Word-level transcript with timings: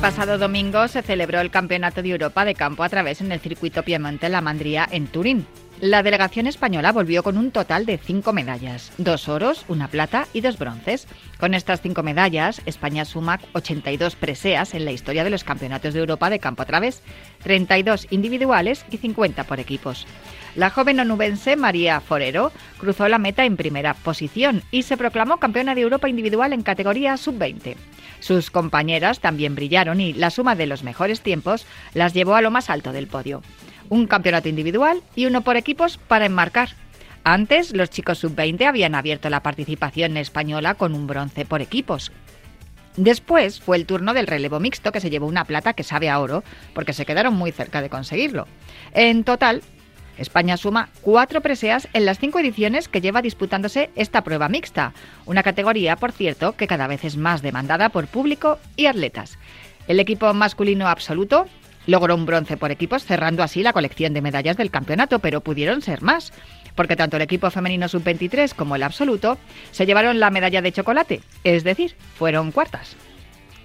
Pasado 0.00 0.38
domingo 0.38 0.88
se 0.88 1.02
celebró 1.02 1.40
el 1.40 1.50
Campeonato 1.50 2.00
de 2.00 2.08
Europa 2.08 2.46
de 2.46 2.54
Campo 2.54 2.82
a 2.82 2.88
través 2.88 3.20
en 3.20 3.32
el 3.32 3.40
circuito 3.40 3.82
Piemonte 3.82 4.30
La 4.30 4.40
Mandría 4.40 4.88
en 4.90 5.06
Turín. 5.06 5.46
La 5.78 6.02
delegación 6.02 6.46
española 6.46 6.90
volvió 6.90 7.22
con 7.22 7.36
un 7.36 7.50
total 7.50 7.84
de 7.84 7.98
cinco 7.98 8.32
medallas, 8.32 8.92
dos 8.96 9.28
oros, 9.28 9.66
una 9.68 9.88
plata 9.88 10.26
y 10.32 10.40
dos 10.40 10.58
bronces. 10.58 11.06
Con 11.38 11.52
estas 11.52 11.82
cinco 11.82 12.02
medallas, 12.02 12.62
España 12.64 13.04
suma 13.04 13.40
82 13.52 14.16
preseas 14.16 14.72
en 14.72 14.86
la 14.86 14.92
historia 14.92 15.22
de 15.22 15.30
los 15.30 15.44
campeonatos 15.44 15.92
de 15.92 16.00
Europa 16.00 16.30
de 16.30 16.38
campo 16.38 16.62
a 16.62 16.66
través, 16.66 17.02
32 17.42 18.06
individuales 18.08 18.86
y 18.90 18.96
50 18.96 19.44
por 19.44 19.60
equipos. 19.60 20.06
La 20.56 20.70
joven 20.70 21.00
onubense 21.00 21.56
María 21.56 22.00
Forero 22.00 22.52
cruzó 22.78 23.08
la 23.08 23.18
meta 23.18 23.44
en 23.44 23.56
primera 23.56 23.94
posición 23.94 24.62
y 24.70 24.82
se 24.82 24.96
proclamó 24.96 25.38
campeona 25.38 25.74
de 25.74 25.82
Europa 25.82 26.08
individual 26.08 26.52
en 26.52 26.62
categoría 26.62 27.16
sub-20. 27.16 27.76
Sus 28.20 28.50
compañeras 28.50 29.20
también 29.20 29.54
brillaron 29.54 30.00
y 30.00 30.12
la 30.12 30.30
suma 30.30 30.54
de 30.56 30.66
los 30.66 30.82
mejores 30.82 31.20
tiempos 31.20 31.66
las 31.94 32.14
llevó 32.14 32.34
a 32.34 32.42
lo 32.42 32.50
más 32.50 32.68
alto 32.68 32.92
del 32.92 33.06
podio 33.06 33.42
un 33.90 34.06
campeonato 34.06 34.48
individual 34.48 35.02
y 35.14 35.26
uno 35.26 35.42
por 35.42 35.58
equipos 35.58 35.98
para 35.98 36.24
enmarcar. 36.24 36.70
Antes, 37.22 37.76
los 37.76 37.90
chicos 37.90 38.18
sub-20 38.18 38.64
habían 38.66 38.94
abierto 38.94 39.28
la 39.28 39.42
participación 39.42 40.16
española 40.16 40.74
con 40.74 40.94
un 40.94 41.06
bronce 41.06 41.44
por 41.44 41.60
equipos. 41.60 42.10
Después 42.96 43.60
fue 43.60 43.76
el 43.76 43.86
turno 43.86 44.14
del 44.14 44.26
relevo 44.26 44.58
mixto 44.58 44.90
que 44.90 45.00
se 45.00 45.10
llevó 45.10 45.26
una 45.26 45.44
plata 45.44 45.74
que 45.74 45.82
sabe 45.82 46.08
a 46.08 46.18
oro, 46.18 46.42
porque 46.72 46.92
se 46.92 47.04
quedaron 47.04 47.34
muy 47.34 47.52
cerca 47.52 47.82
de 47.82 47.90
conseguirlo. 47.90 48.46
En 48.94 49.22
total, 49.24 49.62
España 50.20 50.56
suma 50.56 50.90
cuatro 51.00 51.40
preseas 51.40 51.88
en 51.92 52.04
las 52.04 52.18
cinco 52.18 52.38
ediciones 52.38 52.88
que 52.88 53.00
lleva 53.00 53.22
disputándose 53.22 53.90
esta 53.96 54.22
prueba 54.22 54.48
mixta, 54.48 54.92
una 55.26 55.42
categoría, 55.42 55.96
por 55.96 56.12
cierto, 56.12 56.52
que 56.56 56.66
cada 56.66 56.86
vez 56.86 57.04
es 57.04 57.16
más 57.16 57.42
demandada 57.42 57.88
por 57.88 58.06
público 58.06 58.58
y 58.76 58.86
atletas. 58.86 59.38
El 59.88 59.98
equipo 59.98 60.32
masculino 60.34 60.88
absoluto 60.88 61.46
Logró 61.86 62.14
un 62.14 62.26
bronce 62.26 62.56
por 62.56 62.70
equipos, 62.70 63.04
cerrando 63.04 63.42
así 63.42 63.62
la 63.62 63.72
colección 63.72 64.12
de 64.12 64.20
medallas 64.20 64.56
del 64.56 64.70
campeonato, 64.70 65.18
pero 65.18 65.40
pudieron 65.40 65.80
ser 65.80 66.02
más, 66.02 66.32
porque 66.74 66.94
tanto 66.94 67.16
el 67.16 67.22
equipo 67.22 67.50
femenino 67.50 67.88
sub-23 67.88 68.54
como 68.54 68.76
el 68.76 68.82
absoluto 68.82 69.38
se 69.70 69.86
llevaron 69.86 70.20
la 70.20 70.30
medalla 70.30 70.62
de 70.62 70.72
chocolate, 70.72 71.22
es 71.42 71.64
decir, 71.64 71.96
fueron 72.16 72.52
cuartas. 72.52 72.96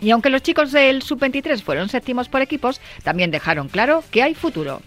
Y 0.02 0.12
aunque 0.12 0.30
los 0.30 0.44
chicos 0.44 0.72
del 0.72 1.02
sub-23 1.02 1.62
fueron 1.62 1.90
séptimos 1.90 2.30
por 2.30 2.42
equipos, 2.42 2.82
también 3.04 3.32
dejaron 3.32 3.68
claro 3.68 4.04
que 4.12 4.24
hay 4.24 4.34
futuro. 4.34 4.82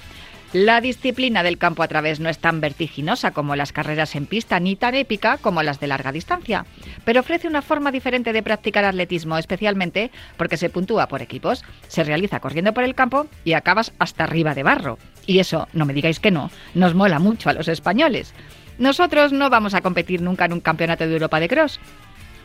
La 0.55 0.81
disciplina 0.81 1.43
del 1.43 1.59
campo 1.59 1.83
a 1.83 1.89
través 1.89 2.21
no 2.21 2.31
es 2.31 2.39
tan 2.39 2.63
vertiginosa 2.63 3.33
como 3.33 3.55
las 3.55 3.73
carreras 3.73 4.17
en 4.17 4.25
pista 4.25 4.59
ni 4.59 4.77
tan 4.77 4.95
épica 4.95 5.37
como 5.37 5.63
las 5.63 5.79
de 5.79 5.89
larga 5.89 6.11
distancia, 6.11 6.65
pero 7.05 7.21
ofrece 7.21 7.49
una 7.49 7.61
forma 7.61 7.93
diferente 7.93 8.33
de 8.33 8.43
practicar 8.43 8.87
atletismo, 8.87 9.37
especialmente 9.37 10.11
porque 10.39 10.57
se 10.57 10.71
puntúa 10.71 11.07
por 11.07 11.21
equipos, 11.21 11.65
se 11.89 12.03
realiza 12.03 12.41
corriendo 12.41 12.73
por 12.73 12.85
el 12.85 12.95
campo 12.95 13.27
y 13.45 13.53
acabas 13.53 13.93
hasta 13.99 14.25
arriba 14.25 14.55
de 14.55 14.63
barro. 14.63 14.99
Y 15.27 15.39
eso, 15.39 15.69
no 15.75 15.85
me 15.85 15.93
digáis 15.93 16.19
que 16.19 16.31
no, 16.31 16.51
nos 16.73 16.95
mola 16.95 17.19
mucho 17.19 17.51
a 17.51 17.53
los 17.53 17.69
españoles. 17.69 18.33
Nosotros 18.79 19.33
no 19.33 19.51
vamos 19.51 19.75
a 19.75 19.83
competir 19.83 20.23
nunca 20.23 20.47
en 20.47 20.55
un 20.55 20.61
campeonato 20.61 21.07
de 21.07 21.13
Europa 21.13 21.41
de 21.41 21.49
cross, 21.49 21.79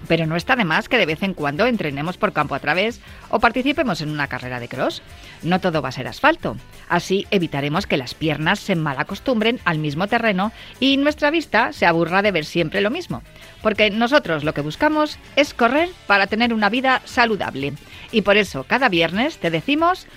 pero 0.07 0.25
no 0.25 0.35
está 0.35 0.55
de 0.55 0.65
más 0.65 0.89
que 0.89 0.97
de 0.97 1.05
vez 1.05 1.23
en 1.23 1.33
cuando 1.33 1.65
entrenemos 1.65 2.17
por 2.17 2.33
campo 2.33 2.55
a 2.55 2.59
través 2.59 3.01
o 3.29 3.39
participemos 3.39 4.01
en 4.01 4.09
una 4.09 4.27
carrera 4.27 4.59
de 4.59 4.67
cross. 4.67 5.01
No 5.41 5.59
todo 5.59 5.81
va 5.81 5.89
a 5.89 5.93
ser 5.93 6.07
asfalto. 6.07 6.57
Así 6.89 7.27
evitaremos 7.31 7.87
que 7.87 7.97
las 7.97 8.13
piernas 8.13 8.59
se 8.59 8.75
malacostumbren 8.75 9.59
al 9.65 9.79
mismo 9.79 10.07
terreno 10.07 10.51
y 10.79 10.97
nuestra 10.97 11.31
vista 11.31 11.73
se 11.73 11.85
aburra 11.85 12.21
de 12.21 12.31
ver 12.31 12.45
siempre 12.45 12.81
lo 12.81 12.89
mismo. 12.89 13.21
Porque 13.61 13.89
nosotros 13.89 14.43
lo 14.43 14.53
que 14.53 14.61
buscamos 14.61 15.17
es 15.35 15.53
correr 15.53 15.89
para 16.07 16.27
tener 16.27 16.53
una 16.53 16.69
vida 16.69 17.01
saludable. 17.05 17.73
Y 18.11 18.21
por 18.21 18.37
eso 18.37 18.63
cada 18.63 18.89
viernes 18.89 19.37
te 19.37 19.49
decimos, 19.49 20.07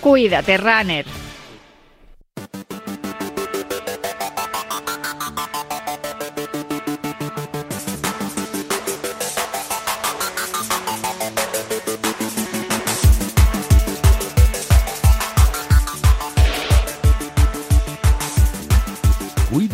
cuídate, 0.00 0.56
runner. 0.58 1.06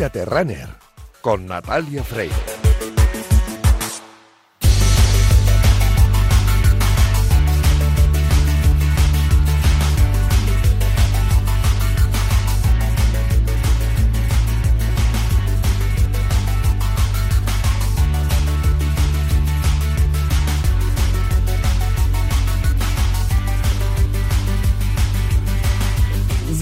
Cuídate 0.03 0.25
Runner 0.25 0.67
con 1.21 1.45
Natalia 1.45 2.03
Freire. 2.03 2.72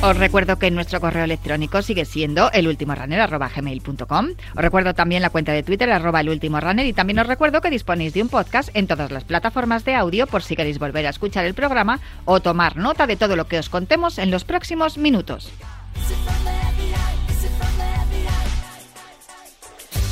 Os 0.00 0.16
recuerdo 0.16 0.60
que 0.60 0.70
nuestro 0.70 1.00
correo 1.00 1.24
electrónico 1.24 1.82
sigue 1.82 2.04
siendo 2.04 2.52
elultimorunner.gmail.com. 2.52 4.28
Os 4.54 4.62
recuerdo 4.62 4.94
también 4.94 5.22
la 5.22 5.30
cuenta 5.30 5.50
de 5.50 5.64
Twitter 5.64 5.90
arroba 5.90 6.20
elultimorunner 6.20 6.86
y 6.86 6.92
también 6.92 7.18
os 7.18 7.26
recuerdo 7.26 7.60
que 7.60 7.68
disponéis 7.68 8.14
de 8.14 8.22
un 8.22 8.28
podcast 8.28 8.68
en 8.74 8.86
todas 8.86 9.10
las 9.10 9.24
plataformas 9.24 9.84
de 9.84 9.96
audio 9.96 10.28
por 10.28 10.44
si 10.44 10.54
queréis 10.54 10.78
volver 10.78 11.04
a 11.04 11.10
escuchar 11.10 11.46
el 11.46 11.54
programa 11.54 11.98
o 12.26 12.38
tomar 12.38 12.76
nota 12.76 13.08
de 13.08 13.16
todo 13.16 13.34
lo 13.34 13.48
que 13.48 13.58
os 13.58 13.68
contemos 13.68 14.18
en 14.18 14.30
los 14.30 14.44
próximos 14.44 14.98
minutos. 14.98 15.50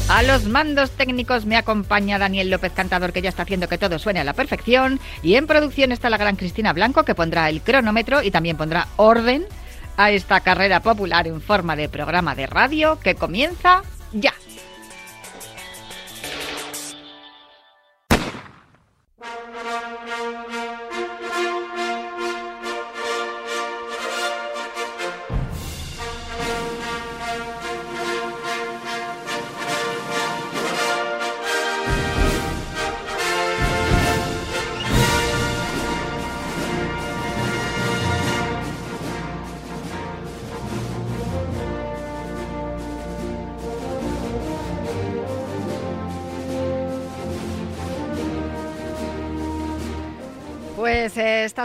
A 0.08 0.22
los 0.24 0.46
mandos 0.46 0.90
técnicos 0.90 1.46
me 1.46 1.56
acompaña 1.56 2.18
Daniel 2.18 2.50
López 2.50 2.72
Cantador, 2.72 3.12
que 3.12 3.22
ya 3.22 3.28
está 3.28 3.42
haciendo 3.42 3.68
que 3.68 3.78
todo 3.78 4.00
suene 4.00 4.20
a 4.20 4.24
la 4.24 4.34
perfección. 4.34 4.98
Y 5.22 5.34
en 5.34 5.46
producción 5.46 5.92
está 5.92 6.10
la 6.10 6.16
gran 6.16 6.36
Cristina 6.36 6.72
Blanco, 6.72 7.04
que 7.04 7.14
pondrá 7.14 7.48
el 7.50 7.60
cronómetro 7.60 8.22
y 8.22 8.32
también 8.32 8.56
pondrá 8.56 8.88
orden 8.96 9.46
a 9.96 10.10
esta 10.10 10.40
carrera 10.40 10.80
popular 10.80 11.26
en 11.26 11.40
forma 11.40 11.76
de 11.76 11.88
programa 11.88 12.34
de 12.34 12.46
radio 12.46 12.98
que 13.00 13.14
comienza 13.14 13.82
ya. 14.12 14.34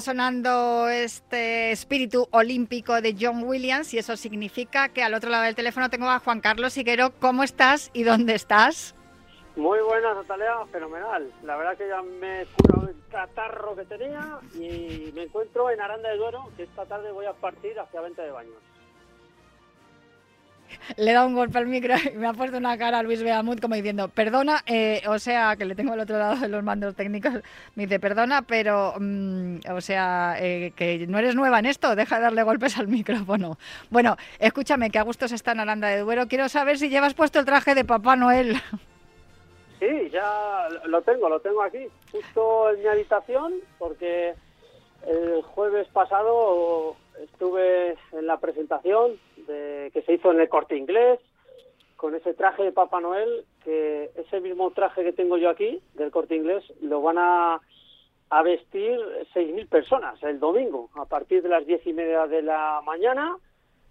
Sonando 0.01 0.89
este 0.89 1.71
espíritu 1.71 2.27
olímpico 2.31 3.01
de 3.01 3.15
John 3.19 3.43
Williams 3.43 3.93
y 3.93 3.99
eso 3.99 4.17
significa 4.17 4.89
que 4.89 5.03
al 5.03 5.13
otro 5.13 5.29
lado 5.29 5.43
del 5.43 5.55
teléfono 5.55 5.89
tengo 5.89 6.09
a 6.09 6.19
Juan 6.19 6.41
Carlos 6.41 6.75
Higuero. 6.75 7.11
¿Cómo 7.19 7.43
estás 7.43 7.91
y 7.93 8.03
dónde 8.03 8.35
estás? 8.35 8.95
Muy 9.55 9.79
buenas, 9.79 10.15
Natalia, 10.15 10.65
fenomenal. 10.71 11.31
La 11.43 11.57
verdad 11.57 11.77
que 11.77 11.87
ya 11.87 12.01
me 12.01 12.41
he 12.41 12.45
curado 12.45 12.89
el 12.89 12.95
catarro 13.11 13.75
que 13.75 13.85
tenía 13.85 14.39
y 14.55 15.11
me 15.13 15.23
encuentro 15.23 15.69
en 15.69 15.79
Aranda 15.79 16.09
de 16.09 16.17
Duero, 16.17 16.49
que 16.57 16.63
esta 16.63 16.85
tarde 16.85 17.11
voy 17.11 17.25
a 17.25 17.33
partir 17.33 17.79
hacia 17.79 18.01
Venta 18.01 18.23
de 18.23 18.31
Baños 18.31 18.70
le 20.97 21.13
da 21.13 21.25
un 21.25 21.35
golpe 21.35 21.57
al 21.57 21.67
micro 21.67 21.95
y 21.97 22.17
me 22.17 22.27
ha 22.27 22.33
puesto 22.33 22.57
una 22.57 22.77
cara 22.77 22.99
a 22.99 23.03
Luis 23.03 23.23
Beamut 23.23 23.61
como 23.61 23.75
diciendo, 23.75 24.07
perdona, 24.07 24.63
eh, 24.65 25.01
o 25.07 25.19
sea, 25.19 25.55
que 25.55 25.65
le 25.65 25.75
tengo 25.75 25.93
al 25.93 25.99
otro 25.99 26.17
lado 26.17 26.35
de 26.35 26.47
los 26.47 26.63
mandos 26.63 26.95
técnicos, 26.95 27.33
me 27.75 27.83
dice, 27.83 27.99
perdona, 27.99 28.41
pero, 28.43 28.93
mm, 28.99 29.59
o 29.71 29.81
sea, 29.81 30.35
eh, 30.39 30.73
que 30.75 31.05
no 31.07 31.19
eres 31.19 31.35
nueva 31.35 31.59
en 31.59 31.65
esto, 31.65 31.95
deja 31.95 32.17
de 32.17 32.23
darle 32.23 32.43
golpes 32.43 32.77
al 32.77 32.87
micrófono. 32.87 33.57
Bueno, 33.89 34.17
escúchame, 34.39 34.89
que 34.89 34.99
a 34.99 35.03
gustos 35.03 35.31
está 35.31 35.51
en 35.51 35.61
Aranda 35.61 35.87
de 35.87 35.99
Duero, 35.99 36.27
quiero 36.27 36.49
saber 36.49 36.77
si 36.77 36.89
llevas 36.89 37.13
puesto 37.13 37.39
el 37.39 37.45
traje 37.45 37.75
de 37.75 37.85
Papá 37.85 38.15
Noel. 38.15 38.55
Sí, 39.81 40.11
ya 40.11 40.67
lo 40.85 41.01
tengo, 41.01 41.27
lo 41.27 41.39
tengo 41.39 41.63
aquí, 41.63 41.87
justo 42.11 42.69
en 42.69 42.81
mi 42.81 42.87
habitación, 42.87 43.55
porque 43.79 44.35
el 45.07 45.41
jueves 45.41 45.87
pasado 45.87 46.95
estuve 47.23 47.97
en 48.11 48.27
la 48.27 48.39
presentación 48.39 49.19
de, 49.47 49.89
que 49.93 50.01
se 50.03 50.13
hizo 50.13 50.31
en 50.31 50.41
el 50.41 50.49
corte 50.49 50.75
inglés 50.75 51.19
con 51.95 52.15
ese 52.15 52.33
traje 52.33 52.63
de 52.63 52.71
Papá 52.71 52.99
Noel, 52.99 53.45
que 53.63 54.09
ese 54.15 54.39
mismo 54.39 54.71
traje 54.71 55.03
que 55.03 55.13
tengo 55.13 55.37
yo 55.37 55.49
aquí, 55.49 55.81
del 55.93 56.09
corte 56.09 56.35
inglés, 56.35 56.63
lo 56.81 57.01
van 57.01 57.19
a, 57.19 57.61
a 58.31 58.41
vestir 58.41 58.99
6.000 59.35 59.69
personas 59.69 60.23
el 60.23 60.39
domingo, 60.39 60.89
a 60.95 61.05
partir 61.05 61.43
de 61.43 61.49
las 61.49 61.65
diez 61.67 61.85
y 61.85 61.93
media 61.93 62.25
de 62.25 62.41
la 62.41 62.81
mañana, 62.83 63.37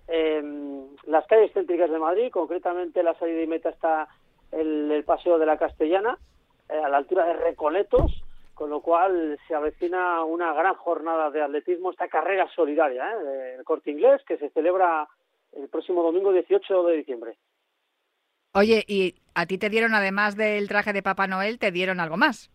en 0.09 0.89
las 1.07 1.25
calles 1.29 1.53
céntricas 1.53 1.89
de 1.89 2.01
Madrid, 2.01 2.33
concretamente 2.33 3.03
la 3.05 3.15
salida 3.15 3.43
y 3.43 3.47
meta 3.47 3.69
está 3.69 4.09
el, 4.51 4.91
el 4.91 5.05
Paseo 5.05 5.39
de 5.39 5.47
la 5.47 5.57
Castellana, 5.57 6.19
eh, 6.69 6.79
a 6.79 6.89
la 6.89 6.97
altura 6.97 7.27
de 7.27 7.35
Recoletos, 7.35 8.25
con 8.61 8.69
lo 8.69 8.83
cual 8.83 9.39
se 9.49 9.55
avecina 9.55 10.23
una 10.23 10.53
gran 10.53 10.75
jornada 10.75 11.31
de 11.31 11.41
atletismo, 11.41 11.93
esta 11.93 12.09
carrera 12.09 12.47
solidaria 12.55 13.11
¿eh? 13.11 13.57
del 13.57 13.65
corte 13.65 13.91
inglés 13.91 14.21
que 14.29 14.37
se 14.37 14.51
celebra 14.51 15.09
el 15.53 15.67
próximo 15.71 16.03
domingo 16.03 16.31
18 16.31 16.83
de 16.83 16.97
diciembre. 16.99 17.39
Oye, 18.53 18.85
¿y 18.87 19.15
a 19.35 19.47
ti 19.47 19.57
te 19.57 19.71
dieron, 19.71 19.95
además 19.95 20.37
del 20.37 20.69
traje 20.69 20.93
de 20.93 21.03
Papá 21.03 21.27
Noel, 21.27 21.59
te 21.59 21.71
dieron 21.71 22.01
algo 22.01 22.19
más? 22.19 22.51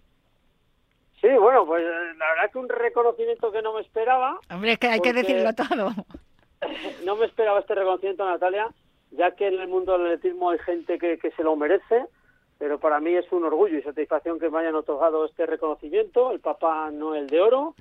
Sí, 1.21 1.29
bueno, 1.39 1.65
pues 1.65 1.81
eh, 1.81 2.13
la 2.19 2.29
verdad 2.29 2.51
que 2.51 2.59
un 2.59 2.69
reconocimiento 2.69 3.51
que 3.51 3.63
no 3.63 3.73
me 3.73 3.81
esperaba. 3.81 4.39
Hombre, 4.51 4.73
es 4.73 4.77
que 4.77 4.87
hay 4.89 4.99
que 4.99 5.11
decirlo 5.11 5.53
todo. 5.55 5.89
No 7.03 7.15
me 7.15 7.25
esperaba 7.25 7.61
este 7.61 7.73
reconocimiento, 7.73 8.29
Natalia, 8.29 8.67
ya 9.09 9.31
que 9.31 9.47
en 9.47 9.59
el 9.59 9.67
mundo 9.69 9.97
del 9.97 10.13
atletismo 10.13 10.51
hay 10.51 10.59
gente 10.59 10.99
que, 10.99 11.17
que 11.17 11.31
se 11.31 11.41
lo 11.41 11.55
merece, 11.55 12.05
pero 12.57 12.79
para 12.79 12.99
mí 12.99 13.13
es 13.13 13.29
un 13.31 13.43
orgullo 13.43 13.77
y 13.77 13.81
satisfacción 13.81 14.39
que 14.39 14.49
me 14.49 14.59
hayan 14.59 14.75
otorgado 14.75 15.25
este 15.25 15.45
reconocimiento, 15.45 16.31
el 16.31 16.39
Papá 16.39 16.89
Noel 16.91 17.27
de 17.27 17.41
Oro. 17.41 17.75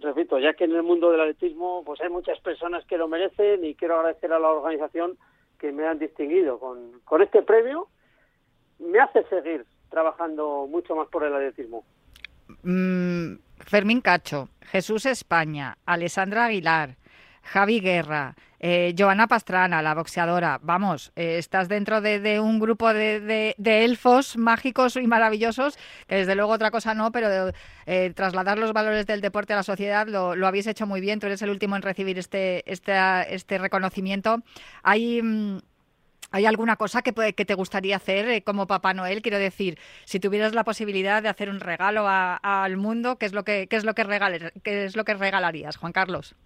Repito, 0.00 0.38
ya 0.38 0.54
que 0.54 0.64
en 0.64 0.74
el 0.74 0.82
mundo 0.82 1.10
del 1.10 1.20
atletismo 1.20 1.82
pues 1.84 2.00
hay 2.00 2.08
muchas 2.08 2.38
personas 2.40 2.84
que 2.86 2.98
lo 2.98 3.08
merecen 3.08 3.64
y 3.64 3.74
quiero 3.74 3.96
agradecer 3.96 4.32
a 4.32 4.38
la 4.38 4.50
organización 4.50 5.18
que 5.58 5.72
me 5.72 5.86
han 5.86 5.98
distinguido 5.98 6.58
con, 6.58 7.00
con 7.04 7.22
este 7.22 7.42
premio. 7.42 7.88
Me 8.78 9.00
hace 9.00 9.24
seguir 9.24 9.66
trabajando 9.90 10.66
mucho 10.68 10.94
más 10.94 11.08
por 11.08 11.24
el 11.24 11.34
atletismo. 11.34 11.84
Mm, 12.62 13.34
Fermín 13.58 14.00
Cacho, 14.00 14.48
Jesús 14.62 15.06
España, 15.06 15.76
Alessandra 15.84 16.46
Aguilar, 16.46 16.96
Javi 17.42 17.80
Guerra, 17.80 18.34
eh, 18.60 18.94
Pastrana, 19.28 19.80
la 19.82 19.94
boxeadora, 19.94 20.60
vamos, 20.62 21.12
eh, 21.16 21.38
estás 21.38 21.68
dentro 21.68 22.00
de, 22.00 22.40
un 22.40 22.60
grupo 22.60 22.92
de, 22.92 23.54
elfos 23.58 24.36
mágicos 24.36 24.96
y 24.96 25.06
maravillosos, 25.06 25.78
que 26.06 26.16
desde 26.16 26.34
luego 26.34 26.52
otra 26.52 26.70
cosa 26.70 26.94
no, 26.94 27.10
pero 27.10 27.52
eh, 27.86 28.12
trasladar 28.14 28.58
los 28.58 28.72
valores 28.72 29.06
del 29.06 29.20
deporte 29.22 29.54
a 29.54 29.56
la 29.56 29.62
sociedad 29.62 30.06
lo, 30.06 30.46
habéis 30.46 30.66
hecho 30.66 30.86
muy 30.86 31.00
bien. 31.00 31.20
Tú 31.20 31.26
eres 31.26 31.42
el 31.42 31.50
último 31.50 31.76
en 31.76 31.82
recibir 31.82 32.18
este, 32.18 32.70
este, 32.70 32.92
este 33.34 33.58
reconocimiento. 33.58 34.42
Hay. 34.82 35.22
mm, 35.22 35.58
¿Hay 36.32 36.46
alguna 36.46 36.76
cosa 36.76 37.02
que, 37.02 37.12
que 37.32 37.44
te 37.44 37.54
gustaría 37.54 37.96
hacer 37.96 38.28
eh, 38.28 38.42
como 38.42 38.68
Papá 38.68 38.94
Noel? 38.94 39.20
Quiero 39.20 39.38
decir, 39.38 39.80
si 40.04 40.20
tuvieras 40.20 40.54
la 40.54 40.62
posibilidad 40.62 41.22
de 41.24 41.28
hacer 41.28 41.50
un 41.50 41.58
regalo 41.58 42.06
a- 42.06 42.36
al 42.36 42.76
mundo, 42.76 43.16
¿qué 43.18 43.26
es 43.26 43.32
lo 43.32 43.42
que, 43.42 43.66
qué 43.66 43.74
es 43.74 43.84
lo 43.84 43.94
que, 43.94 44.52
qué 44.62 44.84
es 44.84 44.94
lo 44.96 45.04
que 45.04 45.14
regalarías, 45.14 45.76
Juan 45.76 45.92
Carlos? 45.92 46.36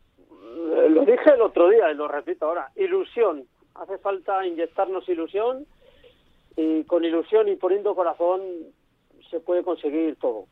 Dije 1.14 1.31
el 1.31 1.43
otro 1.43 1.69
día 1.69 1.93
y 1.93 1.94
lo 1.94 2.08
repito 2.08 2.44
ahora. 2.44 2.72
Ilusión. 2.75 3.44
Hace 3.76 3.99
falta 3.99 4.44
inyectarnos 4.44 5.08
ilusión 5.08 5.64
y 6.56 6.82
con 6.84 7.05
ilusión 7.05 7.46
y 7.46 7.55
poniendo 7.55 7.94
corazón 7.94 8.40
se 9.31 9.38
puede 9.38 9.62
conseguir 9.62 10.16
todo. 10.16 10.46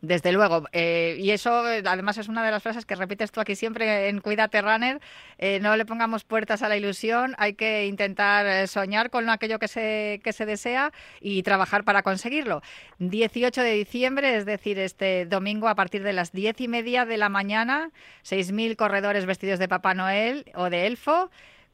Desde 0.00 0.30
luego, 0.30 0.64
eh, 0.70 1.16
y 1.18 1.32
eso 1.32 1.68
eh, 1.68 1.82
además 1.84 2.18
es 2.18 2.28
una 2.28 2.44
de 2.44 2.52
las 2.52 2.62
frases 2.62 2.86
que 2.86 2.94
repites 2.94 3.32
tú 3.32 3.40
aquí 3.40 3.56
siempre 3.56 4.08
en 4.08 4.20
Cuídate 4.20 4.62
Runner, 4.62 5.00
eh, 5.38 5.58
no 5.60 5.76
le 5.76 5.84
pongamos 5.84 6.22
puertas 6.22 6.62
a 6.62 6.68
la 6.68 6.76
ilusión, 6.76 7.34
hay 7.36 7.54
que 7.54 7.86
intentar 7.86 8.46
eh, 8.46 8.68
soñar 8.68 9.10
con 9.10 9.28
aquello 9.28 9.58
que 9.58 9.66
se, 9.66 10.20
que 10.22 10.32
se 10.32 10.46
desea 10.46 10.92
y 11.20 11.42
trabajar 11.42 11.82
para 11.82 12.02
conseguirlo. 12.02 12.62
18 13.00 13.60
de 13.60 13.72
diciembre, 13.72 14.36
es 14.36 14.46
decir, 14.46 14.78
este 14.78 15.26
domingo 15.26 15.66
a 15.66 15.74
partir 15.74 16.04
de 16.04 16.12
las 16.12 16.30
diez 16.30 16.60
y 16.60 16.68
media 16.68 17.04
de 17.04 17.16
la 17.16 17.28
mañana, 17.28 17.90
6.000 18.22 18.76
corredores 18.76 19.26
vestidos 19.26 19.58
de 19.58 19.66
Papá 19.66 19.94
Noel 19.94 20.44
o 20.54 20.70
de 20.70 20.86
Elfo. 20.86 21.28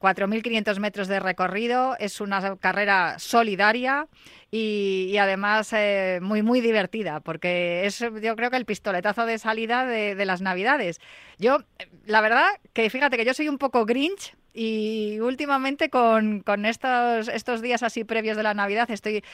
4.500 0.04 0.80
metros 0.80 1.08
de 1.08 1.18
recorrido, 1.18 1.96
es 1.98 2.20
una 2.20 2.56
carrera 2.56 3.18
solidaria 3.18 4.06
y, 4.50 5.16
además 5.16 5.72
eh, 5.72 6.18
muy, 6.20 6.42
muy 6.42 6.60
divertida, 6.60 7.20
porque 7.20 7.86
es 7.86 8.00
yo 8.00 8.36
creo 8.36 8.50
que 8.50 8.58
el 8.58 8.66
pistoletazo 8.66 9.24
de 9.24 9.38
salida 9.38 9.86
de, 9.86 10.14
de 10.14 10.26
las 10.26 10.42
Navidades. 10.42 11.00
Yo, 11.38 11.60
eh, 11.78 11.88
la 12.04 12.20
verdad, 12.20 12.44
que 12.74 12.90
fíjate 12.90 13.16
que 13.16 13.24
yo 13.24 13.32
soy 13.32 13.48
un 13.48 13.56
poco 13.56 13.86
grinch 13.86 14.34
y 14.56 15.18
últimamente 15.18 15.90
con, 15.90 16.44
estos, 16.64 17.60
días 17.60 17.82
así 17.82 18.04
previos 18.04 18.36
de 18.36 18.44
la 18.44 18.54
Navidad 18.54 18.88
estoy, 18.88 19.24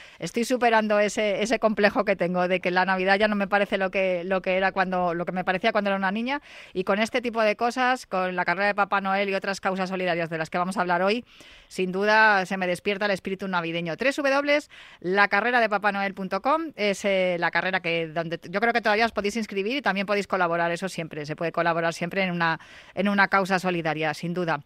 superando 0.46 0.98
ese, 0.98 1.58
complejo 1.60 2.06
que 2.06 2.16
tengo 2.16 2.48
de 2.48 2.60
que 2.60 2.70
la 2.70 2.86
Navidad 2.86 3.18
ya 3.18 3.28
no 3.28 3.36
me 3.36 3.46
parece 3.46 3.76
lo 3.76 3.90
que, 3.90 4.24
lo 4.24 4.40
que 4.40 4.56
era 4.56 4.72
cuando, 4.72 5.12
lo 5.12 5.26
que 5.26 5.32
me 5.32 5.44
parecía 5.44 5.72
cuando 5.72 5.90
era 5.90 5.98
una 5.98 6.10
niña 6.10 6.40
y 6.72 6.84
con 6.84 7.00
este 7.00 7.20
tipo 7.20 7.42
de 7.42 7.54
cosas, 7.54 8.06
con 8.06 8.34
la 8.34 8.46
carrera 8.46 8.68
de 8.68 8.74
Papá 8.74 9.02
Noel 9.02 9.28
y 9.28 9.34
otras 9.34 9.60
causas 9.60 9.90
solidarias 9.90 10.30
de 10.30 10.38
las 10.38 10.48
que 10.48 10.56
vamos 10.56 10.78
a 10.78 10.80
hablar 10.80 11.02
hoy, 11.02 11.26
sin 11.68 11.92
duda 11.92 12.46
se 12.46 12.56
me 12.56 12.66
despierta 12.66 13.04
el 13.04 13.10
espíritu 13.10 13.46
navideño. 13.46 13.96
www.lacarreradepapanoel.com 13.96 16.72
es 16.76 17.04
eh, 17.04 17.36
la 17.38 17.50
carrera 17.50 17.80
que 17.80 18.08
donde 18.08 18.40
yo 18.48 18.58
creo 18.60 18.72
que 18.72 18.80
todavía 18.80 19.04
os 19.04 19.12
podéis 19.12 19.36
inscribir 19.36 19.76
y 19.76 19.82
también 19.82 20.06
podéis 20.06 20.26
colaborar, 20.26 20.72
eso 20.72 20.88
siempre, 20.88 21.26
se 21.26 21.36
puede 21.36 21.52
colaborar 21.52 21.92
siempre 21.92 22.22
en 22.22 22.30
una, 22.30 22.58
en 22.94 23.10
una 23.10 23.28
causa 23.28 23.58
solidaria, 23.58 24.14
sin 24.14 24.32
duda. 24.32 24.62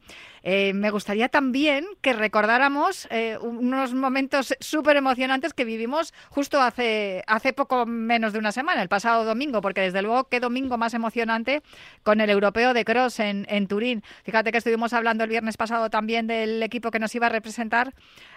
Eh, 0.46 0.74
me 0.74 0.90
gustaría 0.90 1.30
también 1.30 1.86
que 2.02 2.12
recordáramos 2.12 3.08
eh, 3.10 3.38
unos 3.40 3.94
momentos 3.94 4.54
súper 4.60 4.98
emocionantes 4.98 5.54
que 5.54 5.64
vivimos 5.64 6.12
justo 6.28 6.60
hace, 6.60 7.24
hace 7.26 7.54
poco 7.54 7.86
menos 7.86 8.34
de 8.34 8.40
una 8.40 8.52
semana, 8.52 8.82
el 8.82 8.90
pasado 8.90 9.24
domingo, 9.24 9.62
porque 9.62 9.80
desde 9.80 10.02
luego 10.02 10.24
qué 10.24 10.40
domingo 10.40 10.76
más 10.76 10.92
emocionante 10.92 11.62
con 12.02 12.20
el 12.20 12.28
europeo 12.28 12.74
de 12.74 12.84
cross 12.84 13.20
en, 13.20 13.46
en 13.48 13.66
Turín. 13.68 14.02
Fíjate 14.22 14.52
que 14.52 14.58
estuvimos 14.58 14.92
hablando 14.92 15.24
el 15.24 15.30
viernes 15.30 15.56
pasado 15.56 15.88
también 15.88 16.26
del 16.26 16.62
equipo 16.62 16.90
que 16.90 16.98
nos 16.98 17.14
iba 17.14 17.26
a 17.26 17.30
representar 17.30 17.94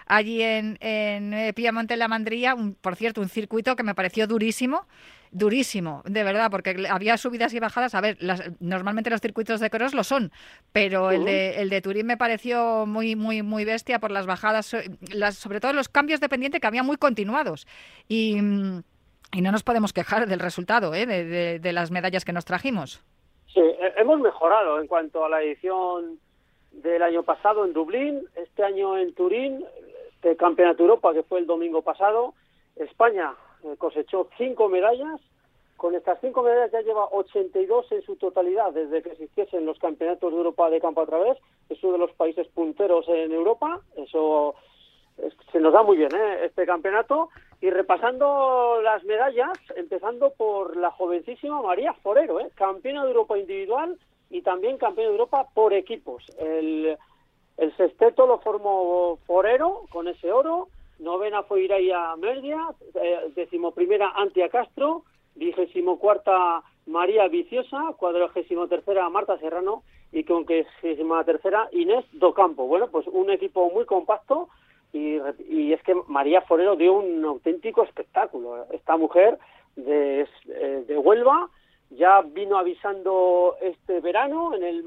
allí 0.08 0.42
en, 0.42 0.76
en 0.80 1.32
eh, 1.34 1.52
Piamonte 1.52 1.96
la 1.96 2.08
Mandría, 2.08 2.54
un- 2.54 2.74
por 2.74 2.96
cierto, 2.96 3.20
un 3.20 3.28
circuito 3.28 3.76
que 3.76 3.82
me 3.82 3.94
pareció 3.94 4.26
durísimo. 4.26 4.86
Durísimo, 5.30 6.02
de 6.06 6.24
verdad, 6.24 6.50
porque 6.50 6.86
había 6.90 7.18
subidas 7.18 7.52
y 7.52 7.60
bajadas. 7.60 7.94
A 7.94 8.00
ver, 8.00 8.16
las- 8.20 8.42
normalmente 8.60 9.10
los 9.10 9.20
circuitos 9.20 9.60
de 9.60 9.68
cross 9.68 9.92
lo 9.92 10.02
son, 10.02 10.32
pero 10.72 11.10
el 11.10 11.24
de, 11.26 11.60
el 11.60 11.68
de 11.68 11.82
Turín 11.82 12.06
me 12.06 12.16
pareció 12.16 12.86
muy, 12.86 13.14
muy, 13.14 13.42
muy 13.42 13.66
bestia 13.66 13.98
por 13.98 14.10
las 14.10 14.24
bajadas, 14.26 14.74
las, 15.12 15.36
sobre 15.36 15.60
todo 15.60 15.74
los 15.74 15.90
cambios 15.90 16.20
de 16.20 16.30
pendiente 16.30 16.60
que 16.60 16.66
había 16.66 16.82
muy 16.82 16.96
continuados. 16.96 17.66
Y, 18.08 18.40
mm, 18.40 18.82
y 19.32 19.42
no 19.42 19.52
nos 19.52 19.62
podemos 19.64 19.92
quejar 19.92 20.26
del 20.26 20.40
resultado, 20.40 20.94
¿eh? 20.94 21.04
de, 21.04 21.24
de- 21.26 21.58
de 21.58 21.72
las 21.74 21.90
medallas 21.90 22.24
que 22.24 22.32
nos 22.32 22.46
trajimos. 22.46 23.02
Sí, 23.52 23.60
he- 23.60 24.00
hemos 24.00 24.18
mejorado 24.20 24.80
en 24.80 24.86
cuanto 24.86 25.26
a 25.26 25.28
la 25.28 25.42
edición 25.42 26.18
del 26.72 27.02
año 27.02 27.22
pasado 27.22 27.66
en 27.66 27.74
Dublín, 27.74 28.22
este 28.34 28.64
año 28.64 28.96
en 28.96 29.12
Turín, 29.14 29.62
este 30.20 30.36
Campeonato 30.36 30.82
Europa 30.82 31.12
que 31.14 31.22
fue 31.22 31.38
el 31.38 31.46
domingo 31.46 31.82
pasado. 31.82 32.34
España 32.76 33.34
eh, 33.64 33.76
cosechó 33.78 34.28
cinco 34.36 34.68
medallas. 34.68 35.20
Con 35.76 35.94
estas 35.94 36.18
cinco 36.20 36.42
medallas 36.42 36.72
ya 36.72 36.80
lleva 36.80 37.06
82 37.12 37.92
en 37.92 38.02
su 38.02 38.16
totalidad 38.16 38.72
desde 38.72 39.00
que 39.00 39.10
existiesen 39.10 39.64
los 39.64 39.78
Campeonatos 39.78 40.32
de 40.32 40.36
Europa 40.36 40.68
de 40.70 40.80
campo 40.80 41.02
a 41.02 41.06
través. 41.06 41.38
Es 41.68 41.82
uno 41.84 41.92
de 41.92 41.98
los 42.00 42.12
países 42.12 42.48
punteros 42.48 43.06
en 43.08 43.30
Europa. 43.32 43.80
Eso 43.96 44.56
es- 45.18 45.36
se 45.52 45.60
nos 45.60 45.72
da 45.72 45.84
muy 45.84 45.96
bien 45.96 46.10
¿eh? 46.14 46.46
este 46.46 46.66
campeonato. 46.66 47.28
Y 47.60 47.70
repasando 47.70 48.80
las 48.82 49.04
medallas, 49.04 49.56
empezando 49.76 50.30
por 50.30 50.76
la 50.76 50.90
jovencísima 50.90 51.62
María 51.62 51.92
Forero, 51.94 52.40
¿eh? 52.40 52.50
campeona 52.56 53.02
de 53.04 53.08
Europa 53.10 53.38
individual 53.38 53.96
y 54.30 54.42
también 54.42 54.78
campeona 54.78 55.10
de 55.10 55.14
Europa 55.16 55.46
por 55.54 55.72
equipos. 55.74 56.24
El 57.58 57.76
sexteto 57.76 58.26
lo 58.26 58.38
formó 58.38 59.18
Forero 59.26 59.82
con 59.90 60.08
ese 60.08 60.32
oro, 60.32 60.68
novena 60.98 61.42
fue 61.42 61.62
Iraya 61.62 62.16
Merdia, 62.16 62.68
eh, 62.94 63.32
decimoprimera 63.34 64.12
Antia 64.16 64.48
Castro, 64.48 65.02
vigésimo 65.34 65.98
cuarta 65.98 66.62
María 66.86 67.28
Viciosa, 67.28 67.94
cuadragésimo 67.98 68.66
tercera 68.68 69.08
Marta 69.08 69.38
Serrano 69.38 69.82
y 70.12 70.24
con 70.24 70.46
vigésima 70.46 71.24
tercera 71.24 71.68
Inés 71.72 72.04
Docampo. 72.12 72.66
Bueno, 72.66 72.88
pues 72.88 73.06
un 73.08 73.30
equipo 73.30 73.70
muy 73.70 73.84
compacto 73.84 74.48
y, 74.92 75.18
y 75.48 75.72
es 75.72 75.82
que 75.82 75.94
María 76.06 76.42
Forero 76.42 76.76
dio 76.76 76.94
un 76.94 77.24
auténtico 77.24 77.82
espectáculo. 77.82 78.66
Esta 78.72 78.96
mujer 78.96 79.38
de, 79.76 80.26
eh, 80.48 80.84
de 80.86 80.98
Huelva 80.98 81.50
ya 81.90 82.22
vino 82.22 82.56
avisando 82.56 83.56
este 83.60 84.00
verano 84.00 84.54
en 84.54 84.62
el 84.62 84.84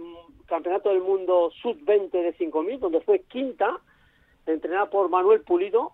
Campeonato 0.51 0.89
del 0.89 1.01
Mundo 1.01 1.49
Sub-20 1.61 2.11
de 2.11 2.37
5.000, 2.37 2.79
donde 2.79 3.01
fue 3.01 3.21
quinta, 3.21 3.79
entrenada 4.45 4.89
por 4.89 5.09
Manuel 5.09 5.41
Pulido, 5.41 5.93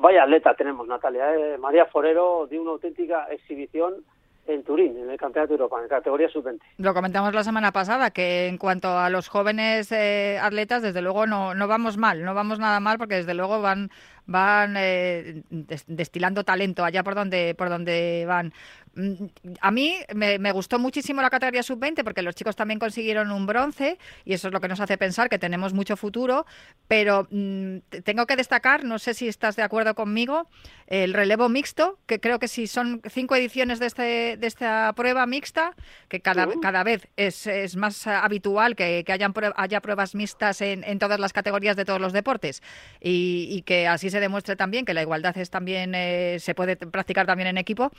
vaya 0.00 0.24
atleta 0.24 0.54
tenemos, 0.54 0.86
Natalia. 0.86 1.34
¿eh? 1.36 1.58
María 1.58 1.86
Forero 1.86 2.46
de 2.50 2.58
una 2.58 2.72
auténtica 2.72 3.26
exhibición 3.30 4.04
en 4.46 4.62
Turín, 4.62 4.98
en 4.98 5.08
el 5.08 5.16
Campeonato 5.16 5.54
de 5.54 5.62
Europa, 5.62 5.80
en 5.82 5.88
categoría 5.88 6.28
sub-20. 6.28 6.60
Lo 6.78 6.92
comentamos 6.92 7.32
la 7.32 7.44
semana 7.44 7.72
pasada, 7.72 8.10
que 8.10 8.46
en 8.48 8.58
cuanto 8.58 8.88
a 8.88 9.08
los 9.08 9.28
jóvenes 9.28 9.90
eh, 9.90 10.38
atletas, 10.38 10.82
desde 10.82 11.00
luego 11.00 11.26
no, 11.26 11.54
no 11.54 11.66
vamos 11.66 11.96
mal, 11.96 12.24
no 12.24 12.34
vamos 12.34 12.58
nada 12.58 12.78
mal, 12.80 12.98
porque 12.98 13.14
desde 13.14 13.32
luego 13.32 13.62
van 13.62 13.90
van 14.26 14.74
eh, 14.78 15.42
destilando 15.86 16.44
talento 16.44 16.84
allá 16.84 17.02
por 17.02 17.14
donde, 17.14 17.54
por 17.54 17.68
donde 17.68 18.24
van. 18.26 18.52
Mm, 18.94 19.26
a 19.60 19.70
mí 19.70 19.96
me, 20.14 20.52
gustó 20.52 20.78
muchísimo 20.78 21.20
la 21.20 21.30
categoría 21.30 21.62
sub-20 21.62 22.04
porque 22.04 22.22
los 22.22 22.34
chicos 22.34 22.54
también 22.54 22.78
consiguieron 22.78 23.32
un 23.32 23.44
bronce 23.46 23.98
y 24.24 24.34
eso 24.34 24.48
es 24.48 24.54
lo 24.54 24.60
que 24.60 24.68
nos 24.68 24.80
hace 24.80 24.96
pensar 24.96 25.28
que 25.28 25.38
tenemos 25.38 25.72
mucho 25.72 25.96
futuro, 25.96 26.46
pero 26.86 27.26
mm, 27.30 27.78
tengo 28.04 28.26
que 28.26 28.36
destacar, 28.36 28.84
no 28.84 28.98
sé 28.98 29.14
si 29.14 29.26
estás 29.28 29.56
de 29.56 29.62
acuerdo 29.62 29.94
conmigo, 29.94 30.48
el 30.86 31.12
relevo 31.12 31.48
mixto, 31.48 31.98
que 32.06 32.20
creo 32.20 32.38
que 32.38 32.48
si 32.48 32.66
son 32.66 33.00
cinco 33.10 33.34
ediciones 33.34 33.78
de, 33.78 33.86
este, 33.86 34.36
de 34.36 34.46
esta 34.46 34.92
prueba 34.94 35.26
mixta, 35.26 35.74
que 36.08 36.20
cada, 36.20 36.48
cada 36.60 36.84
vez 36.84 37.08
es, 37.16 37.46
es 37.46 37.76
más 37.76 38.06
habitual 38.06 38.76
que, 38.76 39.02
que 39.04 39.12
hayan 39.12 39.34
haya 39.56 39.80
pruebas 39.80 40.14
mixtas 40.14 40.60
en, 40.60 40.84
en, 40.84 40.98
todas 40.98 41.18
las 41.18 41.32
categorías 41.32 41.76
de 41.76 41.84
todos 41.84 42.00
los 42.00 42.12
deportes 42.12 42.62
y, 43.00 43.48
y 43.50 43.62
que 43.62 43.88
así 43.88 44.10
se 44.14 44.20
demuestre 44.20 44.54
también 44.54 44.84
que 44.84 44.94
la 44.94 45.02
igualdad 45.02 45.36
es 45.36 45.50
también 45.50 45.92
eh, 45.96 46.38
se 46.38 46.54
puede 46.54 46.76
practicar 46.76 47.26
también 47.26 47.48
en 47.48 47.58
equipo, 47.58 47.90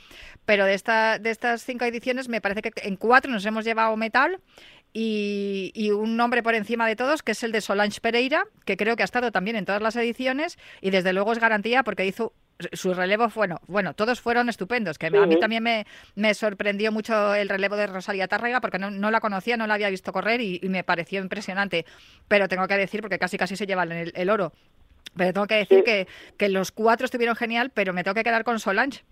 pero 0.46 0.64
de, 0.64 0.72
esta, 0.72 1.18
de 1.18 1.30
estas 1.30 1.62
cinco 1.62 1.84
ediciones 1.84 2.30
me 2.30 2.40
parece 2.40 2.62
que 2.62 2.72
en 2.76 2.96
cuatro 2.96 3.30
nos 3.30 3.44
hemos 3.44 3.66
llevado 3.66 3.94
metal 3.98 4.40
y, 4.94 5.90
un 5.90 6.16
nombre 6.16 6.42
por 6.42 6.54
encima 6.54 6.88
de 6.88 6.96
todos, 6.96 7.22
que 7.22 7.32
es 7.32 7.42
el 7.42 7.52
de 7.52 7.60
Solange 7.60 8.00
Pereira, 8.00 8.44
que 8.64 8.78
creo 8.78 8.96
que 8.96 9.02
ha 9.02 9.04
estado 9.04 9.30
también 9.30 9.56
en 9.56 9.66
todas 9.66 9.82
las 9.82 9.94
ediciones 9.96 10.56
y 10.80 10.88
desde 10.88 11.12
luego 11.12 11.32
es 11.32 11.38
garantía 11.38 11.82
porque 11.82 12.06
hizo 12.06 12.32
su 12.72 12.94
relevo, 12.94 13.28
bueno, 13.34 13.60
bueno, 13.66 13.92
todos 13.92 14.22
fueron 14.22 14.48
estupendos, 14.48 14.96
que 14.96 15.08
a 15.08 15.26
mí 15.26 15.38
también 15.38 15.62
me, 15.62 15.86
me, 16.14 16.32
sorprendió 16.32 16.92
mucho 16.92 17.34
el 17.34 17.50
relevo 17.50 17.76
de 17.76 17.88
Rosalía 17.88 18.26
Tárrega 18.26 18.62
porque 18.62 18.78
no, 18.78 18.90
no 18.90 19.10
la 19.10 19.20
conocía, 19.20 19.58
no 19.58 19.66
la 19.66 19.74
había 19.74 19.90
visto 19.90 20.14
correr 20.14 20.40
y, 20.40 20.60
me 20.62 20.82
pareció 20.82 21.20
impresionante, 21.20 21.84
pero 22.26 22.48
tengo 22.48 22.66
que 22.66 22.78
decir, 22.78 23.02
porque 23.02 23.18
casi 23.18 23.36
casi 23.36 23.54
se 23.56 23.66
lleva 23.66 23.82
el 23.82 24.30
oro, 24.30 24.54
pero 25.16 25.32
tengo 25.32 25.46
que 25.46 25.56
decir 25.56 25.84
que, 25.84 26.06
que 26.36 26.48
los 26.48 26.72
cuatro 26.72 27.04
estuvieron 27.04 27.36
genial, 27.36 27.70
pero 27.72 27.92
me 27.92 28.04
tengo 28.04 28.14
que 28.14 28.24
quedar 28.24 28.44
con 28.44 28.58
Solange. 28.58 29.04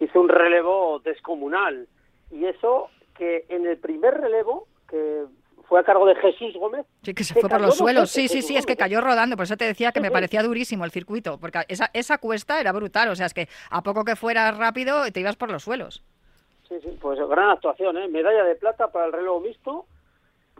Hizo 0.00 0.20
un 0.20 0.28
relevo 0.28 1.00
descomunal. 1.00 1.86
Y 2.30 2.46
eso 2.46 2.90
que 3.16 3.44
en 3.48 3.66
el 3.66 3.78
primer 3.78 4.20
relevo, 4.20 4.66
que 4.88 5.24
fue 5.68 5.80
a 5.80 5.84
cargo 5.84 6.06
de 6.06 6.16
Jesús 6.16 6.54
Gómez. 6.54 6.84
Sí, 7.02 7.14
que 7.14 7.24
se, 7.24 7.34
fue 7.34 7.48
por 7.48 7.60
los 7.60 7.76
suelos. 7.76 8.10
Sí, 8.10 8.28
sí, 8.28 8.42
sí, 8.42 8.56
es 8.56 8.66
que 8.66 8.76
cayó 8.76 9.00
rodando. 9.00 9.36
Por 9.36 9.44
eso 9.44 9.56
te 9.56 9.64
decía 9.64 9.92
que 9.92 10.00
me 10.00 10.10
parecía 10.10 10.42
durísimo 10.42 10.84
el 10.84 10.90
circuito, 10.90 11.38
porque 11.38 11.60
esa, 11.68 11.90
esa 11.92 12.18
cuesta 12.18 12.60
era 12.60 12.72
brutal. 12.72 13.08
O 13.08 13.16
sea, 13.16 13.26
es 13.26 13.34
que 13.34 13.48
a 13.70 13.82
poco 13.82 14.04
que 14.04 14.16
fueras 14.16 14.56
rápido 14.58 15.10
te 15.12 15.20
ibas 15.20 15.36
por 15.36 15.50
los 15.50 15.62
suelos. 15.62 16.02
Sí, 16.68 16.74
sí, 16.82 16.98
pues 17.00 17.18
gran 17.28 17.50
actuación, 17.50 17.96
¿eh? 17.98 18.08
Medalla 18.08 18.44
de 18.44 18.56
plata 18.56 18.88
para 18.88 19.06
el 19.06 19.12
relevo 19.12 19.40
mixto, 19.40 19.86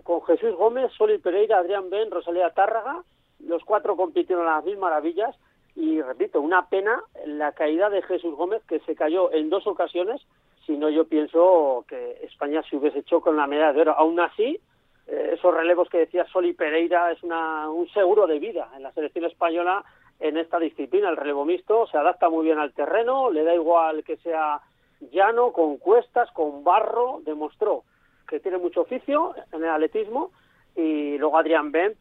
con 0.04 0.23
Jesús 0.23 0.54
Gómez, 0.54 0.92
Soli 0.97 1.18
Pereira, 1.18 1.59
Adrián 1.59 1.90
Ben, 1.90 2.11
Rosalía 2.11 2.50
Tárraga 2.50 3.02
los 3.47 3.65
cuatro 3.65 3.97
compitieron 3.97 4.47
a 4.47 4.57
las 4.57 4.65
mil 4.65 4.79
maravillas 4.79 5.35
y 5.77 6.01
repito, 6.01 6.41
una 6.41 6.69
pena 6.69 7.03
la 7.27 7.53
caída 7.53 7.91
de 7.91 8.03
Jesús 8.03 8.35
Gómez 8.35 8.63
que 8.69 8.81
se 8.81 8.95
cayó 8.95 9.33
en 9.33 9.51
dos 9.51 9.67
ocasiones, 9.67 10.21
si 10.67 10.77
no 10.77 10.89
yo 10.89 11.07
pienso 11.07 11.85
que 11.89 12.19
España 12.23 12.63
se 12.69 12.77
hubiese 12.77 13.01
hecho 13.01 13.21
con 13.21 13.37
la 13.37 13.47
medalla 13.47 13.73
de 13.73 13.81
oro. 13.81 13.93
Aún 13.93 14.21
así, 14.21 14.61
eh, 15.07 15.31
esos 15.35 15.53
relevos 15.53 15.89
que 15.89 15.99
decía 15.99 16.27
Soli 16.27 16.53
Pereira 16.53 17.11
es 17.11 17.23
una, 17.23 17.69
un 17.69 17.89
seguro 17.89 18.27
de 18.27 18.39
vida 18.39 18.71
en 18.77 18.85
la 18.85 18.93
selección 18.93 19.25
española 19.25 19.85
en 20.21 20.37
esta 20.37 20.61
disciplina, 20.61 21.11
el 21.11 21.17
relevo 21.17 21.45
mixto, 21.45 21.87
se 21.89 21.99
adapta 21.99 22.31
muy 22.31 22.45
bien 22.45 22.59
al 22.59 22.73
terreno, 22.73 23.31
le 23.31 23.43
da 23.43 23.53
igual 23.53 24.05
que 24.05 24.17
sea 24.19 24.61
llano, 25.11 25.53
con 25.53 25.77
cuestas, 25.79 26.31
con 26.31 26.63
barro, 26.63 27.21
demostró 27.25 27.83
que 28.29 28.41
tiene 28.41 28.59
mucho 28.59 28.83
oficio 28.83 29.35
en 29.53 29.65
el 29.65 29.71
atletismo 29.71 30.31
y 30.77 31.19
luego 31.19 31.37
Adrián 31.37 31.73
Ben 31.73 31.95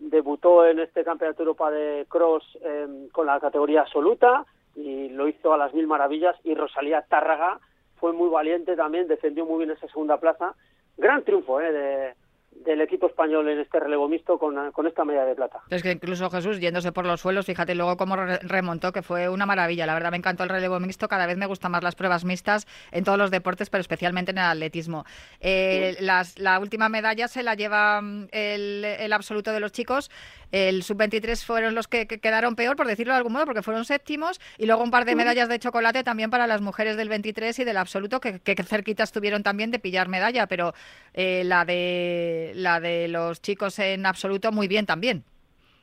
debutó 0.00 0.66
en 0.66 0.80
este 0.80 1.04
Campeonato 1.04 1.38
de 1.38 1.44
Europa 1.44 1.70
de 1.70 2.06
Cross 2.08 2.58
em, 2.62 3.08
con 3.08 3.26
la 3.26 3.40
categoría 3.40 3.82
absoluta 3.82 4.44
y 4.74 5.08
lo 5.10 5.28
hizo 5.28 5.52
a 5.52 5.58
las 5.58 5.74
mil 5.74 5.86
maravillas 5.86 6.36
y 6.44 6.54
Rosalía 6.54 7.02
Tárraga 7.02 7.58
fue 7.96 8.12
muy 8.12 8.28
valiente 8.28 8.76
también, 8.76 9.08
defendió 9.08 9.44
muy 9.44 9.58
bien 9.58 9.76
esa 9.76 9.88
segunda 9.88 10.18
plaza. 10.18 10.54
Gran 10.96 11.24
triunfo 11.24 11.60
eh, 11.60 11.72
de, 11.72 12.14
del 12.50 12.80
equipo 12.80 13.06
español 13.06 13.48
en 13.48 13.60
este 13.60 13.80
relevo 13.80 14.08
mixto 14.08 14.38
con, 14.38 14.72
con, 14.72 14.86
esta 14.86 15.04
medalla 15.04 15.26
de 15.26 15.34
plata. 15.34 15.60
Es 15.70 15.82
que 15.82 15.92
incluso 15.92 16.28
Jesús 16.30 16.60
yéndose 16.60 16.92
por 16.92 17.06
los 17.06 17.20
suelos, 17.20 17.46
fíjate 17.46 17.74
luego 17.74 17.96
cómo 17.96 18.16
remontó, 18.16 18.92
que 18.92 19.02
fue 19.02 19.28
una 19.28 19.46
maravilla. 19.46 19.86
La 19.86 19.94
verdad 19.94 20.10
me 20.10 20.16
encantó 20.16 20.42
el 20.42 20.48
relevo 20.48 20.78
mixto, 20.80 21.08
cada 21.08 21.26
vez 21.26 21.36
me 21.36 21.46
gustan 21.46 21.72
más 21.72 21.82
las 21.82 21.94
pruebas 21.94 22.24
mixtas 22.24 22.66
en 22.92 23.04
todos 23.04 23.18
los 23.18 23.30
deportes, 23.30 23.70
pero 23.70 23.80
especialmente 23.80 24.32
en 24.32 24.38
el 24.38 24.44
atletismo. 24.44 25.04
Eh, 25.40 25.96
la 26.00 26.58
última 26.60 26.88
medalla 26.88 27.28
se 27.28 27.42
la 27.42 27.54
lleva 27.54 28.00
mm, 28.00 28.28
el, 28.32 28.84
el 28.84 29.12
absoluto 29.12 29.52
de 29.52 29.60
los 29.60 29.72
chicos. 29.72 30.10
El 30.50 30.82
sub-23 30.82 31.44
fueron 31.44 31.74
los 31.74 31.88
que, 31.88 32.06
quedaron 32.06 32.56
peor, 32.56 32.76
por 32.76 32.86
decirlo 32.86 33.12
de 33.12 33.18
algún 33.18 33.34
modo, 33.34 33.44
porque 33.44 33.62
fueron 33.62 33.84
séptimos, 33.84 34.40
y 34.56 34.66
luego 34.66 34.82
un 34.82 34.90
par 34.90 35.04
de 35.04 35.14
medallas 35.14 35.48
de 35.48 35.58
chocolate 35.58 36.02
también 36.04 36.30
para 36.30 36.46
las 36.46 36.62
mujeres 36.62 36.96
del 36.96 37.08
23 37.08 37.58
y 37.58 37.64
del 37.64 37.76
absoluto, 37.76 38.20
que, 38.20 38.40
que 38.40 38.62
cerquita 38.62 39.02
estuvieron 39.02 39.42
también 39.42 39.70
de 39.70 39.78
pillar 39.78 40.08
medalla, 40.08 40.46
pero 40.46 40.72
eh, 41.12 41.42
la 41.44 41.64
de 41.64 42.37
la 42.54 42.80
de 42.80 43.08
los 43.08 43.40
chicos 43.40 43.78
en 43.78 44.06
absoluto 44.06 44.52
muy 44.52 44.68
bien 44.68 44.86
también. 44.86 45.24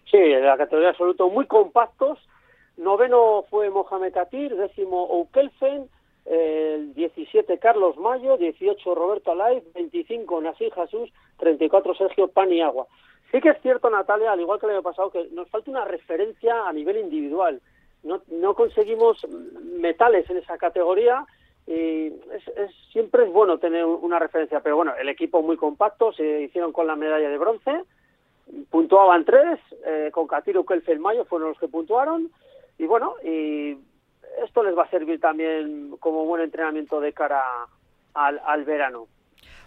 Sí, 0.09 0.17
en 0.17 0.45
la 0.45 0.57
categoría 0.57 0.89
absoluto 0.89 1.29
muy 1.29 1.47
compactos. 1.47 2.19
Noveno 2.77 3.45
fue 3.49 3.69
Mohamed 3.69 4.13
Katir, 4.13 4.55
décimo 4.55 5.05
Oukelfen, 5.05 5.89
el 6.25 6.93
17 6.93 7.59
Carlos 7.59 7.97
Mayo, 7.97 8.37
18 8.37 8.95
Roberto 8.95 9.31
Alay, 9.31 9.61
25 9.73 10.41
Nasir 10.41 10.73
Jesús, 10.73 11.09
34 11.37 11.95
Sergio 11.95 12.27
Paniagua. 12.27 12.87
Sí 13.31 13.41
que 13.41 13.49
es 13.49 13.61
cierto, 13.61 13.89
Natalia, 13.89 14.31
al 14.31 14.39
igual 14.39 14.59
que 14.59 14.65
el 14.65 14.73
año 14.73 14.83
pasado, 14.83 15.11
que 15.11 15.27
nos 15.31 15.49
falta 15.49 15.71
una 15.71 15.85
referencia 15.85 16.67
a 16.67 16.73
nivel 16.73 16.97
individual. 16.97 17.61
No, 18.03 18.21
no 18.27 18.53
conseguimos 18.53 19.25
metales 19.79 20.29
en 20.29 20.37
esa 20.37 20.57
categoría 20.57 21.25
y 21.67 22.07
es, 22.07 22.71
siempre 22.91 23.23
es 23.23 23.31
bueno 23.31 23.57
tener 23.57 23.85
una 23.85 24.19
referencia, 24.19 24.59
pero 24.59 24.75
bueno, 24.75 24.93
el 24.99 25.09
equipo 25.09 25.41
muy 25.41 25.57
compacto, 25.57 26.13
se 26.13 26.43
hicieron 26.43 26.71
con 26.71 26.85
la 26.85 26.95
medalla 26.95 27.29
de 27.29 27.37
bronce, 27.37 27.83
puntuaban 28.69 29.25
tres, 29.25 29.59
eh, 29.85 30.09
con 30.13 30.27
Catiro 30.27 30.65
Kelfel 30.65 30.99
Mayo 30.99 31.25
fueron 31.25 31.49
los 31.49 31.59
que 31.59 31.67
puntuaron, 31.67 32.29
y 32.77 32.85
bueno, 32.85 33.15
y 33.23 33.77
esto 34.43 34.63
les 34.63 34.77
va 34.77 34.83
a 34.83 34.89
servir 34.89 35.19
también 35.19 35.95
como 35.99 36.25
buen 36.25 36.43
entrenamiento 36.43 36.99
de 36.99 37.13
cara 37.13 37.43
al, 38.13 38.39
al 38.45 38.63
verano. 38.63 39.07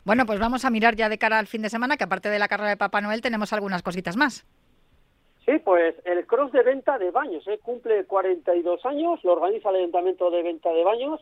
Bueno, 0.05 0.25
pues 0.25 0.39
vamos 0.39 0.65
a 0.65 0.71
mirar 0.71 0.95
ya 0.95 1.09
de 1.09 1.19
cara 1.19 1.39
al 1.39 1.49
fin 1.49 1.63
de 1.63 1.69
semana, 1.69 1.97
que 1.97 2.05
aparte 2.05 2.31
de 2.31 2.39
la 2.39 2.49
carrera 2.49 2.71
de 2.71 2.77
Papá 2.77 3.01
Noel 3.01 3.21
tenemos 3.21 3.53
algunas 3.53 3.83
cositas 3.83 4.17
más. 4.17 4.47
Sí, 5.45 5.59
pues 5.65 5.97
el 6.05 6.27
cross 6.27 6.53
de 6.53 6.63
venta 6.63 6.99
de 6.99 7.11
baños, 7.11 7.47
¿eh? 7.49 7.59
cumple 7.63 8.05
42 8.05 8.85
años, 8.87 9.25
lo 9.25 9.33
organiza 9.33 9.71
el 9.71 9.77
Ayuntamiento 9.77 10.31
de 10.31 10.43
Venta 10.43 10.71
de 10.71 10.85
Baños 10.85 11.21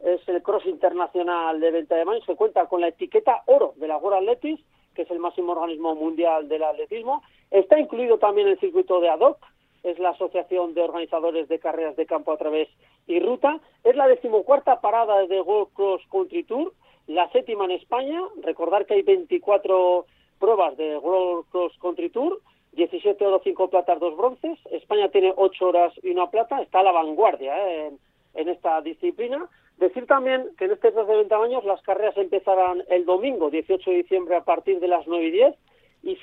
es 0.00 0.26
el 0.28 0.42
Cross 0.42 0.66
Internacional 0.66 1.60
de 1.60 1.70
Venta 1.70 1.96
de 1.96 2.04
Baños, 2.04 2.24
que 2.26 2.36
cuenta 2.36 2.66
con 2.66 2.80
la 2.80 2.88
etiqueta 2.88 3.42
oro 3.46 3.74
de 3.76 3.88
la 3.88 3.98
World 3.98 4.18
Athletics, 4.18 4.62
que 4.94 5.02
es 5.02 5.10
el 5.10 5.18
máximo 5.18 5.52
organismo 5.52 5.94
mundial 5.94 6.48
del 6.48 6.62
atletismo. 6.62 7.22
Está 7.50 7.78
incluido 7.78 8.18
también 8.18 8.48
el 8.48 8.58
circuito 8.58 9.00
de 9.00 9.08
ADOC, 9.08 9.38
es 9.82 9.98
la 9.98 10.10
Asociación 10.10 10.74
de 10.74 10.82
Organizadores 10.82 11.48
de 11.48 11.58
Carreras 11.58 11.96
de 11.96 12.06
Campo 12.06 12.32
a 12.32 12.36
Través 12.36 12.68
y 13.06 13.20
Ruta. 13.20 13.60
Es 13.84 13.96
la 13.96 14.08
decimocuarta 14.08 14.80
parada 14.80 15.26
de 15.26 15.40
World 15.40 15.72
Cross 15.74 16.02
Country 16.10 16.44
Tour, 16.44 16.72
la 17.06 17.30
séptima 17.30 17.64
en 17.64 17.72
España. 17.72 18.20
Recordar 18.42 18.86
que 18.86 18.94
hay 18.94 19.02
24 19.02 20.06
pruebas 20.38 20.76
de 20.76 20.96
World 20.98 21.46
Cross 21.50 21.78
Country 21.80 22.10
Tour, 22.10 22.40
17 22.72 23.24
oro, 23.24 23.40
5 23.42 23.70
platas, 23.70 23.98
2 23.98 24.16
bronces. 24.16 24.58
España 24.70 25.08
tiene 25.10 25.32
8 25.36 25.66
horas 25.66 25.92
y 26.02 26.10
una 26.10 26.30
plata, 26.30 26.60
está 26.60 26.80
a 26.80 26.84
la 26.84 26.92
vanguardia 26.92 27.54
¿eh? 27.56 27.92
en 28.34 28.48
esta 28.48 28.80
disciplina. 28.82 29.48
Decir 29.78 30.06
también 30.06 30.50
que 30.58 30.64
en 30.64 30.72
este 30.72 30.90
plazo 30.90 31.08
de 31.08 31.16
20 31.18 31.34
años 31.36 31.64
las 31.64 31.80
carreras 31.82 32.16
empezarán 32.16 32.82
el 32.88 33.04
domingo 33.04 33.48
18 33.48 33.90
de 33.90 33.96
diciembre 33.98 34.36
a 34.36 34.44
partir 34.44 34.80
de 34.80 34.88
las 34.88 35.06
9 35.06 35.26
y 35.26 35.30
10 35.30 35.54
y 36.02 36.16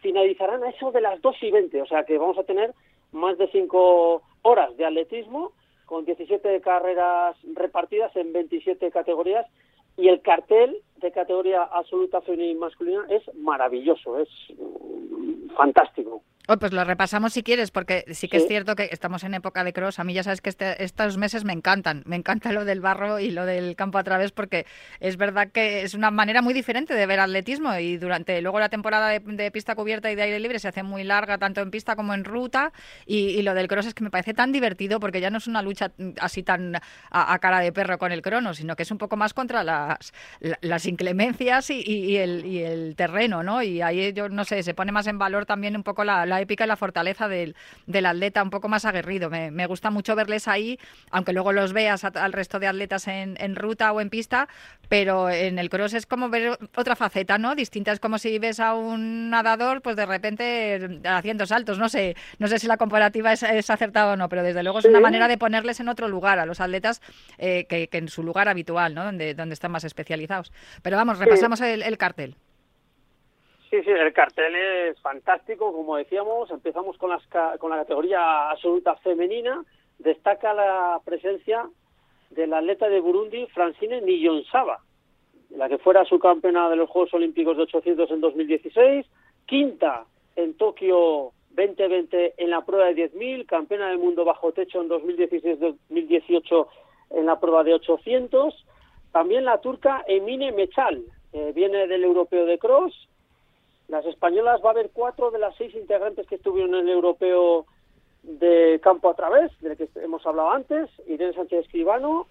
finalizarán 0.00 0.62
a 0.62 0.70
eso 0.70 0.92
de 0.92 1.00
las 1.00 1.20
2 1.20 1.36
y 1.42 1.50
20, 1.50 1.82
o 1.82 1.86
sea 1.86 2.04
que 2.04 2.18
vamos 2.18 2.38
a 2.38 2.44
tener 2.44 2.72
más 3.10 3.36
de 3.38 3.48
5 3.48 4.22
horas 4.42 4.76
de 4.76 4.84
atletismo 4.84 5.52
con 5.86 6.04
17 6.04 6.60
carreras 6.60 7.36
repartidas 7.54 8.14
en 8.16 8.32
27 8.32 8.90
categorías 8.90 9.46
y 9.96 10.08
el 10.08 10.22
cartel 10.22 10.78
de 10.96 11.12
categoría 11.12 11.62
absoluta 11.62 12.20
femenina 12.20 12.52
y 12.52 12.54
masculina 12.54 13.04
es 13.08 13.22
maravilloso, 13.34 14.18
es 14.18 14.28
mm, 14.56 15.50
fantástico. 15.56 16.22
Oh, 16.48 16.56
pues 16.56 16.72
lo 16.72 16.82
repasamos 16.82 17.34
si 17.34 17.44
quieres, 17.44 17.70
porque 17.70 18.04
sí 18.10 18.26
que 18.26 18.38
es 18.38 18.48
cierto 18.48 18.74
que 18.74 18.88
estamos 18.90 19.22
en 19.22 19.32
época 19.34 19.62
de 19.62 19.72
cross. 19.72 20.00
A 20.00 20.04
mí 20.04 20.12
ya 20.12 20.24
sabes 20.24 20.40
que 20.40 20.50
este, 20.50 20.82
estos 20.82 21.16
meses 21.16 21.44
me 21.44 21.52
encantan. 21.52 22.02
Me 22.04 22.16
encanta 22.16 22.50
lo 22.50 22.64
del 22.64 22.80
barro 22.80 23.20
y 23.20 23.30
lo 23.30 23.46
del 23.46 23.76
campo 23.76 23.98
a 23.98 24.02
través, 24.02 24.32
porque 24.32 24.66
es 24.98 25.16
verdad 25.16 25.52
que 25.52 25.82
es 25.82 25.94
una 25.94 26.10
manera 26.10 26.42
muy 26.42 26.52
diferente 26.52 26.94
de 26.94 27.06
ver 27.06 27.20
atletismo. 27.20 27.76
Y 27.76 27.96
durante 27.96 28.42
luego 28.42 28.58
la 28.58 28.70
temporada 28.70 29.10
de, 29.10 29.50
pista 29.52 29.76
cubierta 29.76 30.10
y 30.10 30.16
de 30.16 30.22
aire 30.22 30.40
libre 30.40 30.58
se 30.58 30.66
hace 30.66 30.82
muy 30.82 31.04
larga, 31.04 31.38
tanto 31.38 31.60
en 31.60 31.70
pista 31.70 31.94
como 31.94 32.12
en 32.12 32.24
ruta. 32.24 32.72
Y, 33.06 33.40
lo 33.42 33.54
del 33.54 33.68
cross 33.68 33.86
es 33.86 33.94
que 33.94 34.02
me 34.02 34.10
parece 34.10 34.34
tan 34.34 34.50
divertido, 34.50 34.98
porque 34.98 35.20
ya 35.20 35.30
no 35.30 35.38
es 35.38 35.46
una 35.46 35.62
lucha 35.62 35.92
así 36.18 36.42
tan 36.42 36.74
a, 37.10 37.38
cara 37.38 37.60
de 37.60 37.72
perro 37.72 37.98
con 37.98 38.10
el 38.10 38.20
crono, 38.20 38.52
sino 38.52 38.74
que 38.74 38.82
es 38.82 38.90
un 38.90 38.98
poco 38.98 39.16
más 39.16 39.32
contra 39.32 39.62
las, 39.62 40.12
las 40.60 40.86
inclemencias 40.86 41.70
y, 41.70 42.16
el, 42.16 42.44
y 42.44 42.64
el 42.64 42.96
terreno, 42.96 43.44
¿no? 43.44 43.62
Y 43.62 43.80
ahí 43.80 44.12
yo 44.12 44.28
no 44.28 44.44
sé, 44.44 44.64
se 44.64 44.74
pone 44.74 44.90
más 44.90 45.06
en 45.06 45.18
valor 45.18 45.46
también 45.46 45.76
un 45.76 45.84
poco 45.84 46.02
la 46.02 46.31
la 46.32 46.40
épica 46.40 46.64
y 46.64 46.66
la 46.66 46.76
fortaleza 46.76 47.28
del, 47.28 47.54
del 47.86 48.06
atleta 48.06 48.42
un 48.42 48.48
poco 48.48 48.68
más 48.68 48.86
aguerrido. 48.86 49.28
Me, 49.28 49.50
me, 49.50 49.66
gusta 49.66 49.90
mucho 49.90 50.16
verles 50.16 50.48
ahí, 50.48 50.78
aunque 51.10 51.34
luego 51.34 51.52
los 51.52 51.74
veas 51.74 52.04
al 52.04 52.32
resto 52.32 52.58
de 52.58 52.66
atletas 52.66 53.06
en, 53.06 53.36
en, 53.38 53.54
ruta 53.54 53.92
o 53.92 54.00
en 54.00 54.08
pista, 54.08 54.48
pero 54.88 55.28
en 55.28 55.58
el 55.58 55.68
cross 55.68 55.92
es 55.92 56.06
como 56.06 56.30
ver 56.30 56.58
otra 56.74 56.96
faceta, 56.96 57.36
¿no? 57.36 57.54
Distinta, 57.54 57.92
es 57.92 58.00
como 58.00 58.18
si 58.18 58.38
ves 58.38 58.60
a 58.60 58.74
un 58.74 59.28
nadador, 59.28 59.82
pues 59.82 59.94
de 59.96 60.06
repente 60.06 61.00
haciendo 61.04 61.46
saltos. 61.46 61.78
No 61.78 61.88
sé, 61.90 62.16
no 62.38 62.48
sé 62.48 62.58
si 62.58 62.66
la 62.66 62.78
comparativa 62.78 63.32
es, 63.32 63.70
acertada 63.70 64.14
o 64.14 64.16
no, 64.16 64.28
pero 64.30 64.42
desde 64.42 64.62
luego 64.62 64.78
es 64.78 64.86
una 64.86 65.00
manera 65.00 65.28
de 65.28 65.36
ponerles 65.36 65.80
en 65.80 65.88
otro 65.88 66.08
lugar 66.08 66.38
a 66.38 66.46
los 66.46 66.60
atletas 66.60 67.02
eh, 67.36 67.66
que, 67.68 67.88
en 67.92 68.08
su 68.08 68.22
lugar 68.22 68.48
habitual, 68.48 68.94
¿no? 68.94 69.04
Donde, 69.04 69.34
donde 69.34 69.52
están 69.52 69.70
más 69.70 69.84
especializados. 69.84 70.50
Pero 70.80 70.96
vamos, 70.96 71.18
repasamos 71.18 71.60
el 71.60 71.98
cartel. 71.98 72.36
Sí, 73.72 73.82
sí, 73.84 73.90
el 73.90 74.12
cartel 74.12 74.54
es 74.54 75.00
fantástico, 75.00 75.72
como 75.72 75.96
decíamos, 75.96 76.50
empezamos 76.50 76.98
con, 76.98 77.08
las, 77.08 77.26
con 77.58 77.70
la 77.70 77.78
categoría 77.78 78.50
absoluta 78.50 78.96
femenina, 78.96 79.64
destaca 79.98 80.52
la 80.52 81.00
presencia 81.02 81.66
de 82.28 82.46
la 82.46 82.58
atleta 82.58 82.90
de 82.90 83.00
Burundi, 83.00 83.46
Francine 83.46 84.02
Niyonsaba, 84.02 84.82
la 85.48 85.70
que 85.70 85.78
fuera 85.78 86.04
subcampeona 86.04 86.68
de 86.68 86.76
los 86.76 86.90
Juegos 86.90 87.14
Olímpicos 87.14 87.56
de 87.56 87.62
800 87.62 88.10
en 88.10 88.20
2016, 88.20 89.06
quinta 89.46 90.04
en 90.36 90.52
Tokio 90.58 91.32
2020 91.52 92.34
en 92.36 92.50
la 92.50 92.66
prueba 92.66 92.92
de 92.92 93.10
10.000, 93.10 93.46
campeona 93.46 93.88
del 93.88 93.98
mundo 94.00 94.26
bajo 94.26 94.52
techo 94.52 94.82
en 94.82 94.90
2016-2018 94.90 96.68
en 97.12 97.24
la 97.24 97.40
prueba 97.40 97.64
de 97.64 97.72
800, 97.72 98.66
también 99.12 99.46
la 99.46 99.62
turca 99.62 100.04
Emine 100.06 100.52
Mechal, 100.52 101.02
viene 101.54 101.86
del 101.86 102.04
europeo 102.04 102.44
de 102.44 102.58
cross, 102.58 103.08
las 103.92 104.06
españolas 104.06 104.62
va 104.64 104.70
a 104.70 104.72
haber 104.72 104.88
cuatro 104.90 105.30
de 105.30 105.38
las 105.38 105.54
seis 105.56 105.74
integrantes 105.74 106.26
que 106.26 106.36
estuvieron 106.36 106.74
en 106.74 106.88
el 106.88 106.94
europeo 106.94 107.66
de 108.22 108.80
campo 108.82 109.10
a 109.10 109.14
través, 109.14 109.52
del 109.60 109.76
que 109.76 109.86
hemos 109.96 110.26
hablado 110.26 110.50
antes, 110.50 110.88
Irene 111.06 111.34
Sánchez 111.34 111.66
Escribano, 111.66 112.26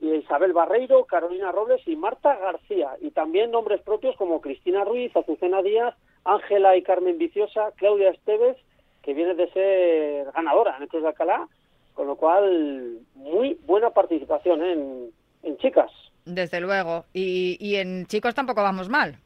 Isabel 0.00 0.54
Barreiro, 0.54 1.04
Carolina 1.04 1.52
Robles 1.52 1.86
y 1.86 1.94
Marta 1.94 2.34
García. 2.36 2.96
Y 3.02 3.10
también 3.10 3.50
nombres 3.50 3.82
propios 3.82 4.16
como 4.16 4.40
Cristina 4.40 4.82
Ruiz, 4.82 5.14
Azucena 5.14 5.60
Díaz, 5.60 5.94
Ángela 6.24 6.74
y 6.74 6.82
Carmen 6.82 7.18
Viciosa, 7.18 7.70
Claudia 7.76 8.08
Esteves, 8.08 8.56
que 9.02 9.12
viene 9.12 9.34
de 9.34 9.50
ser 9.52 10.32
ganadora 10.32 10.74
en 10.78 10.84
el 10.84 10.88
Cruz 10.88 11.02
de 11.02 11.08
Alcalá, 11.08 11.48
con 11.92 12.06
lo 12.06 12.16
cual 12.16 13.00
muy 13.14 13.58
buena 13.66 13.90
participación 13.90 14.62
en, 14.62 15.10
en 15.42 15.58
chicas. 15.58 15.90
Desde 16.24 16.60
luego. 16.60 17.04
Y, 17.12 17.58
y 17.60 17.76
en 17.76 18.06
chicos 18.06 18.34
tampoco 18.34 18.62
vamos 18.62 18.88
mal 18.88 19.18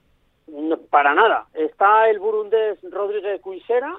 para 0.92 1.14
nada. 1.14 1.46
Está 1.54 2.10
el 2.10 2.18
burundés 2.18 2.78
Rodríguez 2.82 3.40
Cuisera, 3.40 3.98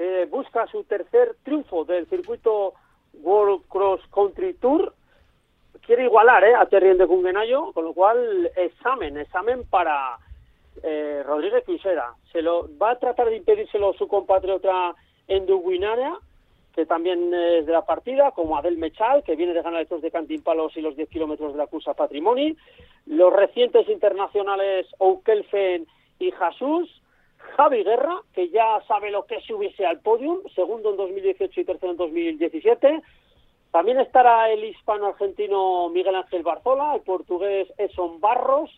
eh, 0.00 0.26
busca 0.28 0.66
su 0.66 0.82
tercer 0.82 1.36
triunfo 1.44 1.84
del 1.84 2.08
circuito 2.08 2.74
World 3.22 3.62
Cross 3.68 4.00
Country 4.12 4.54
Tour. 4.54 4.92
Quiere 5.86 6.06
igualar 6.06 6.42
eh, 6.42 6.56
a 6.56 6.66
Terrien 6.66 6.98
de 6.98 7.06
Cungenayo, 7.06 7.72
con 7.72 7.84
lo 7.84 7.94
cual 7.94 8.50
examen, 8.56 9.16
examen 9.16 9.62
para 9.70 10.18
eh, 10.82 11.22
Rodríguez 11.24 11.62
Cuisera. 11.64 12.12
Se 12.32 12.42
lo 12.42 12.68
va 12.78 12.90
a 12.90 12.98
tratar 12.98 13.28
de 13.28 13.36
impedírselo 13.36 13.92
su 13.92 14.08
compatriota 14.08 14.92
Enduguinaria, 15.28 16.18
que 16.74 16.84
también 16.84 17.32
es 17.32 17.64
de 17.64 17.72
la 17.72 17.86
partida, 17.86 18.32
como 18.32 18.56
Adel 18.56 18.76
Mechal, 18.76 19.22
que 19.22 19.36
viene 19.36 19.54
de 19.54 19.62
ganar 19.62 19.86
Cross 19.86 20.02
de 20.02 20.10
Cantimpalos 20.10 20.76
y 20.76 20.80
los 20.80 20.96
10 20.96 21.08
kilómetros 21.10 21.52
de 21.52 21.58
la 21.58 21.68
cursa 21.68 21.94
Patrimoni. 21.94 22.56
Los 23.06 23.32
recientes 23.32 23.88
internacionales 23.88 24.88
Oukelfen 24.98 25.86
y 26.18 26.30
Jesús. 26.32 27.02
Javi 27.56 27.84
Guerra, 27.84 28.22
que 28.32 28.48
ya 28.48 28.80
sabe 28.88 29.10
lo 29.10 29.26
que 29.26 29.36
es 29.36 29.44
subirse 29.44 29.86
al 29.86 30.00
podium, 30.00 30.38
segundo 30.54 30.90
en 30.90 30.96
2018 30.96 31.60
y 31.60 31.64
tercero 31.64 31.92
en 31.92 31.98
2017. 31.98 33.02
También 33.70 33.98
estará 34.00 34.50
el 34.50 34.64
hispano-argentino 34.64 35.88
Miguel 35.90 36.14
Ángel 36.14 36.42
Barzola, 36.42 36.94
el 36.94 37.02
portugués 37.02 37.68
Eson 37.76 38.20
Barros, 38.20 38.70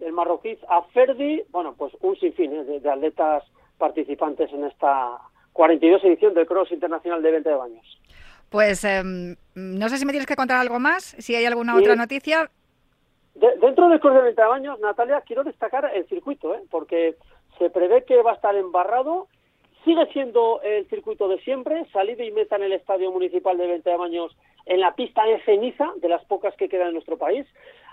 el 0.00 0.12
marroquí 0.12 0.58
Aferdi, 0.68 1.42
bueno, 1.50 1.74
pues 1.76 1.92
un 2.00 2.18
sinfín 2.18 2.52
¿eh? 2.54 2.80
de, 2.80 2.90
atletas 2.90 3.44
participantes 3.78 4.50
en 4.52 4.64
esta 4.64 5.18
42 5.52 6.04
edición 6.04 6.34
del 6.34 6.46
Cross 6.46 6.72
Internacional 6.72 7.22
de 7.22 7.30
20 7.32 7.48
de 7.48 7.54
Baños. 7.54 8.00
Pues 8.48 8.82
em, 8.84 9.36
no 9.54 9.88
sé 9.88 9.98
si 9.98 10.06
me 10.06 10.12
tienes 10.12 10.26
que 10.26 10.36
contar 10.36 10.58
algo 10.58 10.80
más, 10.80 11.14
si 11.18 11.34
hay 11.34 11.44
alguna 11.44 11.76
otra 11.76 11.94
noticia. 11.94 12.50
Dentro 13.60 13.88
del 13.88 14.00
Cross 14.00 14.14
de 14.14 14.22
20 14.22 14.42
de 14.42 14.48
Baños, 14.48 14.80
Natalia, 14.80 15.22
quiero 15.22 15.44
destacar 15.44 15.90
el 15.94 16.06
circuito, 16.08 16.54
¿eh? 16.54 16.62
porque 16.70 17.16
se 17.58 17.70
prevé 17.70 18.04
que 18.04 18.22
va 18.22 18.32
a 18.32 18.34
estar 18.34 18.54
embarrado. 18.54 19.28
Sigue 19.84 20.06
siendo 20.12 20.60
el 20.62 20.86
circuito 20.88 21.28
de 21.28 21.40
siempre, 21.40 21.86
salida 21.92 22.22
y 22.22 22.30
meta 22.30 22.56
en 22.56 22.64
el 22.64 22.72
Estadio 22.72 23.10
Municipal 23.10 23.56
de 23.56 23.66
20 23.66 23.88
de 23.88 23.96
Baños 23.96 24.36
en 24.66 24.80
la 24.80 24.94
pista 24.94 25.24
de 25.24 25.42
ceniza, 25.44 25.90
de 25.96 26.08
las 26.08 26.24
pocas 26.26 26.54
que 26.56 26.68
quedan 26.68 26.88
en 26.88 26.94
nuestro 26.94 27.16
país. 27.16 27.46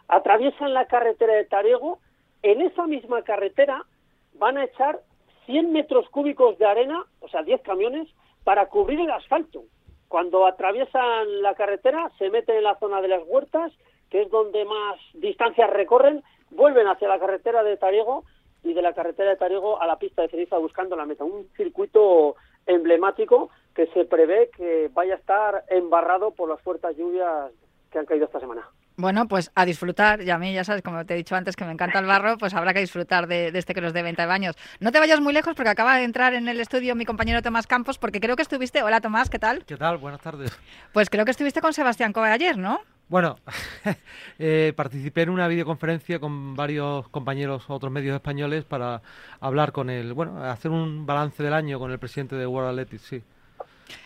Atraviesan 0.10 0.74
la 0.74 0.86
carretera 0.86 1.34
de 1.34 1.46
Tarego. 1.46 2.00
En 2.44 2.62
esa 2.62 2.86
misma 2.88 3.22
carretera 3.24 3.86
van 4.34 4.58
a 4.58 4.66
echar 4.66 5.00
100 5.46 5.72
metros 5.72 6.10
cúbicos 6.10 6.58
de 6.58 6.66
arena, 6.66 7.06
o 7.22 7.30
sea, 7.30 7.42
10 7.42 7.62
camiones, 7.62 8.10
para 8.44 8.68
cubrir 8.68 9.00
el 9.00 9.12
asfalto. 9.12 9.64
Cuando 10.10 10.46
atraviesan 10.46 11.42
la 11.42 11.56
carretera, 11.56 12.12
se 12.18 12.30
meten 12.30 12.58
en 12.58 12.64
la 12.64 12.78
zona 12.80 13.02
de 13.02 13.08
las 13.08 13.24
huertas, 13.26 13.72
que 14.10 14.24
es 14.24 14.30
donde 14.30 14.66
más 14.66 15.00
distancias 15.14 15.70
recorren, 15.70 16.24
vuelven 16.52 16.88
hacia 16.88 17.08
la 17.08 17.20
carretera 17.20 17.64
de 17.64 17.78
Tariego 17.78 18.24
y 18.64 18.74
de 18.74 18.82
la 18.82 18.94
carretera 18.94 19.32
de 19.32 19.38
Tariego 19.38 19.82
a 19.82 19.88
la 19.88 20.00
pista 20.00 20.22
de 20.22 20.30
ceniza 20.30 20.58
buscando 20.58 20.96
la 20.96 21.06
meta. 21.06 21.24
Un 21.24 21.48
circuito 21.56 22.36
emblemático 22.66 23.50
que 23.74 23.88
se 23.88 24.06
prevé 24.06 24.50
que 24.56 24.90
vaya 24.94 25.14
a 25.14 25.18
estar 25.18 25.64
embarrado 25.70 26.32
por 26.32 26.50
las 26.50 26.62
fuertes 26.62 26.98
lluvias 26.98 27.52
que 27.92 28.00
han 28.00 28.06
caído 28.06 28.26
esta 28.26 28.40
semana. 28.40 28.68
Bueno, 29.00 29.28
pues 29.28 29.52
a 29.54 29.64
disfrutar, 29.64 30.24
y 30.24 30.32
a 30.32 30.40
mí 30.40 30.52
ya 30.52 30.64
sabes, 30.64 30.82
como 30.82 31.06
te 31.06 31.14
he 31.14 31.18
dicho 31.18 31.36
antes 31.36 31.56
que 31.56 31.64
me 31.64 31.72
encanta 31.72 32.00
el 32.00 32.08
barro, 32.08 32.40
pues 32.40 32.56
habrá 32.56 32.74
que 32.74 32.80
disfrutar 32.80 33.28
de, 33.28 33.50
este 33.50 33.76
que 33.76 33.82
nos 33.82 33.94
de 33.94 34.02
venta 34.02 34.24
de 34.24 34.28
baños. 34.28 34.56
No 34.80 34.92
te 34.92 35.00
vayas 35.00 35.22
muy 35.22 35.34
lejos 35.34 35.54
porque 35.54 35.70
acaba 35.70 35.98
de 35.98 36.04
entrar 36.04 36.34
en 36.34 36.48
el 36.48 36.60
estudio 36.60 36.96
mi 36.96 37.06
compañero 37.06 37.44
Tomás 37.44 37.68
Campos, 37.68 38.00
porque 38.00 38.20
creo 38.20 38.36
que 38.36 38.42
estuviste... 38.42 38.82
Hola 38.82 39.00
Tomás, 39.00 39.30
¿qué 39.30 39.38
tal? 39.38 39.64
¿Qué 39.66 39.78
tal? 39.78 39.98
Buenas 39.98 40.22
tardes. 40.22 40.60
Pues 40.94 41.12
creo 41.12 41.26
que 41.26 41.32
estuviste 41.32 41.62
con 41.62 41.74
Sebastián 41.74 42.12
Coe 42.12 42.32
ayer, 42.32 42.58
¿no? 42.58 42.80
Bueno, 43.10 43.38
eh, 44.40 44.74
participé 44.76 45.22
en 45.22 45.30
una 45.30 45.48
videoconferencia 45.48 46.20
con 46.20 46.56
varios 46.56 47.08
compañeros, 47.10 47.64
otros 47.70 47.92
medios 47.92 48.16
españoles, 48.16 48.66
para 48.66 49.02
hablar 49.40 49.72
con 49.72 49.90
él, 49.90 50.14
bueno, 50.14 50.44
hacer 50.44 50.72
un 50.72 51.06
balance 51.06 51.42
del 51.42 51.54
año 51.54 51.80
con 51.80 51.92
el 51.92 52.00
presidente 52.00 52.36
de 52.36 52.46
World 52.46 52.72
Athletics, 52.72 53.04
sí. 53.04 53.24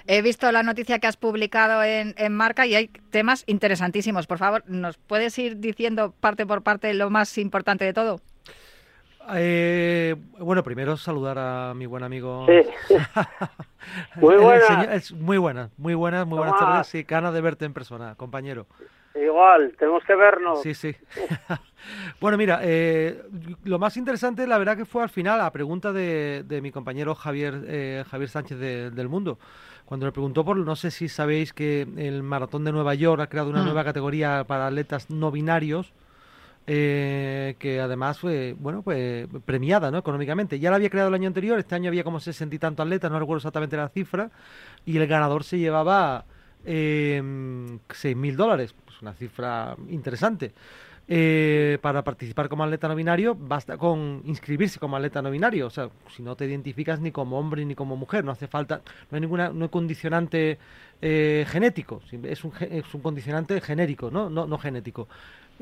He 0.05 0.21
visto 0.21 0.51
la 0.51 0.61
noticia 0.61 0.99
que 0.99 1.07
has 1.07 1.17
publicado 1.17 1.83
en, 1.83 2.13
Marca 2.33 2.67
y 2.67 2.75
hay 2.75 2.87
temas 3.09 3.43
interesantísimos. 3.47 4.27
Por 4.27 4.37
favor, 4.37 4.63
¿nos 4.67 4.97
puedes 4.97 5.37
ir 5.39 5.57
diciendo 5.57 6.13
parte 6.19 6.45
por 6.45 6.61
parte 6.61 6.93
lo 6.93 7.09
más 7.09 7.37
importante 7.39 7.85
de 7.85 7.93
todo? 7.93 8.21
Eh, 9.33 10.15
bueno, 10.39 10.63
primero 10.63 10.97
saludar 10.97 11.37
a 11.39 11.73
mi 11.73 11.85
buen 11.85 12.03
amigo. 12.03 12.45
Sí. 12.47 12.95
muy 14.15 14.35
buenas. 14.35 15.11
muy 15.13 15.37
buenas, 15.37 15.71
muy 15.77 15.93
buenas, 15.93 16.27
muy 16.27 16.37
buenas 16.37 16.59
tardes. 16.59 16.95
y 16.95 17.03
ganas 17.03 17.33
de 17.33 17.41
verte 17.41 17.65
en 17.65 17.73
persona, 17.73 18.15
compañero. 18.15 18.67
Igual, 19.13 19.73
tenemos 19.77 20.03
que 20.05 20.15
vernos. 20.15 20.61
Sí, 20.61 20.73
sí. 20.73 20.95
bueno, 22.21 22.37
mira, 22.37 22.59
eh, 22.63 23.21
lo 23.65 23.77
más 23.77 23.97
interesante, 23.97 24.47
la 24.47 24.57
verdad 24.57 24.77
que 24.77 24.85
fue 24.85 25.03
al 25.03 25.09
final 25.09 25.39
la 25.39 25.51
pregunta 25.51 25.91
de, 25.91 26.59
mi 26.61 26.71
compañero 26.71 27.13
Javier, 27.13 27.61
eh, 27.67 28.03
Javier 28.09 28.29
Sánchez 28.29 28.59
del 28.59 29.09
Mundo. 29.09 29.37
Cuando 29.85 30.05
le 30.05 30.13
preguntó 30.13 30.45
por, 30.45 30.55
no 30.55 30.75
sé 30.77 30.89
si 30.89 31.09
sabéis 31.09 31.51
que 31.51 31.81
el 31.97 32.23
Maratón 32.23 32.63
de 32.63 32.71
Nueva 32.71 32.95
York 32.95 33.21
ha 33.21 33.27
creado 33.27 33.49
una 33.49 33.61
mm. 33.61 33.65
nueva 33.65 33.83
categoría 33.83 34.45
para 34.47 34.67
atletas 34.67 35.09
no 35.09 35.31
binarios, 35.31 35.93
eh, 36.67 37.55
que 37.59 37.79
además 37.81 38.19
fue, 38.19 38.55
bueno, 38.59 38.81
pues 38.83 39.27
premiada, 39.45 39.91
¿no? 39.91 39.97
Económicamente. 39.97 40.59
Ya 40.59 40.69
la 40.69 40.77
había 40.77 40.89
creado 40.89 41.09
el 41.09 41.15
año 41.15 41.27
anterior, 41.27 41.57
este 41.59 41.75
año 41.75 41.89
había 41.89 42.03
como 42.03 42.19
sesenta 42.19 42.55
y 42.55 42.59
tantos 42.59 42.85
atletas, 42.85 43.11
no 43.11 43.19
recuerdo 43.19 43.37
exactamente 43.39 43.77
la 43.77 43.89
cifra, 43.89 44.31
y 44.85 44.97
el 44.97 45.07
ganador 45.07 45.43
se 45.43 45.57
llevaba 45.57 46.25
eh, 46.65 47.21
seis 47.89 48.15
mil 48.15 48.35
dólares, 48.37 48.75
pues 48.85 49.01
una 49.01 49.13
cifra 49.13 49.75
interesante. 49.89 50.53
eh, 51.07 51.77
para 51.81 52.03
participar 52.03 52.47
como 52.47 52.63
atleta 52.63 52.87
no 52.87 52.95
binario, 52.95 53.35
basta 53.35 53.77
con 53.77 54.21
inscribirse 54.25 54.79
como 54.79 54.95
atleta 54.95 55.21
no 55.21 55.29
binario. 55.29 55.67
O 55.67 55.69
sea, 55.69 55.89
si 56.15 56.23
no 56.23 56.35
te 56.37 56.45
identificas 56.45 57.01
ni 57.01 57.11
como 57.11 57.37
hombre 57.37 57.65
ni 57.65 57.75
como 57.75 57.97
mujer, 57.97 58.23
no 58.23 58.31
hace 58.31 58.47
falta, 58.47 58.81
no 59.09 59.15
hay 59.15 59.21
ninguna, 59.21 59.49
no 59.49 59.65
hay 59.65 59.69
condicionante 59.69 60.57
eh, 61.01 61.45
genético, 61.49 62.01
es 62.23 62.43
un, 62.45 62.53
es 62.61 62.93
un 62.93 63.01
condicionante 63.01 63.59
genérico, 63.59 64.09
no, 64.09 64.29
no, 64.29 64.47
no 64.47 64.57
genético. 64.57 65.09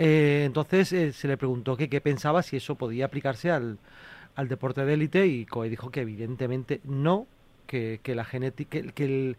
Eh, 0.02 0.44
entonces 0.46 0.94
eh, 0.94 1.12
se 1.12 1.28
le 1.28 1.36
preguntó 1.36 1.76
que 1.76 1.90
qué 1.90 2.00
pensaba 2.00 2.42
si 2.42 2.56
eso 2.56 2.76
podía 2.76 3.06
aplicarse 3.06 3.52
al, 3.52 3.80
al 4.36 4.48
deporte 4.48 4.86
de 4.86 4.94
élite 4.94 5.28
y 5.28 5.46
Coe 5.46 5.70
dijo 5.70 5.92
que 5.92 6.02
evidentemente 6.02 6.80
no, 6.86 7.28
que, 7.68 8.00
que 8.02 8.16
la 8.16 8.24
genética, 8.24 8.82
que, 8.82 8.94
que 8.94 9.04
el, 9.04 9.38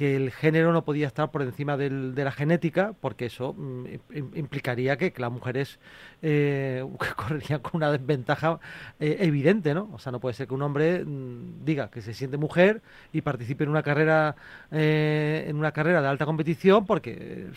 que 0.00 0.16
el 0.16 0.30
género 0.30 0.72
no 0.72 0.82
podía 0.84 1.06
estar 1.06 1.30
por 1.30 1.42
encima 1.42 1.76
del, 1.76 2.14
de 2.14 2.24
la 2.24 2.32
genética, 2.32 2.94
porque 3.00 3.26
eso 3.26 3.52
mm, 3.52 3.84
im- 4.14 4.36
implicaría 4.36 4.96
que, 4.96 5.12
las 5.20 5.30
mujeres 5.30 5.78
eh, 6.22 6.82
correrían 7.16 7.60
con 7.60 7.72
una 7.74 7.90
desventaja 7.92 8.58
eh, 8.98 9.18
evidente, 9.20 9.74
¿no? 9.74 9.90
O 9.92 9.98
sea, 9.98 10.10
no 10.12 10.18
puede 10.20 10.34
ser 10.34 10.48
que 10.48 10.54
un 10.54 10.62
hombre 10.62 11.04
mm, 11.04 11.64
diga 11.66 11.90
que 11.90 12.00
se 12.00 12.14
siente 12.14 12.38
mujer 12.38 12.80
y 13.12 13.20
participe 13.20 13.64
en 13.64 13.70
una 13.70 13.82
carrera 13.82 14.36
eh, 14.70 15.44
en 15.48 15.56
una 15.56 15.72
carrera 15.72 16.00
de 16.00 16.08
alta 16.08 16.24
competición, 16.24 16.86
porque 16.86 17.12
eh, 17.20 17.50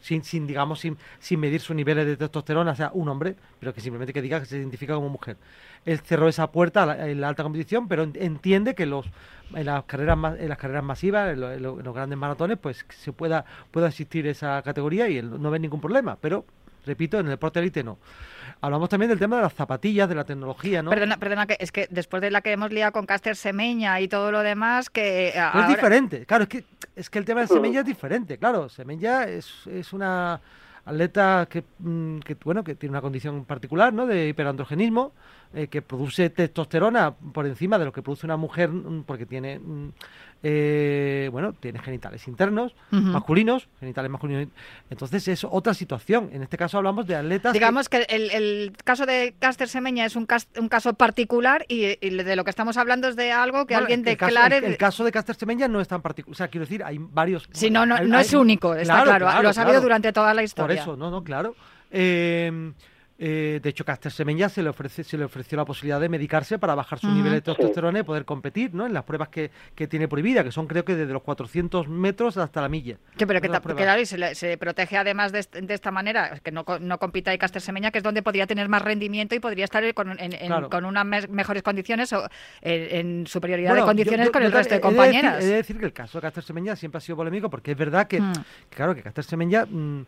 sin, 0.00 0.22
sin 0.24 0.46
digamos 0.46 0.80
sin, 0.80 0.96
sin 1.18 1.40
medir 1.40 1.60
sus 1.60 1.74
niveles 1.76 2.06
de 2.06 2.16
testosterona, 2.16 2.74
sea, 2.76 2.90
un 2.94 3.08
hombre, 3.08 3.36
pero 3.58 3.72
que 3.74 3.80
simplemente 3.80 4.12
que 4.12 4.22
diga 4.22 4.40
que 4.40 4.46
se 4.46 4.58
identifica 4.58 4.94
como 4.94 5.08
mujer. 5.08 5.36
Él 5.84 5.98
cerró 6.00 6.28
esa 6.28 6.50
puerta 6.50 7.08
en 7.08 7.20
la 7.20 7.28
alta 7.28 7.42
competición, 7.42 7.88
pero 7.88 8.02
en- 8.02 8.12
entiende 8.16 8.74
que 8.74 8.86
los 8.86 9.06
en 9.54 9.66
las 9.66 9.84
carreras 9.84 10.18
en 10.40 10.48
las 10.48 10.58
carreras 10.58 10.82
masivas, 10.82 11.32
en, 11.32 11.40
lo- 11.40 11.52
en 11.52 11.55
lo- 11.60 11.78
en 11.78 11.84
los 11.84 11.94
grandes 11.94 12.18
maratones, 12.18 12.58
pues 12.58 12.84
se 12.88 13.12
pueda 13.12 13.44
pueda 13.70 13.88
existir 13.88 14.26
esa 14.26 14.62
categoría 14.62 15.08
y 15.08 15.18
él 15.18 15.40
no 15.42 15.50
ve 15.50 15.58
ningún 15.58 15.80
problema. 15.80 16.16
Pero 16.20 16.44
repito, 16.84 17.18
en 17.18 17.26
el 17.26 17.30
deporte 17.30 17.58
élite 17.60 17.82
no. 17.82 17.98
Hablamos 18.60 18.88
también 18.88 19.10
del 19.10 19.18
tema 19.18 19.36
de 19.36 19.42
las 19.42 19.52
zapatillas, 19.52 20.08
de 20.08 20.14
la 20.14 20.24
tecnología, 20.24 20.82
¿no? 20.82 20.90
Perdona, 20.90 21.16
perdona, 21.18 21.46
que 21.46 21.56
es 21.60 21.72
que 21.72 21.88
después 21.90 22.22
de 22.22 22.30
la 22.30 22.40
que 22.40 22.52
hemos 22.52 22.72
liado 22.72 22.92
con 22.92 23.04
Caster 23.04 23.36
Semeña 23.36 24.00
y 24.00 24.08
todo 24.08 24.30
lo 24.32 24.40
demás, 24.40 24.88
que 24.88 25.34
ahora- 25.38 25.62
es 25.68 25.68
diferente, 25.76 26.24
claro, 26.24 26.44
es 26.44 26.48
que, 26.48 26.64
es 26.94 27.10
que 27.10 27.18
el 27.18 27.24
tema 27.24 27.40
de 27.42 27.48
Semenya 27.48 27.80
es 27.80 27.86
diferente, 27.86 28.38
claro, 28.38 28.68
Semenya 28.68 29.24
es, 29.24 29.66
es 29.66 29.92
una 29.92 30.40
atleta 30.86 31.46
que, 31.50 31.64
mm, 31.80 32.18
que, 32.20 32.34
bueno, 32.42 32.64
que 32.64 32.74
tiene 32.74 32.92
una 32.92 33.00
condición 33.02 33.44
particular, 33.44 33.92
¿no? 33.92 34.06
De 34.06 34.28
hiperandrogenismo, 34.28 35.12
eh, 35.54 35.66
que 35.68 35.82
produce 35.82 36.30
testosterona 36.30 37.12
por 37.12 37.46
encima 37.46 37.78
de 37.78 37.84
lo 37.84 37.92
que 37.92 38.02
produce 38.02 38.26
una 38.26 38.36
mujer, 38.36 38.70
mm, 38.70 39.02
porque 39.04 39.26
tiene, 39.26 39.58
mm, 39.58 39.88
eh, 40.42 41.28
bueno, 41.32 41.54
tiene 41.54 41.78
genitales 41.80 42.26
internos, 42.28 42.74
masculinos, 42.90 43.68
genitales 43.80 44.10
masculinos, 44.10 44.48
entonces 44.90 45.26
es 45.28 45.44
otra 45.44 45.74
situación, 45.74 46.28
en 46.32 46.42
este 46.42 46.56
caso 46.56 46.76
hablamos 46.78 47.06
de 47.06 47.16
atletas 47.16 47.52
Digamos 47.52 47.88
que 47.88 48.06
el, 48.08 48.30
el 48.30 48.72
caso 48.84 49.06
de 49.06 49.34
Caster 49.38 49.68
Semeña 49.68 50.04
es 50.04 50.14
un, 50.14 50.26
cas- 50.26 50.48
un 50.58 50.68
caso 50.68 50.94
particular 50.94 51.64
y, 51.68 51.96
y 52.06 52.10
de 52.10 52.36
lo 52.36 52.44
que 52.44 52.50
estamos 52.50 52.76
hablando 52.76 53.08
es 53.08 53.16
de 53.16 53.32
algo 53.32 53.66
que 53.66 53.74
Bueno, 53.74 53.86
alguien 53.86 54.06
el 54.06 54.16
caso- 54.16 54.28
declare. 54.34 54.58
el, 54.58 54.64
el 54.64 54.76
caso 54.76 55.04
de 55.04 55.10
Caster 55.12 55.34
Semenya 55.36 55.68
no 55.68 55.80
es 55.80 55.88
tan 55.88 56.02
particular. 56.02 56.32
O 56.32 56.36
sea, 56.36 56.48
quiero 56.48 56.64
decir, 56.66 56.84
hay 56.84 56.98
varios. 57.00 57.48
Sí, 57.52 57.70
no, 57.70 57.86
no, 57.86 57.96
hay- 57.96 58.06
no 58.06 58.16
hay- 58.18 58.22
es 58.24 58.32
único, 58.34 58.74
está 58.74 59.02
claro, 59.04 59.42
lo 59.42 59.48
ha 59.48 59.52
sabido 59.52 59.80
durante 59.80 60.12
toda 60.12 60.32
la 60.34 60.42
historia. 60.42 60.75
Eso, 60.76 60.96
no, 60.96 61.10
no, 61.10 61.22
claro. 61.24 61.54
Eh, 61.90 62.72
eh, 63.18 63.60
de 63.62 63.68
hecho, 63.70 63.84
Caster 63.84 64.12
Semenya 64.12 64.48
se 64.48 64.62
le, 64.62 64.68
ofrece, 64.68 65.02
se 65.02 65.16
le 65.16 65.24
ofreció 65.24 65.56
la 65.56 65.64
posibilidad 65.64 65.98
de 66.00 66.08
medicarse 66.08 66.58
para 66.58 66.74
bajar 66.74 66.98
su 66.98 67.06
Ujú. 67.06 67.16
nivel 67.16 67.32
de 67.32 67.40
testosterona 67.40 68.00
y 68.00 68.02
poder 68.02 68.24
competir 68.24 68.74
¿no? 68.74 68.84
en 68.86 68.92
las 68.92 69.04
pruebas 69.04 69.28
que, 69.28 69.50
que 69.74 69.86
tiene 69.86 70.06
prohibida, 70.08 70.44
que 70.44 70.52
son 70.52 70.66
creo 70.66 70.84
que 70.84 70.94
desde 70.94 71.12
los 71.12 71.22
400 71.22 71.88
metros 71.88 72.36
hasta 72.36 72.60
la 72.60 72.68
milla. 72.68 72.98
Que, 73.16 73.26
pero 73.26 73.40
que, 73.40 73.48
claro, 73.48 74.00
y 74.00 74.06
se, 74.06 74.18
le- 74.18 74.34
se 74.34 74.58
protege 74.58 74.96
además 74.98 75.32
de, 75.32 75.38
est- 75.38 75.56
de 75.56 75.74
esta 75.74 75.90
manera, 75.90 76.38
que 76.42 76.52
no, 76.52 76.64
no 76.80 76.98
compita 76.98 77.30
ahí 77.30 77.38
Caster 77.38 77.62
Semeña, 77.62 77.90
que 77.90 77.98
es 77.98 78.04
donde 78.04 78.22
podría 78.22 78.46
tener 78.46 78.68
más 78.68 78.82
rendimiento 78.82 79.34
y 79.34 79.40
podría 79.40 79.64
estar 79.64 79.82
con, 79.94 80.10
en, 80.20 80.32
en- 80.34 80.46
Claro. 80.48 80.68
con 80.70 80.84
unas 80.84 81.06
mejores 81.28 81.62
condiciones 81.62 82.12
o 82.12 82.28
en, 82.60 83.06
en 83.20 83.26
superioridad 83.26 83.70
Bueno, 83.70 83.84
de 83.84 83.88
condiciones 83.88 84.20
yo- 84.20 84.28
yo- 84.28 84.32
con 84.32 84.42
el 84.42 84.52
resto 84.52 84.74
de 84.74 84.76
he 84.76 84.78
decir- 84.80 84.82
compañeras. 84.96 85.42
He 85.44 85.46
de, 85.48 85.54
decir, 85.54 85.78
que 85.78 85.86
el 85.86 85.92
caso 85.92 86.18
de 86.18 86.22
Caster 86.22 86.42
Semenya 86.44 86.76
siempre 86.76 86.98
ha 86.98 87.00
sido 87.00 87.16
polémico 87.16 87.48
porque 87.48 87.70
es 87.72 87.76
verdad 87.78 88.06
que, 88.06 88.20
Mm. 88.20 88.32
que 88.68 88.76
claro, 88.76 88.94
que 88.94 89.02
Caster 89.02 89.24
Semenya 89.24 89.64
mm, 89.64 90.04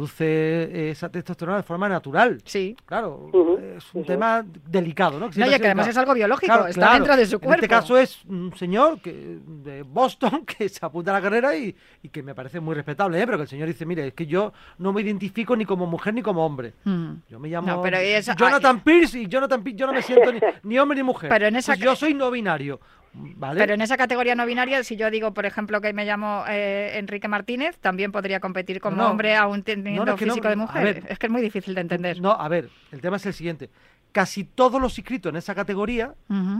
produce 0.00 0.90
esa 0.90 1.08
testosterona 1.08 1.58
de 1.58 1.62
forma 1.62 1.88
natural. 1.88 2.39
Sí. 2.44 2.76
Claro, 2.86 3.30
es 3.76 3.84
un 3.94 4.04
tema 4.04 4.44
delicado, 4.66 5.18
¿no? 5.18 5.26
No, 5.26 5.32
siempre 5.32 5.52
y 5.52 5.54
ha 5.54 5.58
que 5.58 5.66
además 5.66 5.88
es 5.88 5.96
algo 5.96 6.14
biológico, 6.14 6.46
Claro, 6.52 6.66
está 6.68 6.80
claro. 6.80 6.94
dentro 6.94 7.16
de 7.16 7.26
su 7.26 7.36
En 7.36 7.40
cuerpo. 7.40 7.54
este 7.54 7.68
caso 7.68 7.96
es 7.98 8.24
un 8.26 8.54
señor 8.56 9.00
que, 9.00 9.38
de 9.44 9.82
Boston 9.82 10.44
que 10.58 10.68
se 10.68 10.84
apunta 10.84 11.10
a 11.10 11.14
la 11.14 11.20
carrera 11.22 11.56
y, 11.56 11.74
y 12.02 12.08
que 12.08 12.22
me 12.22 12.34
parece 12.34 12.60
muy 12.60 12.74
respetable, 12.74 13.20
¿eh? 13.20 13.26
pero 13.26 13.38
que 13.38 13.42
el 13.42 13.48
señor 13.48 13.68
dice, 13.68 13.84
mire, 13.86 14.08
es 14.08 14.14
que 14.14 14.26
yo 14.26 14.52
no 14.78 14.92
me 14.92 15.02
identifico 15.02 15.54
ni 15.56 15.64
como 15.64 15.86
mujer 15.86 16.14
ni 16.14 16.22
como 16.22 16.44
hombre. 16.44 16.74
Mm. 16.84 17.12
Yo 17.28 17.38
me 17.38 17.48
llamo 17.48 17.66
No, 17.68 17.82
pero 17.82 17.98
eso- 17.98 18.34
Jonathan 18.36 18.80
Pierce 18.80 19.18
y 19.20 19.26
Jonathan 19.28 19.62
Pierce, 19.62 19.78
yo 19.78 19.86
no 19.86 19.92
me 19.92 20.02
siento 20.02 20.32
ni, 20.32 20.40
ni 20.62 20.78
hombre 20.78 20.96
ni 20.96 21.02
mujer. 21.02 21.28
Pero 21.30 21.46
en 21.46 21.56
esa 21.56 21.72
Pues 21.72 21.80
yo 21.80 21.94
soy 21.96 22.14
no 22.14 22.30
binario, 22.30 22.80
¿vale? 23.12 23.60
Pero 23.60 23.74
en 23.74 23.80
esa 23.80 23.96
categoría 23.96 24.34
no 24.34 24.46
binaria, 24.46 24.82
si 24.84 24.96
yo 24.96 25.10
digo, 25.10 25.32
por 25.34 25.46
ejemplo, 25.46 25.80
que 25.80 25.92
me 25.92 26.04
llamo 26.04 26.44
eh, 26.48 26.92
Enrique 26.98 27.28
Martínez, 27.28 27.78
también 27.78 28.12
podría 28.12 28.40
competir 28.40 28.80
como 28.80 28.96
No, 28.96 29.10
hombre 29.10 29.34
aún 29.36 29.62
teniendo 29.62 30.04
No, 30.04 30.16
físico 30.16 30.48
de 30.48 30.56
mujer. 30.56 30.84
ver. 30.84 31.02
es 31.08 31.18
que 31.18 31.26
es 31.26 31.32
muy 31.32 31.42
difícil 31.42 31.74
de 31.74 31.80
entender. 31.80 32.20
No, 32.20 32.32
a 32.32 32.48
ver, 32.48 32.68
el 32.92 33.00
tema 33.00 33.16
es 33.16 33.26
el 33.26 33.34
siguiente. 33.34 33.70
Casi 34.12 34.44
todos 34.44 34.80
los 34.80 34.96
inscritos 34.98 35.30
en 35.30 35.36
esa 35.36 35.54
categoría 35.54 36.14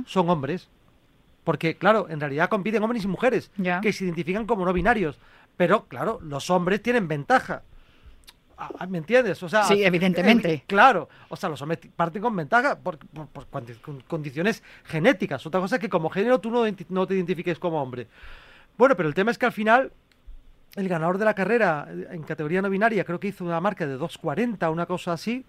son 0.06 0.28
hombres. 0.30 0.68
Porque, 1.44 1.76
claro, 1.76 2.06
en 2.10 2.20
realidad 2.20 2.48
compiten 2.50 2.82
hombres 2.82 3.02
y 3.02 3.08
mujeres 3.08 3.50
Ya. 3.56 3.80
que 3.80 3.92
se 3.92 4.04
identifican 4.04 4.46
como 4.46 4.64
no 4.64 4.72
binarios. 4.72 5.18
Pero, 5.56 5.86
claro, 5.86 6.20
los 6.22 6.50
hombres 6.50 6.82
tienen 6.82 7.08
ventaja. 7.08 7.62
Ah, 8.62 8.87
¿Me 8.87 8.99
entiendes? 8.99 9.42
O 9.42 9.49
sea, 9.49 9.64
Sí, 9.64 9.83
evidentemente. 9.83 10.53
eh, 10.53 10.64
claro, 10.66 11.09
o 11.31 11.37
sea, 11.37 11.49
los 11.49 11.62
hombres 11.62 11.81
parten 11.96 12.20
con 12.20 12.37
ventaja 12.37 12.79
por, 12.79 12.99
por- 12.99 13.27
por 13.29 13.51
condi- 13.51 13.81
con 13.81 14.01
condiciones 14.03 14.62
genéticas. 14.85 15.44
Otra 15.46 15.61
cosa 15.61 15.77
es 15.77 15.81
que 15.81 15.88
como 15.88 16.11
género 16.11 16.40
tú 16.40 16.51
no, 16.51 16.64
no 16.90 17.07
te 17.07 17.14
identifiques 17.14 17.59
como 17.59 17.83
hombre. 17.83 18.07
Bueno, 18.77 18.96
pero 18.96 19.09
el 19.09 19.14
tema 19.14 19.31
es 19.31 19.38
que 19.38 19.46
al 19.46 19.53
final 19.53 19.92
el 20.77 20.88
ganador 20.88 21.16
de 21.18 21.25
la 21.25 21.35
carrera 21.35 21.88
eh, 21.90 22.09
en 22.12 22.23
categoría 22.23 22.61
no 22.62 22.68
binaria 22.70 23.05
creo 23.05 23.18
que 23.18 23.29
hizo 23.29 23.44
una 23.44 23.61
marca 23.61 23.87
de 23.87 23.99
2.40, 23.99 24.70
una 24.70 24.85
cosa 24.87 25.14
así, 25.14 25.44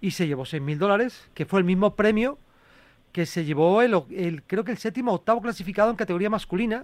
y 0.00 0.12
se 0.12 0.26
llevó 0.26 0.44
6.000 0.44 0.78
dólares, 0.78 1.28
que 1.34 1.44
fue 1.46 1.60
el 1.60 1.64
mismo 1.66 1.94
premio 1.94 2.38
que 3.12 3.26
se 3.26 3.44
llevó 3.44 3.82
el, 3.82 3.94
o- 3.94 4.06
el- 4.10 4.42
creo 4.42 4.64
que 4.64 4.72
el 4.72 4.78
séptimo 4.78 5.12
o 5.12 5.16
octavo 5.16 5.40
clasificado 5.42 5.90
en 5.90 5.96
categoría 5.96 6.30
masculina, 6.30 6.82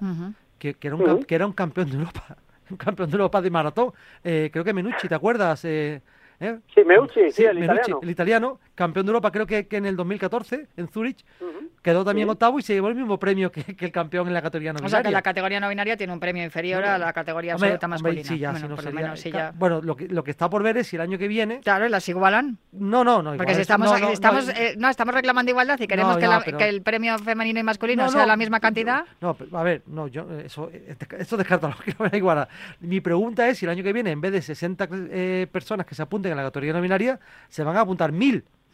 que, 0.59 0.75
que 0.75 0.89
era 0.89 0.97
un, 0.97 1.25
que 1.25 1.35
era 1.35 1.47
un 1.47 1.53
campeón 1.55 1.91
de 1.91 1.97
Europa, 1.97 2.37
campeón 2.79 3.11
de 3.11 3.15
Europa 3.17 3.41
de 3.41 3.51
maratón. 3.51 3.93
Eh, 4.25 4.51
creo 4.53 4.65
que 4.65 4.73
Menucci, 4.73 5.09
¿te 5.09 5.15
acuerdas? 5.15 5.65
Eh, 5.65 6.01
¿eh? 6.41 6.59
Sí, 6.75 6.85
Meucci, 6.85 7.31
sí, 7.31 7.45
el 7.45 7.59
Menucci, 7.59 7.81
italiano. 7.81 8.01
el 8.03 8.11
italiano, 8.11 8.61
campeón 8.81 9.05
de 9.07 9.11
Europa 9.11 9.31
creo 9.31 9.47
que, 9.47 9.67
que 9.69 9.77
en 9.77 9.85
el 9.87 9.95
2014 9.97 10.69
en 10.77 10.89
Zurich, 10.89 11.23
quedó 11.83 12.05
también 12.05 12.27
Sí. 12.29 12.33
octavo 12.33 12.59
y 12.59 12.63
se 12.63 12.73
llevó 12.75 12.89
el 12.89 12.95
mismo 12.95 13.19
premio 13.19 13.53
que, 13.53 13.63
que 13.77 13.85
el 13.85 13.93
campeón 13.93 14.27
en 14.29 14.35
la 14.35 14.41
categoría 14.43 14.73
no 14.73 14.79
O 14.79 14.89
sea 14.89 14.99
que 15.01 15.09
binaria. 15.09 15.11
la 15.19 15.23
categoría 15.23 15.61
no 15.61 15.69
binaria 15.69 15.97
tiene 15.97 16.13
un 16.13 16.21
premio 16.21 16.43
inferior 16.45 16.83
a 16.85 16.97
la 16.99 17.13
categoría 17.13 17.55
Hombre, 17.57 17.73
absoluta 17.75 17.87
hombre, 17.87 18.03
masculina. 18.03 18.29
sí, 18.29 18.39
ya, 18.39 18.51
Bueno, 18.53 18.67
si 18.67 18.71
no 18.71 18.77
por 18.77 18.85
lo 18.87 18.93
menos 18.93 19.21
sí, 19.21 19.31
ya. 19.31 19.53
Bueno, 19.55 19.81
lo 19.83 19.97
que, 19.97 20.09
lo 20.09 20.25
que 20.25 20.31
está 20.31 20.49
por 20.49 20.63
ver 20.63 20.79
es 20.79 20.87
si 20.89 20.97
el 20.97 21.03
año 21.03 21.19
que 21.19 21.29
viene... 21.29 21.61
Claro, 21.61 21.89
las 21.89 22.09
igualan. 22.09 22.57
No, 22.73 23.05
no, 23.05 23.23
no. 23.23 23.37
Porque 23.37 23.53
si 23.55 23.61
es- 23.61 23.63
estamos, 23.63 24.01
no, 24.01 24.09
estamos, 24.09 24.47
no, 24.47 24.53
eh, 24.53 24.77
estamos 24.91 25.15
reclamando 25.15 25.51
igualdad 25.51 25.79
y 25.79 25.87
queremos 25.87 26.17
que, 26.17 26.25
no, 26.25 26.31
la- 26.33 26.41
pero- 26.41 26.59
que 26.59 26.69
el 26.69 26.83
premio 26.83 27.19
femenino 27.19 27.61
y 27.61 27.63
masculino 27.63 28.05
No, 28.05 28.11
sea 28.11 28.25
la 28.27 28.37
misma 28.37 28.61
cantidad. 28.61 29.05
No, 29.21 29.35
pero, 29.35 29.57
a 29.59 29.63
ver, 29.63 29.83
no, 29.87 30.07
yo, 30.09 30.27
eso, 30.39 30.71
esto 31.19 31.37
descarta 31.37 31.77
que 31.85 31.93
no 31.99 32.05
me 32.05 32.11
da 32.11 32.17
igual. 32.17 32.49
Mi 32.81 33.01
pregunta 33.01 33.49
es 33.49 33.59
si 33.59 33.67
el 33.67 33.71
año 33.71 33.83
que 33.83 33.93
viene, 33.93 34.11
en 34.11 34.21
vez 34.21 34.33
de 34.33 34.43
60 34.43 34.89
eh, 35.11 35.47
personas 35.53 35.85
que 35.87 35.95
se 35.95 36.03
apunten 36.03 36.31
en 36.33 36.37
la 36.39 36.45
categoría 36.45 36.73
no 36.73 36.81
binaria, 36.81 37.19
se 37.49 37.63
van 37.65 37.77
a 37.77 37.81
apuntar 37.81 38.13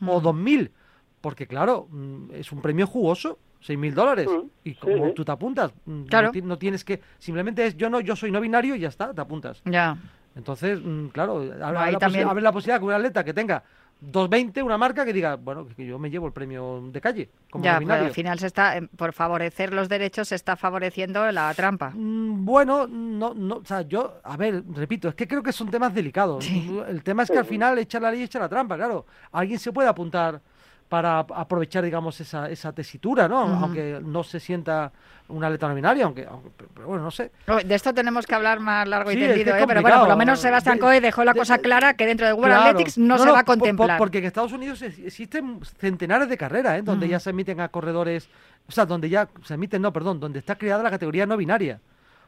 1000 0.01 0.11
o 0.11 0.21
Mm. 0.21 0.23
2000. 0.23 0.73
Porque, 1.21 1.47
claro, 1.47 1.89
mm, 1.91 2.31
es 2.35 2.53
un 2.53 2.61
premio 2.63 2.87
jugoso, 2.87 3.39
6.000 3.61 3.95
dólares. 3.95 4.29
Mm, 4.31 4.47
Y 4.65 4.75
como 4.75 5.07
sí. 5.09 5.13
tú 5.15 5.25
te 5.25 5.33
apuntas, 5.33 5.73
mm, 5.87 6.03
Claro. 6.05 6.31
no, 6.35 6.47
no 6.47 6.59
tienes 6.59 6.85
que. 6.85 7.01
Simplemente 7.19 7.67
es 7.67 7.77
yo 7.77 7.91
no, 7.91 8.01
yo 8.01 8.15
soy 8.15 8.31
no 8.31 8.41
binario 8.41 8.75
y 8.77 8.81
ya 8.81 8.89
está, 8.89 9.13
te 9.13 9.21
apuntas. 9.21 9.61
Ya. 9.65 9.97
Entonces, 10.37 10.79
mm, 10.85 11.07
claro, 11.09 11.39
abre, 11.63 11.79
ahí 11.79 11.93
la, 11.95 11.99
también- 11.99 12.29
posi- 12.29 12.41
la 12.43 12.53
posibilidad 12.53 12.79
que 12.79 12.85
un 12.85 12.93
atleta 12.93 13.25
que 13.25 13.33
tenga 13.35 13.65
2.20, 14.03 14.63
una 14.63 14.77
marca 14.77 15.05
que 15.07 15.13
diga, 15.13 15.37
bueno, 15.37 15.67
que 15.75 15.87
yo 15.87 15.99
me 15.99 16.11
llevo 16.11 16.27
el 16.27 16.33
premio 16.33 16.83
de 16.93 17.01
calle. 17.01 17.31
Como 17.51 17.65
Ya, 17.65 17.73
pero 17.75 17.81
binario. 17.81 18.05
al 18.07 18.13
final 18.13 18.39
se 18.39 18.47
está, 18.47 18.77
eh, 18.77 18.89
por 18.95 19.13
favorecer 19.15 19.73
los 19.73 19.89
derechos, 19.89 20.29
se 20.29 20.35
está 20.35 20.55
favoreciendo 20.55 21.31
la 21.33 21.53
trampa. 21.55 21.91
Mm, 21.95 22.45
Bueno, 22.45 22.87
no, 22.87 23.33
no, 23.35 23.57
o 23.57 23.65
sea, 23.65 23.83
yo, 23.83 24.21
a 24.23 24.37
ver, 24.37 24.63
repito, 24.75 25.09
es 25.09 25.15
que 25.15 25.27
creo 25.27 25.43
que 25.43 25.53
son 25.53 25.71
temas 25.71 25.95
delicados. 25.95 26.45
Sí. 26.45 26.79
El 26.89 27.03
tema 27.03 27.23
es 27.23 27.31
que 27.31 27.39
al 27.39 27.47
final 27.47 27.79
echa 27.79 27.99
la 27.99 28.11
ley, 28.11 28.23
echa 28.23 28.39
la 28.39 28.49
trampa, 28.51 28.77
claro. 28.77 29.07
Alguien 29.33 29.59
se 29.59 29.73
puede 29.73 29.89
apuntar 29.89 30.41
para 30.89 31.19
ap- 31.21 31.33
aprovechar, 31.33 31.83
digamos, 31.85 32.21
esa, 32.21 32.49
esa 32.49 32.73
tesitura, 32.73 33.27
¿no? 33.29 33.39
Aunque 33.41 34.01
no 34.05 34.23
se 34.23 34.39
sienta 34.39 34.93
una 35.29 35.51
letra 35.51 35.69
no 35.69 35.75
binaria, 35.75 36.05
aunque, 36.05 36.25
aunque- 36.25 36.51
pero, 36.57 36.71
pero 36.73 36.87
bueno, 36.87 37.03
no 37.03 37.11
sé. 37.11 37.33
De 37.65 37.75
esto 37.75 37.93
tenemos 37.93 38.25
que 38.27 38.35
hablar 38.37 38.61
más 38.61 38.87
largo 38.87 39.11
y 39.11 39.15
Sí, 39.15 39.21
tendido, 39.21 39.57
¿eh? 39.57 39.65
pero 39.67 39.83
bueno, 39.83 39.99
por 40.01 40.09
lo 40.11 40.17
menos 40.17 40.39
Sebastián 40.39 40.77
De- 40.77 40.81
Coe 40.83 41.01
dejó 41.01 41.25
la 41.25 41.33
de- 41.33 41.39
cosa 41.41 41.59
clara 41.59 41.95
que 41.95 42.07
dentro 42.07 42.27
World 42.29 42.45
Claro. 42.55 42.63
Athletics 42.71 42.99
no, 42.99 43.19
se 43.19 43.25
va 43.31 43.41
a 43.41 43.45
por- 43.45 43.59
por- 43.59 43.59
contemplar. 43.59 43.99
porque 43.99 44.19
en 44.19 44.25
Estados 44.27 44.53
Unidos 44.53 44.81
existen 44.83 45.59
centenares 45.79 46.29
de 46.29 46.37
carreras, 46.37 46.79
¿eh? 46.79 46.83
Donde 46.83 47.09
ya 47.09 47.19
se 47.19 47.31
emiten 47.31 47.61
a 47.61 47.69
corredores, 47.69 48.29
o 48.69 48.73
sea, 48.73 48.87
donde 48.87 49.09
ya 49.09 49.29
se 49.43 49.55
emiten, 49.55 49.83
no, 49.83 49.93
perdón, 49.93 50.21
donde 50.21 50.39
está 50.39 50.55
creada 50.57 50.85
la 50.85 50.91
categoría 50.91 51.27
no 51.27 51.37
binaria. 51.37 51.81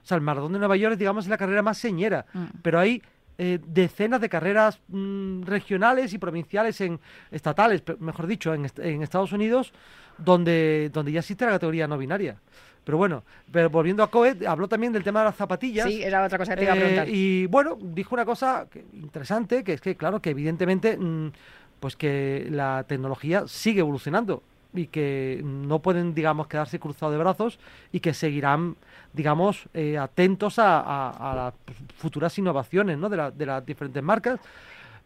O 0.02 0.06
sea, 0.08 0.16
el 0.16 0.20
maratón 0.22 0.52
de 0.52 0.58
Nueva 0.58 0.76
York, 0.76 0.96
digamos, 0.96 1.26
es 1.26 1.30
la 1.30 1.36
carrera 1.38 1.62
más 1.62 1.78
señera. 1.78 2.24
Mm. 2.32 2.44
Pero 2.62 2.80
hay 2.80 3.02
eh, 3.40 3.60
decenas 3.64 4.20
de 4.20 4.28
carreras 4.28 4.80
mm, 4.88 5.42
regionales 5.42 6.12
y 6.12 6.18
provinciales 6.18 6.80
en 6.80 6.98
estatales, 7.30 7.84
mejor 8.00 8.26
dicho, 8.26 8.52
en, 8.52 8.66
en, 8.78 9.02
Estados 9.02 9.30
Unidos, 9.32 9.72
donde, 10.18 10.90
donde 10.92 11.12
ya 11.12 11.20
existe 11.20 11.44
la 11.44 11.52
categoría 11.52 11.86
no 11.86 11.96
binaria. 11.96 12.40
Pero 12.82 12.98
bueno, 12.98 13.22
pero 13.52 13.70
volviendo 13.70 14.02
a 14.02 14.10
Coet, 14.10 14.44
habló 14.44 14.66
también 14.66 14.92
del 14.92 15.04
tema 15.04 15.20
de 15.20 15.26
las 15.26 15.36
zapatillas. 15.36 15.86
Sí, 15.86 16.02
era 16.02 16.24
otra 16.24 16.38
cosa 16.38 16.54
que 16.54 16.56
te 16.56 16.64
iba 16.64 16.72
a 16.72 16.76
preguntar. 16.76 17.08
y 17.08 17.46
bueno, 17.46 17.78
dijo 17.80 18.14
una 18.14 18.24
cosa 18.24 18.66
interesante, 18.92 19.62
que 19.62 19.74
es 19.74 19.80
que, 19.80 19.94
claro, 19.94 20.20
que 20.20 20.30
evidentemente, 20.30 20.96
mm, 20.96 21.30
pues 21.78 21.94
que 21.94 22.48
la 22.50 22.84
tecnología 22.88 23.44
sigue 23.46 23.80
evolucionando 23.80 24.42
y 24.74 24.86
que 24.86 25.40
no 25.44 25.80
pueden, 25.80 26.14
digamos, 26.14 26.46
quedarse 26.46 26.78
cruzados 26.78 27.14
de 27.14 27.18
brazos 27.18 27.58
y 27.92 28.00
que 28.00 28.14
seguirán, 28.14 28.76
digamos, 29.12 29.68
eh, 29.74 29.98
atentos 29.98 30.58
a, 30.58 31.34
las 31.34 31.54
futuras 31.96 32.36
innovaciones 32.38 32.98
¿no? 32.98 33.08
de, 33.08 33.30
de 33.32 33.46
las 33.46 33.64
diferentes 33.64 34.02
marcas 34.02 34.40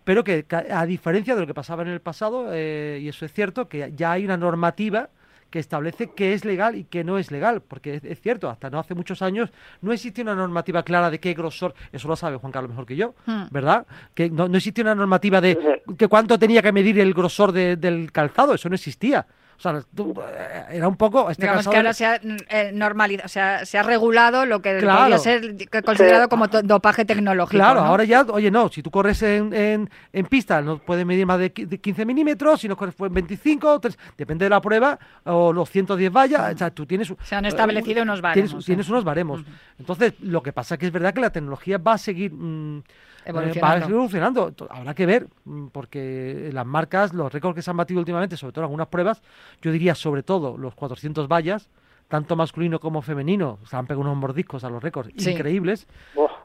pero 0.05 0.25
que 0.25 0.45
a 0.51 0.87
diferencia 0.87 1.35
de 1.35 1.41
lo 1.43 1.47
que 1.47 1.55
pasaba 1.55 1.83
en 1.83 1.89
el 1.89 2.01
pasado, 2.01 2.49
eh, 2.53 2.99
y 3.03 3.09
eso 3.09 3.25
es 3.25 3.33
cierto, 3.33 3.69
que 3.69 3.93
ya 3.97 4.13
hay 4.13 4.25
una 4.25 4.37
normativa 4.37 5.11
que 5.51 5.59
establece 5.59 6.11
qué 6.17 6.33
es 6.33 6.47
legal 6.47 6.77
y 6.77 6.85
qué 6.85 7.05
no 7.05 7.19
es 7.19 7.31
legal, 7.31 7.61
porque 7.61 8.01
es, 8.03 8.21
cierto, 8.23 8.49
hasta 8.49 8.71
no 8.71 8.79
hace 8.79 8.95
muchos 8.95 9.21
años 9.21 9.51
no 9.83 9.93
existe 9.93 10.23
una 10.23 10.35
normativa 10.35 10.83
clara 10.83 11.11
de 11.11 11.21
qué 11.21 11.35
grosor, 11.35 11.75
eso 11.93 12.09
lo 12.09 12.17
sabe 12.17 12.39
Juan 12.39 12.51
Carlos 12.51 12.71
mejor 12.71 12.87
que 12.87 12.97
yo, 12.97 13.15
hmm. 13.27 13.45
¿verdad? 13.51 13.87
Que 14.15 14.31
no, 14.31 14.49
no 14.49 14.57
existe 14.57 14.81
una 14.81 14.95
normativa 14.95 15.43
de 15.43 15.83
que 15.99 16.09
cuánto 16.09 16.39
tenía 16.39 16.63
que 16.63 16.73
medir 16.73 16.99
el 16.99 17.13
grosor 17.13 17.53
del 17.53 18.11
calzado, 18.13 18.55
eso 18.55 18.69
no 18.71 18.75
existía. 18.75 19.27
O 19.65 19.71
sea, 19.71 19.79
eh, 19.79 20.65
era 20.73 20.89
un 20.89 20.97
poco... 20.97 21.31
Este 21.31 21.43
Digamos 21.43 21.69
que 21.69 21.77
ahora 21.77 21.93
se 21.93 22.05
ha 22.05 22.17
eh, 22.17 22.73
normalizado, 22.75 23.27
o 23.27 23.29
sea, 23.29 23.65
se 23.65 23.79
ha 23.79 23.85
regulado 23.85 24.45
lo 24.45 24.61
que 24.61 24.75
podría 24.75 25.19
ser 25.19 25.57
considerado 25.85 26.29
como 26.29 26.49
dopaje 26.49 27.05
tecnológico. 27.05 27.63
Claro, 27.63 27.81
ahora 27.81 28.03
ya, 28.03 28.23
oye, 28.23 28.51
no, 28.51 28.69
si 28.69 28.83
tú 28.83 28.91
corres 28.91 29.23
en, 29.23 29.55
en, 29.55 29.91
en, 30.13 30.27
pista 30.27 30.61
no 30.61 30.79
puedes 30.79 31.07
medir 31.07 31.27
más 31.27 31.39
de 31.39 31.53
15 31.53 32.05
milímetros, 32.05 32.61
si 32.61 32.69
no 32.69 32.77
corres 32.77 32.97
en 32.99 33.15
25, 33.15 33.81
depende 34.17 34.47
de 34.47 34.51
la 34.51 34.61
prueba, 34.61 34.99
o 35.25 35.53
los 35.53 35.71
110 35.71 36.13
vallas, 36.13 36.55
o 36.55 36.59
sea, 36.59 36.71
tú 36.71 36.85
tienes... 36.85 37.13
Se 37.23 37.37
han 37.37 37.45
establecido 37.45 38.03
unos 38.03 38.21
baremos. 38.21 38.65
Tienes, 38.65 38.89
unos 38.89 39.05
baremos. 39.05 39.45
Entonces, 39.79 40.15
lo 40.21 40.43
que 40.43 40.53
pasa 40.53 40.75
es 40.75 40.81
que 40.81 40.87
es 40.87 40.93
verdad 40.93 41.15
que 41.15 41.21
la 41.21 41.31
tecnología 41.31 41.79
va 41.79 41.93
a 41.93 41.99
seguir... 41.99 42.33
Mm. 42.33 42.83
Va 43.31 43.77
evolucionando. 43.77 44.55
Habrá 44.71 44.95
que 44.95 45.07
ver, 45.07 45.29
mm, 45.45 45.67
porque 45.69 46.51
las 46.53 46.67
marcas, 46.67 47.13
los 47.13 47.33
récords 47.33 47.55
que 47.55 47.63
se 47.63 47.71
han 47.71 47.77
batido 47.77 48.01
últimamente, 48.01 48.37
sobre 48.37 48.53
todo 48.53 48.63
en 48.63 48.67
algunas 48.67 48.89
pruebas, 48.89 49.23
yo 49.61 49.71
diría 49.73 49.95
sobre 49.95 50.23
todo 50.23 50.57
los 50.57 50.75
400 50.75 51.29
vallas, 51.29 51.69
tanto 52.09 52.37
masculino 52.37 52.79
como 52.79 53.01
femenino, 53.01 53.59
se 53.65 53.77
han 53.77 53.87
pegado 53.87 54.03
unos 54.03 54.17
mordiscos 54.17 54.65
a 54.65 54.71
los 54.71 54.83
récords 54.83 55.11
increíbles. 55.27 55.87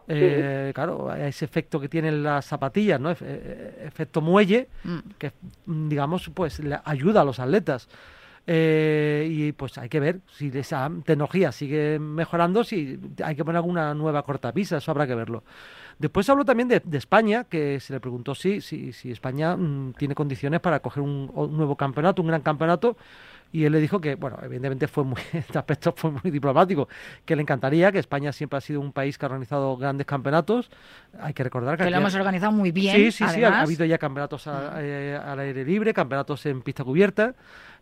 Eh, 0.08 0.72
claro, 0.74 1.14
ese 1.14 1.44
efecto 1.44 1.80
que 1.80 1.90
tienen 1.90 2.24
las 2.24 2.46
zapatillas, 2.46 3.02
¿no? 3.02 3.12
Eh, 3.12 3.84
efecto 3.86 4.22
muelle, 4.22 4.70
mm. 4.86 4.98
que 5.18 5.34
mm, 5.66 5.90
digamos, 5.90 6.30
pues 6.34 6.60
le 6.60 6.80
ayuda 6.86 7.22
a 7.22 7.26
los 7.26 7.40
atletas. 7.40 7.90
Eh, 8.50 9.28
y 9.30 9.52
pues 9.52 9.78
hay 9.78 9.90
que 9.90 10.00
ver 10.00 10.22
si 10.32 10.48
esa 10.54 10.90
tecnología 11.04 11.52
sigue 11.52 12.00
mejorando, 12.00 12.64
si 12.64 12.98
hay 13.22 13.36
que 13.36 13.44
poner 13.44 13.58
alguna 13.58 13.94
nueva 13.94 14.24
cortapisa, 14.24 14.78
eso 14.78 14.90
habrá 14.92 15.06
que 15.06 15.16
verlo. 15.16 15.44
Después 16.00 16.30
habló 16.30 16.46
también 16.46 16.70
de, 16.70 16.82
España, 16.98 17.44
que 17.44 17.80
se 17.80 17.92
le 17.92 18.00
preguntó 18.00 18.36
si, 18.36 18.62
si, 18.62 18.94
si 18.94 19.12
España 19.12 19.58
mm, 19.58 19.94
tiene 19.98 20.16
condiciones 20.16 20.62
para 20.62 20.80
coger 20.80 21.04
un, 21.04 21.30
nuevo 21.58 21.76
campeonato, 21.76 22.22
un 22.22 22.30
gran 22.30 22.42
campeonato. 22.42 22.96
Y 23.52 23.66
él 23.66 23.72
le 23.72 23.80
dijo 23.80 24.02
que, 24.02 24.16
bueno, 24.16 24.38
evidentemente 24.42 24.88
fue 24.88 25.04
muy, 25.04 25.22
este 25.34 25.58
aspecto 25.58 25.94
fue 25.96 26.12
muy 26.12 26.32
diplomático, 26.32 26.88
que 27.26 27.36
le 27.36 27.42
encantaría, 27.42 27.92
que 27.92 28.00
España 28.00 28.32
siempre 28.32 28.58
ha 28.58 28.62
sido 28.62 28.82
un 28.82 28.92
país 28.92 29.18
que 29.18 29.26
ha 29.26 29.28
organizado 29.28 29.78
grandes 29.78 30.06
campeonatos. 30.06 30.70
Hay 31.20 31.34
que 31.34 31.44
recordar 31.44 31.78
que... 31.78 31.84
Que 31.84 31.92
lo 31.92 31.98
hemos 31.98 32.16
organizado 32.16 32.52
muy 32.52 32.72
bien. 32.72 32.96
Sí, 32.96 33.12
sí, 33.12 33.26
sí, 33.30 33.44
ha, 33.44 33.62
habido 33.62 33.86
ya 33.86 33.98
campeonatos 33.98 34.48
mm. 34.48 34.52
eh, 34.78 35.20
al 35.24 35.40
aire 35.40 35.64
libre, 35.64 35.94
campeonatos 35.94 36.46
en 36.46 36.62
pista 36.62 36.84
cubierta, 36.84 37.36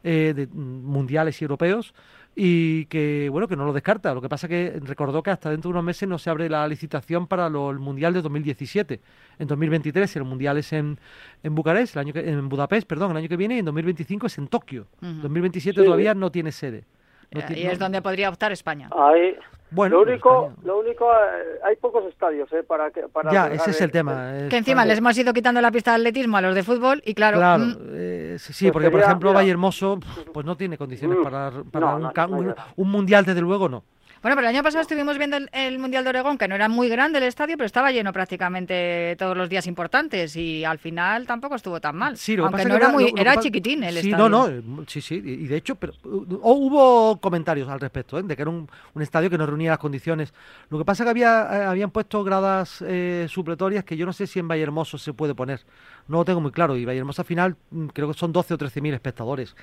eh, 0.03 0.33
de, 0.35 0.47
mm, 0.47 0.85
mundiales 0.85 1.41
y 1.41 1.45
europeos 1.45 1.93
y 2.35 2.85
que 2.85 3.29
bueno 3.31 3.47
que 3.47 3.55
no 3.55 3.65
lo 3.65 3.71
descarta. 3.71 4.13
Lo 4.13 4.21
que 4.21 4.27
pasa 4.27 4.47
que 4.47 4.79
recordó 4.83 5.23
que 5.23 5.31
hasta 5.31 5.49
dentro 5.49 5.69
de 5.69 5.73
unos 5.73 5.85
meses 5.85 6.07
no 6.07 6.17
se 6.17 6.29
abre 6.29 6.49
la 6.49 6.67
licitación 6.67 7.27
para 7.27 7.49
lo, 7.49 7.71
el 7.71 7.79
mundial 7.79 8.13
de 8.13 8.21
2017. 8.21 8.99
En 9.39 9.47
2023 9.47 10.15
el 10.17 10.23
mundial 10.25 10.57
es 10.57 10.73
en, 10.73 10.99
en 11.43 11.55
Bucarest, 11.55 11.95
el 11.95 12.01
año 12.01 12.13
que, 12.13 12.29
en 12.29 12.49
Budapest, 12.49 12.87
perdón, 12.87 13.11
el 13.11 13.17
año 13.17 13.29
que 13.29 13.37
viene 13.37 13.55
y 13.55 13.59
en 13.59 13.65
2025 13.65 14.27
es 14.27 14.37
en 14.37 14.47
Tokio. 14.47 14.87
2027 14.99 15.83
todavía 15.83 16.13
no 16.13 16.29
tiene 16.29 16.51
sede. 16.51 16.83
y 17.31 17.65
es 17.65 17.79
donde 17.79 18.01
podría 18.01 18.29
optar 18.29 18.51
España. 18.51 18.89
Ahí, 18.91 19.35
bueno, 19.75 19.97
lo 19.97 20.01
único, 20.03 20.53
lo 20.63 20.79
único, 20.79 21.11
eh, 21.11 21.59
hay 21.63 21.75
pocos 21.75 22.05
estadios 22.05 22.51
eh, 22.53 22.63
para 22.63 22.89
que 22.91 23.01
para 23.09 23.31
ya 23.31 23.47
ese 23.47 23.71
es 23.71 23.81
el 23.81 23.91
tema. 23.91 24.47
que 24.49 24.57
encima 24.57 24.85
les 24.85 24.99
hemos 24.99 25.17
ido 25.17 25.33
quitando 25.33 25.61
la 25.61 25.71
pista 25.71 25.91
de 25.91 25.97
atletismo 25.97 26.37
a 26.37 26.41
los 26.41 26.55
de 26.55 26.63
fútbol 26.63 27.01
y 27.05 27.13
claro. 27.13 27.37
claro 27.37 27.65
mm, 27.65 27.75
eh, 27.91 28.35
sí, 28.39 28.65
pues 28.65 28.73
porque 28.73 28.91
por 28.91 29.01
ejemplo 29.01 29.33
Valle 29.33 29.51
Hermoso 29.51 29.99
pues 30.33 30.45
no 30.45 30.55
tiene 30.55 30.77
condiciones 30.77 31.19
mm, 31.19 31.23
para, 31.23 31.51
para 31.71 31.95
un, 32.27 32.55
un, 32.77 32.89
mundial 32.89 33.25
desde 33.25 33.41
luego 33.41 33.67
no. 33.67 33.83
Bueno, 34.25 34.37
pero 34.37 34.49
el 34.49 34.55
año 34.55 34.63
pasado 34.63 34.81
estuvimos 34.81 35.19
viendo 35.19 35.37
el, 35.37 35.77
Mundial 35.77 36.03
de 36.03 36.09
Oregón, 36.09 36.39
que 36.39 36.47
no 36.47 36.55
era 36.55 36.67
muy 36.67 36.89
grande 36.89 37.19
el 37.19 37.25
estadio, 37.25 37.57
pero 37.57 37.67
estaba 37.67 37.91
lleno 37.91 38.11
prácticamente 38.11 39.15
todos 39.19 39.37
los 39.37 39.47
días 39.49 39.67
importantes 39.67 40.35
y 40.35 40.65
al 40.65 40.79
final 40.79 41.27
tampoco 41.27 41.53
estuvo 41.53 41.79
tan 41.79 41.95
mal. 41.95 42.17
Sí, 42.17 42.35
lo 42.35 42.47
Aunque 42.47 42.65
no 42.65 42.75
era, 42.75 42.89
muy, 42.89 43.13
era 43.15 43.37
chiquitín 43.37 43.83
el 43.83 43.93
sí, 43.93 44.09
estadio. 44.09 44.27
No, 44.27 44.49
no, 44.49 44.83
sí, 44.87 44.99
sí, 44.99 45.21
y 45.23 45.45
de 45.45 45.57
hecho 45.57 45.75
pero, 45.75 45.93
hubo 46.03 47.21
comentarios 47.21 47.69
al 47.69 47.79
respecto, 47.79 48.17
¿eh? 48.17 48.23
de 48.23 48.35
que 48.35 48.41
era 48.41 48.49
un, 48.49 48.67
estadio 48.99 49.29
que 49.29 49.37
no 49.37 49.45
reunía 49.45 49.69
las 49.69 49.77
condiciones. 49.77 50.33
Lo 50.71 50.79
que 50.79 50.85
pasa 50.85 51.03
es 51.03 51.05
que 51.05 51.11
había, 51.11 51.47
eh, 51.51 51.65
habían 51.65 51.91
puesto 51.91 52.23
gradas 52.23 52.81
eh, 52.81 53.27
supletorias 53.29 53.83
que 53.83 53.95
yo 53.95 54.07
no 54.07 54.13
sé 54.13 54.25
si 54.25 54.39
en 54.39 54.47
Valle 54.47 54.63
Hermoso 54.63 54.97
se 54.97 55.13
puede 55.13 55.35
poner. 55.35 55.61
No 56.07 56.17
lo 56.17 56.25
tengo 56.25 56.41
muy 56.41 56.51
claro. 56.51 56.75
Y 56.75 56.83
Valle 56.83 56.97
Hermoso 56.97 57.21
al 57.21 57.27
final 57.27 57.57
mm, 57.69 57.89
creo 57.89 58.07
que 58.07 58.17
son 58.17 58.33
12 58.33 58.55
o 58.55 58.57
13 58.57 58.81
mil 58.81 58.95
espectadores 58.95 59.55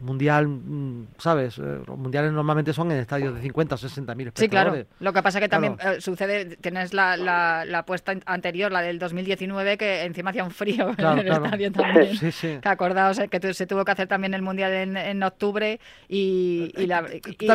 mundial, 0.00 0.48
mm, 0.48 1.08
¿sabes? 1.18 1.58
Eh, 1.58 1.80
los 1.86 1.98
mundiales 1.98 2.32
normalmente 2.32 2.72
son 2.72 2.90
en 2.92 2.98
estadios 2.98 3.34
de 3.34 3.42
50 3.42 3.74
o 3.74 3.78
60 3.78 4.14
mil 4.14 4.28
espectadores. 4.28 4.72
Sí, 4.72 4.86
claro. 4.86 4.96
Lo 5.00 5.12
que 5.12 5.22
pasa 5.22 5.40
que 5.40 5.48
también 5.48 5.76
eh, 5.80 6.00
sucede, 6.00 6.56
tienes 6.56 6.94
la, 6.94 7.16
la, 7.16 7.64
la, 7.64 7.78
apuesta 7.80 8.14
anterior, 8.26 8.72
la 8.72 8.82
del 8.82 8.98
2019, 8.98 9.76
que 9.76 10.02
encima 10.02 10.30
hacía 10.30 10.44
un 10.44 10.50
frío 10.50 10.94
en 10.96 11.18
el 11.18 11.28
estadio 11.28 11.72
también. 11.72 12.16
Sí, 12.16 12.32
sí. 12.32 12.58
Que 12.60 12.68
acordaos 12.68 13.18
eh, 13.18 13.28
que 13.28 13.54
se 13.54 13.66
tuvo 13.66 13.84
que 13.84 13.92
hacer 13.92 14.08
también 14.08 14.34
el 14.34 14.42
mundial 14.42 14.72
en, 14.72 14.96
en 14.96 15.22
octubre 15.22 15.80
y, 16.08 16.72
y, 16.76 16.86
la, 16.86 17.04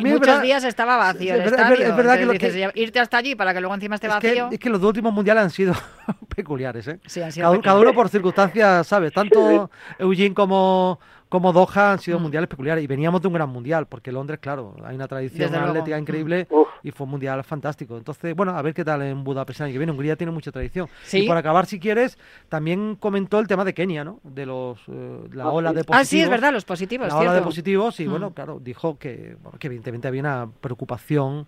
muchos 0.01 0.41
días 0.41 0.63
estaba 0.63 0.97
vacío 0.97 1.36
el 1.36 1.41
estadio. 1.41 1.86
Es 1.86 1.95
verdad, 1.95 2.19
que, 2.19 2.25
dices, 2.31 2.71
irte 2.75 2.99
hasta 2.99 3.17
allí 3.17 3.36
para 3.36 3.53
que 3.53 3.62
luego 3.62 3.75
encima 3.75 3.95
esté 3.95 4.08
vacío. 4.08 4.49
es 4.51 4.60
que 4.60 4.69
los 4.69 4.79
dos 4.79 4.89
últimos 4.89 5.13
mundiales 5.13 5.43
han 5.43 5.49
sido 5.49 5.73
peculiares, 6.36 6.88
¿eh? 6.88 7.00
Sí, 7.06 7.21
han 7.21 7.32
sido 7.32 7.50
cada, 7.50 7.62
cada, 7.62 7.80
uno 7.80 7.93
por 7.93 8.10
circunstancias, 8.10 8.86
¿sabes? 8.88 9.13
Tanto 9.13 9.69
Eugene 10.00 10.36
como 10.36 11.00
como 11.30 11.52
Doha 11.52 11.93
han 11.93 12.00
sido 12.00 12.19
mm. 12.19 12.21
mundiales 12.21 12.48
peculiares 12.48 12.84
y 12.84 12.88
veníamos 12.88 13.21
de 13.21 13.28
un 13.28 13.34
gran 13.34 13.50
mundial, 13.50 13.88
porque 13.88 14.12
Londres, 14.12 14.39
claro, 14.39 14.76
hay 14.86 14.95
una 14.95 15.08
tradición 15.08 15.54
atlética 15.54 15.98
increíble 15.98 16.48
y 16.84 16.91
fue 16.91 17.06
un 17.06 17.12
mundial 17.12 17.43
fantástico. 17.43 17.98
Entonces, 17.98 18.36
bueno, 18.36 18.56
a 18.56 18.62
ver 18.62 18.74
qué 18.74 18.86
tal 18.86 19.02
en 19.02 19.24
Budapest 19.24 19.60
el 19.60 19.65
año 19.65 19.74
que 19.74 19.80
viene. 19.80 19.91
Hungría 19.91 20.15
tiene 20.15 20.32
mucha 20.32 20.52
tradición. 20.52 20.88
Y 21.12 21.28
por 21.28 21.36
acabar, 21.36 21.65
si 21.65 21.80
quieres, 21.80 22.17
también 22.48 22.95
comentó 22.95 23.39
el 23.39 23.48
tema 23.48 23.65
de 23.65 23.74
Kenia, 23.74 24.04
¿no? 24.04 24.19
De 24.24 24.45
los 24.45 24.80
eh, 24.88 25.28
la 25.34 25.45
ah, 25.45 25.52
ola 25.52 25.74
de 25.74 25.84
positivos. 25.84 26.02
Ah, 26.02 26.06
sí, 26.06 26.21
es 26.21 26.30
verdad, 26.30 26.54
los 26.54 26.63
positivos. 26.63 27.08
La 27.08 27.17
ola 27.17 27.34
de 27.34 27.41
positivos 27.41 28.00
y, 28.00 28.08
mm. 28.08 28.12
bueno, 28.12 28.34
claro, 28.34 28.60
dijo 28.62 28.98
que, 28.98 29.36
que 29.60 29.67
evidentemente 29.67 30.08
había 30.08 30.21
una 30.21 30.50
preocupación 30.62 31.45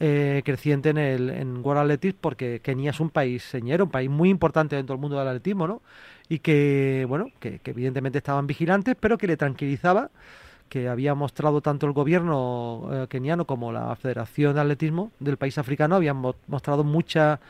eh, 0.00 0.42
creciente 0.44 0.90
en 0.90 0.98
el 0.98 1.30
en 1.30 1.56
World 1.64 1.82
Athletics 1.82 2.16
porque 2.20 2.60
Kenia 2.60 2.90
es 2.90 3.00
un 3.00 3.10
país 3.10 3.42
señero, 3.42 3.84
un 3.84 3.90
país 3.90 4.08
muy 4.08 4.30
importante 4.30 4.76
dentro 4.76 4.94
del 4.94 5.00
mundo 5.00 5.18
del 5.18 5.26
atletismo, 5.26 5.66
¿no? 5.66 5.82
Y 6.28 6.38
que, 6.38 7.04
bueno, 7.08 7.30
que, 7.40 7.60
evidentemente 7.64 8.18
estaban 8.18 8.46
vigilantes, 8.46 8.96
pero 9.00 9.18
que 9.18 9.26
le 9.26 9.36
tranquilizaba 9.36 10.10
que 10.68 10.88
había 10.88 11.14
mostrado 11.14 11.62
tanto 11.62 11.86
el 11.86 11.92
gobierno 11.92 12.88
eh, 12.92 13.06
keniano 13.08 13.46
como 13.46 13.72
la 13.72 13.96
Federación 13.96 14.54
de 14.54 14.60
Atletismo 14.60 15.12
del 15.18 15.36
país 15.38 15.58
africano, 15.58 15.96
habían 15.96 16.18
mostrado 16.46 16.84
mucha 16.84 17.40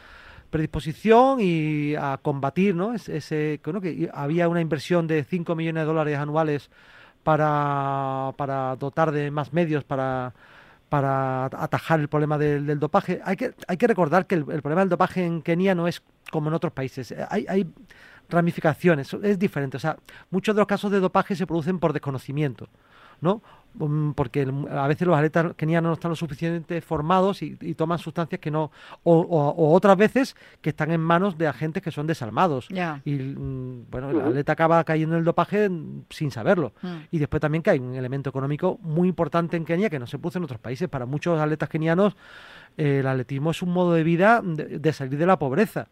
predisposición 0.50 1.40
y 1.40 1.94
a 1.96 2.18
combatir, 2.22 2.74
¿no? 2.74 2.94
Ese, 2.94 3.60
que 3.62 4.10
había 4.14 4.48
una 4.48 4.60
inversión 4.60 5.06
de 5.06 5.24
5 5.24 5.54
millones 5.54 5.82
de 5.82 5.86
dólares 5.86 6.18
anuales 6.18 6.70
para, 7.22 8.32
para 8.36 8.76
dotar 8.76 9.12
de 9.12 9.30
más 9.30 9.52
medios 9.52 9.84
para 9.84 10.32
para 10.88 11.46
atajar 11.46 12.00
el 12.00 12.08
problema 12.08 12.38
del, 12.38 12.78
dopaje. 12.78 13.20
Hay 13.24 13.36
que, 13.36 13.54
hay 13.66 13.76
que 13.76 13.86
recordar 13.86 14.26
que 14.26 14.36
el, 14.36 14.44
problema 14.44 14.80
del 14.80 14.88
dopaje 14.88 15.24
en 15.24 15.42
Kenia 15.42 15.74
no 15.74 15.86
es 15.86 16.02
como 16.30 16.48
en 16.48 16.54
otros 16.54 16.72
países. 16.72 17.14
Hay, 17.28 17.46
hay 17.48 17.66
ramificaciones, 18.28 19.12
es 19.14 19.38
diferente. 19.38 19.76
O 19.76 19.80
sea, 19.80 19.96
muchos 20.30 20.54
de 20.54 20.60
los 20.60 20.66
casos 20.66 20.90
de 20.90 21.00
dopaje 21.00 21.36
se 21.36 21.46
producen 21.46 21.78
por 21.78 21.92
desconocimiento. 21.92 22.68
¿no? 23.20 23.42
Mm, 23.78 24.12
porque 24.12 24.46
a 24.70 24.86
veces 24.88 25.06
los 25.06 25.16
atletas 25.16 25.54
kenianos 25.56 25.88
no 25.88 25.94
están 25.94 26.10
lo 26.10 26.16
suficientemente 26.16 26.80
formados 26.80 27.42
y, 27.42 27.56
toman 27.74 27.98
sustancias 27.98 28.40
que 28.40 28.50
no, 28.50 28.70
o, 29.04 29.72
otras 29.74 29.96
veces 29.96 30.36
que 30.60 30.70
están 30.70 30.90
en 30.90 31.00
manos 31.00 31.38
de 31.38 31.46
agentes 31.46 31.82
que 31.82 31.90
son 31.90 32.06
desalmados. 32.06 32.68
Y 33.04 33.12
mm, 33.12 33.86
bueno, 33.90 34.10
el 34.10 34.20
atleta 34.20 34.52
acaba 34.52 34.82
cayendo 34.84 35.14
en 35.14 35.20
el 35.20 35.24
dopaje 35.24 35.70
sin 36.10 36.30
saberlo. 36.30 36.72
Mm. 36.82 36.96
Y 37.12 37.18
después 37.18 37.40
también 37.40 37.62
que 37.62 37.70
hay 37.70 37.78
un 37.78 37.94
elemento 37.94 38.30
económico 38.30 38.78
muy 38.82 39.08
importante 39.08 39.56
en 39.56 39.64
Kenia 39.64 39.90
que 39.90 39.98
no 39.98 40.06
se 40.06 40.18
produce 40.18 40.38
en 40.38 40.44
otros 40.44 40.60
países. 40.60 40.88
Para 40.88 41.06
muchos 41.06 41.40
atletas 41.40 41.68
kenianos, 41.68 42.16
eh, 42.76 42.98
el 43.00 43.06
atletismo 43.06 43.52
es 43.52 43.62
un 43.62 43.72
modo 43.72 43.94
de 43.94 44.02
vida 44.02 44.42
de 44.42 44.92
salir 44.92 45.18
de 45.18 45.26
la 45.26 45.38
pobreza 45.38 45.88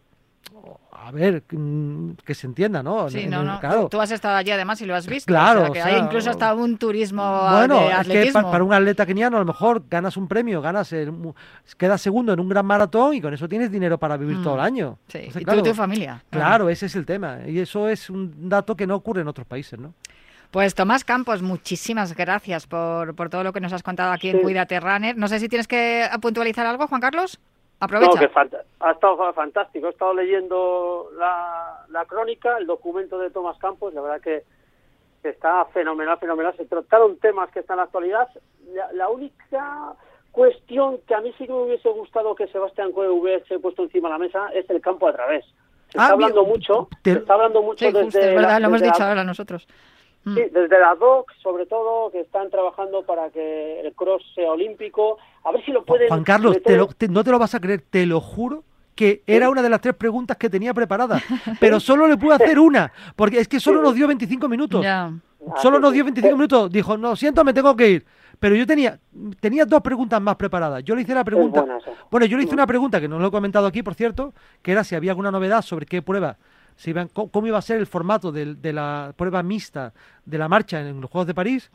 a 0.91 1.11
ver, 1.11 1.43
mm, 1.51 2.11
que 2.25 2.33
se 2.35 2.47
entienda, 2.47 2.81
¿no? 2.83 3.09
Sí, 3.09 3.21
En 3.21 3.29
no, 3.29 3.43
no. 3.43 3.59
claro. 3.59 3.87
Tú 3.89 4.01
has 4.01 4.11
estado 4.11 4.35
allí 4.35 4.51
además 4.51 4.81
y 4.81 4.85
lo 4.85 4.95
has 4.95 5.07
visto. 5.07 5.27
Claro, 5.31 5.61
o 5.61 5.63
sea, 5.65 5.73
que 5.73 5.81
o 5.81 5.85
hay 5.85 6.01
incluso 6.01 6.29
hasta 6.29 6.53
un 6.53 6.77
turismo 6.77 7.21
Bueno, 7.51 7.79
de 7.79 8.21
es 8.21 8.25
que 8.27 8.31
para 8.33 8.63
un 8.63 8.73
atleta 8.73 9.05
keniano 9.05 9.37
a 9.37 9.39
lo 9.41 9.45
mejor 9.45 9.83
ganas 9.89 10.17
un 10.17 10.27
premio, 10.27 10.61
ganas 10.61 10.91
el 10.93 11.11
mu- 11.11 11.33
quedas 11.77 12.01
segundo 12.01 12.33
en 12.33 12.39
un 12.39 12.49
gran 12.49 12.65
maratón 12.65 13.13
y 13.13 13.21
con 13.21 13.33
eso 13.33 13.47
tienes 13.47 13.71
dinero 13.71 13.97
para 13.97 14.17
vivir 14.17 14.37
Mm. 14.37 14.43
todo 14.43 14.55
el 14.55 14.61
año. 14.61 14.97
Sí, 15.07 15.19
Entonces, 15.19 15.41
y 15.41 15.45
claro, 15.45 15.61
tú 15.61 15.67
y 15.67 15.69
tu 15.71 15.75
familia. 15.75 16.23
Claro, 16.29 16.69
ese 16.69 16.87
es 16.87 16.95
el 16.95 17.05
tema. 17.05 17.39
Y 17.47 17.59
eso 17.59 17.87
es 17.87 18.09
un 18.09 18.49
dato 18.49 18.75
que 18.75 18.87
no 18.87 18.95
ocurre 18.95 19.21
en 19.21 19.27
otros 19.27 19.47
países, 19.47 19.79
¿no? 19.79 19.93
Pues 20.51 20.73
Tomás 20.75 21.03
Campos, 21.03 21.41
muchísimas 21.41 22.15
gracias 22.15 22.67
por, 22.67 23.13
por 23.15 23.29
todo 23.29 23.43
lo 23.43 23.51
que 23.53 23.59
nos 23.59 23.73
has 23.73 23.83
contado 23.83 24.13
aquí 24.13 24.29
en 24.29 24.37
Sí. 24.37 24.43
Cuídate 24.43 24.79
Runner. 24.79 25.15
No 25.17 25.27
sé 25.27 25.39
si 25.39 25.49
tienes 25.49 25.67
que 25.67 26.05
puntualizar 26.21 26.65
algo, 26.65 26.87
Juan 26.87 27.01
Carlos. 27.01 27.39
Aprovecha. 27.79 28.11
No, 28.11 28.19
que 28.19 28.25
ha 28.79 28.91
estado 28.91 29.17
fa- 29.17 29.33
fantástico. 29.33 29.87
He 29.87 29.91
estado 29.91 30.13
leyendo 30.15 31.09
la, 31.17 31.85
la 31.89 32.05
crónica, 32.05 32.57
el 32.57 32.65
documento 32.65 33.19
de 33.19 33.29
Tomás 33.29 33.57
Campos, 33.59 33.93
la 33.93 34.01
verdad 34.01 34.21
que, 34.21 34.43
que 35.21 35.29
está 35.29 35.65
fenomenal, 35.65 36.17
fenomenal. 36.17 36.55
Se 36.57 36.65
trataron 36.65 37.17
temas 37.17 37.51
que 37.51 37.59
están 37.59 37.75
en 37.75 37.77
la 37.79 37.83
actualidad. 37.83 38.27
La, 38.73 38.91
la 38.93 39.09
única 39.09 39.93
cuestión 40.31 40.99
que 41.07 41.15
a 41.15 41.21
mí 41.21 41.31
sí 41.37 41.45
que 41.47 41.53
me 41.53 41.63
hubiese 41.63 41.89
gustado 41.89 42.35
que 42.35 42.47
Sebastián 42.47 42.91
Coe 42.91 43.09
hubiese 43.09 43.59
puesto 43.59 43.83
encima 43.83 44.07
de 44.09 44.13
la 44.13 44.19
mesa 44.19 44.49
es 44.53 44.69
el 44.69 44.81
campo 44.81 45.07
a 45.07 45.13
través. 45.13 45.45
Se 45.45 45.97
Ah, 45.99 46.03
está 46.03 46.13
hablando 46.13 46.41
bien, 46.41 46.53
mucho, 46.53 46.87
te- 47.01 47.13
se 47.13 47.19
está 47.19 47.33
hablando 47.35 47.61
mucho 47.61 47.85
Sí, 47.85 47.91
desde 47.91 48.03
justo, 48.03 48.19
es 48.19 48.25
la- 48.27 48.33
verdad, 48.41 48.59
lo 48.61 48.67
hemos 48.67 48.81
dicho 48.81 49.03
ahora 49.03 49.23
nosotros. 49.23 49.67
Mm. 50.25 50.35
Sí, 50.35 50.41
desde 50.51 50.79
la 50.79 50.95
DOC, 50.95 51.31
sobre 51.41 51.65
todo, 51.65 52.11
que 52.11 52.19
están 52.19 52.49
trabajando 52.49 53.03
para 53.03 53.29
que 53.29 53.79
el 53.79 53.93
cross 53.95 54.21
sea 54.35 54.51
olímpico. 54.51 55.17
A 55.47 55.51
ver 55.51 55.63
si 55.65 55.71
lo 55.71 55.83
pueden. 55.85 56.07
Juan 56.09 56.23
Carlos, 56.23 56.53
meter- 56.55 56.63
te 56.63 56.77
lo- 56.77 56.87
te- 56.87 57.07
no 57.07 57.23
te 57.23 57.31
lo 57.31 57.39
vas 57.39 57.55
a 57.55 57.59
creer, 57.59 57.83
te 57.89 58.05
lo 58.05 58.19
juro 58.19 58.63
que 58.95 59.21
era 59.27 59.49
una 59.49 59.61
de 59.61 59.69
las 59.69 59.79
tres 59.79 59.93
preguntas 59.95 60.35
que 60.37 60.49
tenía 60.49 60.73
preparadas, 60.73 61.21
pero 61.59 61.79
solo 61.79 62.07
le 62.07 62.17
pude 62.17 62.33
hacer 62.35 62.59
una, 62.59 62.91
porque 63.15 63.39
es 63.39 63.47
que 63.47 63.59
solo 63.59 63.81
nos 63.81 63.93
dio 63.95 64.07
25 64.07 64.47
minutos. 64.49 64.83
Ah, 64.85 65.11
Solo 65.61 65.79
nos 65.79 65.93
dio 65.93 66.03
25 66.03 66.35
minutos. 66.35 66.69
Dijo, 66.71 66.97
no, 66.97 67.15
siento, 67.15 67.43
me 67.45 67.53
tengo 67.53 67.73
que 67.75 67.89
ir. 67.89 68.05
Pero 68.39 68.55
yo 68.55 68.67
tenía, 68.67 68.99
tenía 69.39 69.65
dos 69.65 69.81
preguntas 69.81 70.19
más 70.21 70.35
preparadas. 70.35 70.83
Yo 70.83 70.93
le 70.95 71.03
hice 71.03 71.13
la 71.15 71.23
pregunta. 71.23 71.63
Bueno, 72.11 72.25
yo 72.25 72.37
le 72.37 72.43
hice 72.43 72.53
una 72.53 72.67
pregunta 72.67 72.99
que 72.99 73.07
no 73.07 73.17
lo 73.17 73.27
he 73.27 73.31
comentado 73.31 73.65
aquí, 73.65 73.81
por 73.81 73.93
cierto, 73.95 74.33
que 74.61 74.73
era 74.73 74.83
si 74.83 74.95
había 74.95 75.11
alguna 75.11 75.31
novedad 75.31 75.61
sobre 75.61 75.85
qué 75.85 76.01
prueba, 76.01 76.37
iban, 76.85 77.09
cómo, 77.09 77.47
iba 77.47 77.57
a 77.57 77.61
ser 77.61 77.77
el 77.79 77.87
formato 77.87 78.31
de, 78.31 78.55
la 78.73 79.13
prueba 79.17 79.41
mixta 79.41 79.93
de 80.25 80.37
la 80.37 80.47
marcha 80.47 80.79
en 80.81 81.01
los 81.01 81.09
Juegos 81.09 81.25
de 81.27 81.33
París. 81.33 81.71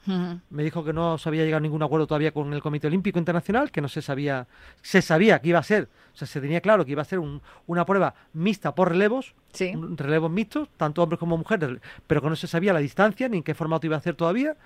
Me 0.51 0.63
dijo 0.63 0.85
que 0.85 0.93
no 0.93 1.19
se 1.19 1.29
había 1.29 1.43
llegado 1.45 1.59
a 1.59 1.61
ningún 1.61 1.83
acuerdo 1.83 2.07
todavía 2.07 2.33
con 2.33 2.53
el 2.53 2.63
Comité 2.63 2.87
Olímpico 2.87 3.19
Internacional, 3.19 3.71
que 3.73 3.81
no 3.81 3.89
se 3.89 4.01
sabía, 4.03 4.47
se 4.81 5.03
sabía 5.03 5.41
que 5.41 5.49
iba 5.49 5.59
a 5.59 5.63
ser, 5.65 5.89
o 6.15 6.17
sea, 6.17 6.29
se 6.29 6.41
tenía 6.41 6.61
claro 6.61 6.85
que 6.85 6.93
iba 6.93 7.03
a 7.03 7.05
ser 7.05 7.19
un- 7.19 7.43
una 7.67 7.85
prueba 7.85 8.15
mixta 8.33 8.75
por 8.75 8.91
relevos, 8.91 9.35
Sí. 9.53 9.73
relevos 9.97 10.31
mixtos, 10.31 10.69
tanto 10.77 11.03
hombres 11.03 11.19
como 11.19 11.37
mujeres, 11.37 11.81
pero 12.07 12.23
que 12.23 12.29
no 12.29 12.37
se 12.37 12.47
sabía 12.47 12.73
la 12.73 12.79
distancia 12.81 13.29
ni 13.29 13.39
en 13.39 13.43
qué 13.43 13.55
formato 13.55 13.87
iba 13.87 13.97
a 13.97 13.99
hacer 13.99 14.15
todavía. 14.15 14.57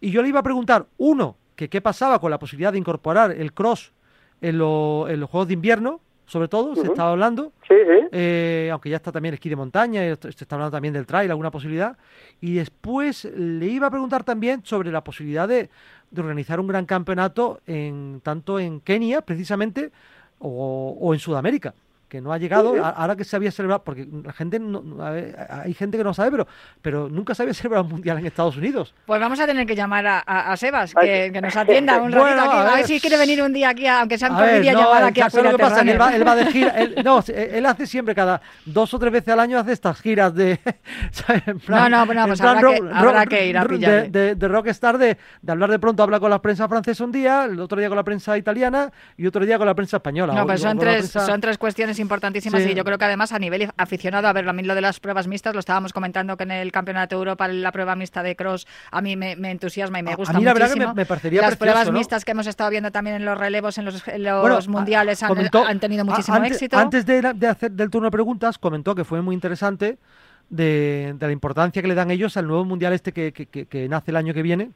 Y 0.00 0.10
yo 0.10 0.22
le 0.22 0.28
iba 0.28 0.40
a 0.40 0.42
preguntar, 0.44 0.86
uno, 0.96 1.36
que 1.54 1.68
qué 1.68 1.80
pasaba 1.80 2.20
con 2.20 2.30
la 2.30 2.38
posibilidad 2.38 2.72
de 2.72 2.78
incorporar 2.78 3.30
el 3.32 3.52
cross 3.52 3.92
en, 4.40 4.58
lo- 4.58 5.08
en 5.08 5.20
los 5.20 5.28
Juegos 5.30 5.48
de 5.48 5.54
Invierno, 5.54 6.00
sobre 6.28 6.46
todo, 6.46 6.76
se 6.76 6.86
estaba 6.86 7.10
hablando, 7.10 7.52
Sí, 7.66 7.74
sí. 7.74 8.06
eh, 8.12 8.68
aunque 8.70 8.90
ya 8.90 8.96
está 8.96 9.10
también 9.10 9.34
esquí 9.34 9.48
de 9.48 9.56
montaña, 9.56 10.02
se 10.14 10.28
está 10.28 10.54
hablando 10.54 10.70
también 10.76 10.94
del 10.94 11.06
trail, 11.06 11.30
alguna 11.30 11.50
posibilidad. 11.50 11.96
Y 12.40 12.54
después 12.54 13.24
le 13.34 13.66
iba 13.66 13.86
a 13.86 13.90
preguntar 13.90 14.22
también 14.24 14.60
sobre 14.64 14.92
la 14.92 15.02
posibilidad 15.02 15.48
de, 15.48 15.70
de 16.10 16.20
organizar 16.20 16.60
un 16.60 16.66
gran 16.68 16.86
campeonato 16.86 17.60
en 17.66 18.20
tanto 18.22 18.60
en 18.60 18.80
Kenia, 18.80 19.22
precisamente, 19.22 19.90
o, 20.38 20.96
o 21.00 21.14
en 21.14 21.18
Sudamérica, 21.20 21.74
que 22.08 22.20
no 22.22 22.32
ha 22.32 22.38
llegado, 22.38 22.72
Sí, 22.74 22.80
ahora 22.82 23.16
que 23.16 23.24
se 23.24 23.36
había 23.36 23.50
celebrado, 23.52 23.84
porque 23.84 24.08
la 24.24 24.32
gente, 24.32 24.58
no- 24.58 24.80
no- 24.82 25.04
a 25.04 25.10
ver, 25.10 25.36
hay 25.50 25.74
gente 25.74 25.98
que 25.98 26.04
no 26.04 26.14
sabe, 26.14 26.30
pero, 26.30 26.46
pero 26.80 27.08
nunca 27.10 27.34
se 27.34 27.42
había 27.42 27.52
celebrado 27.54 27.84
un 27.84 27.90
mundial 27.92 28.18
en 28.18 28.26
Estados 28.26 28.56
Unidos. 28.56 28.94
Pues 29.04 29.20
vamos 29.20 29.38
a 29.40 29.46
tener 29.46 29.66
que 29.66 29.76
llamar 29.76 30.06
a, 30.06 30.22
a- 30.26 30.52
a 30.52 30.56
Sebas, 30.56 30.94
que, 30.94 31.30
que 31.32 31.40
nos 31.42 31.54
atienda 31.54 31.98
un 32.00 32.10
Bueno, 32.18 32.24
ratito 32.36 32.50
aquí. 32.50 32.56
a 32.56 32.72
A 32.72 32.76
ver 32.76 32.86
si 32.86 33.00
quiere 33.00 33.16
venir 33.18 33.42
un 33.42 33.52
día 33.52 33.68
aquí, 33.70 33.86
aunque 33.86 34.16
sea 34.16 34.28
A 34.28 34.36
por 34.36 34.46
ver, 34.46 34.60
videollamada 34.60 35.00
no, 35.00 35.06
aquí 35.08 35.20
a 35.20 35.28
¿sabes 35.30 35.52
lo 35.52 35.58
que 35.58 35.62
pasa? 35.62 35.84
Que 35.84 35.90
él 35.92 36.00
va, 36.00 36.16
él 36.16 36.26
va 36.26 36.34
de 36.34 36.46
gira, 36.52 36.70
él, 36.70 36.94
no, 37.04 37.22
él 37.28 37.66
hace 37.66 37.86
siempre 37.86 38.14
cada 38.14 38.40
dos 38.64 38.94
o 38.94 38.98
tres 38.98 39.12
veces 39.12 39.28
al 39.34 39.40
año 39.40 39.58
hace 39.58 39.72
estas 39.72 40.00
giras 40.00 40.34
de, 40.34 40.58
¿sabes? 41.10 41.42
En 41.46 41.60
No, 41.68 41.88
no, 41.90 42.06
bueno, 42.06 42.22
en 42.22 42.26
pues 42.28 42.40
plan 42.40 42.56
habrá 42.56 42.70
que- 42.74 42.80
rock- 42.80 42.90
habrá 42.94 43.20
rock- 43.20 43.28
que 43.28 43.46
ir 43.46 43.58
a 43.58 43.62
de, 43.62 43.68
pillarle. 43.68 44.08
de, 44.10 44.34
de 44.34 44.48
rockstar, 44.48 44.96
de, 44.98 45.18
de 45.42 45.52
hablar 45.52 45.70
de 45.70 45.78
pronto, 45.78 46.02
habla 46.02 46.18
con 46.20 46.30
la 46.30 46.40
prensa 46.40 46.66
francesa 46.68 47.04
un 47.04 47.12
día, 47.12 47.44
el 47.44 47.60
otro 47.60 47.78
día 47.78 47.88
con 47.88 47.96
la 47.96 48.04
prensa 48.04 48.36
italiana 48.38 48.90
y 49.16 49.26
otro 49.26 49.44
día 49.44 49.58
con 49.58 49.66
la 49.66 49.74
prensa 49.74 49.98
española. 49.98 50.32
No, 50.32 50.46
pues 50.46 50.60
son 50.62 50.78
tres, 50.78 51.10
prensa- 51.12 51.26
son 51.26 51.40
tres 51.40 51.58
cuestiones 51.58 51.97
importantísimas 51.98 52.62
Sí. 52.62 52.70
y 52.70 52.74
yo 52.74 52.84
creo 52.84 52.98
que 52.98 53.04
además 53.04 53.32
a 53.32 53.38
nivel 53.38 53.70
aficionado, 53.76 54.28
a 54.28 54.32
ver, 54.32 54.48
a 54.48 54.52
mí 54.52 54.62
lo 54.62 54.74
de 54.74 54.80
las 54.80 55.00
pruebas 55.00 55.26
mixtas, 55.26 55.54
lo 55.54 55.60
estábamos 55.60 55.92
comentando 55.92 56.36
que 56.36 56.44
en 56.44 56.50
el 56.50 56.72
Campeonato 56.72 57.16
de 57.16 57.18
Europa 57.20 57.48
la 57.48 57.72
prueba 57.72 57.94
mixta 57.96 58.22
de 58.22 58.36
cross 58.36 58.66
a 58.90 59.00
mí 59.00 59.16
me, 59.16 59.36
me 59.36 59.50
entusiasma 59.50 59.98
y 59.98 60.02
me 60.02 60.10
A- 60.10 60.14
a 60.14 60.16
gusta 60.16 60.38
mí 60.38 60.44
la 60.44 60.52
verdad 60.52 60.66
que 60.68 60.74
muchísimo. 60.76 60.94
me- 60.94 61.02
me 61.02 61.06
parecería 61.06 61.40
Las 61.40 61.50
precioso, 61.56 61.64
pruebas 61.74 61.86
¿no? 61.88 61.92
mixtas 61.98 62.24
que 62.24 62.30
hemos 62.32 62.46
estado 62.46 62.70
viendo 62.70 62.90
también 62.90 63.16
en 63.16 63.24
los 63.24 63.36
relevos, 63.38 63.78
en 63.78 63.84
los, 63.86 64.06
en 64.08 64.22
los 64.22 64.40
Bueno, 64.40 64.60
mundiales, 64.68 65.22
han, 65.22 65.28
comentó- 65.28 65.64
han 65.66 65.80
tenido 65.80 66.04
muchísimo 66.04 66.36
antes, 66.36 66.52
éxito. 66.52 66.78
Antes 66.78 67.06
de, 67.06 67.22
la- 67.22 67.32
de 67.32 67.46
hacer 67.48 67.70
del 67.72 67.90
turno 67.90 68.06
de 68.06 68.12
preguntas, 68.12 68.58
comentó 68.58 68.94
que 68.94 69.04
fue 69.04 69.20
muy 69.22 69.34
interesante 69.34 69.98
de, 70.50 71.14
de 71.18 71.26
la 71.26 71.32
importancia 71.32 71.82
que 71.82 71.88
le 71.88 71.94
dan 71.94 72.10
ellos 72.10 72.36
al 72.36 72.46
nuevo 72.46 72.64
mundial 72.64 72.92
este 72.92 73.12
que, 73.12 73.32
que- 73.32 73.46
que- 73.46 73.66
que 73.66 73.88
nace 73.88 74.10
el 74.10 74.16
año 74.16 74.32
que 74.34 74.42
viene, 74.42 74.70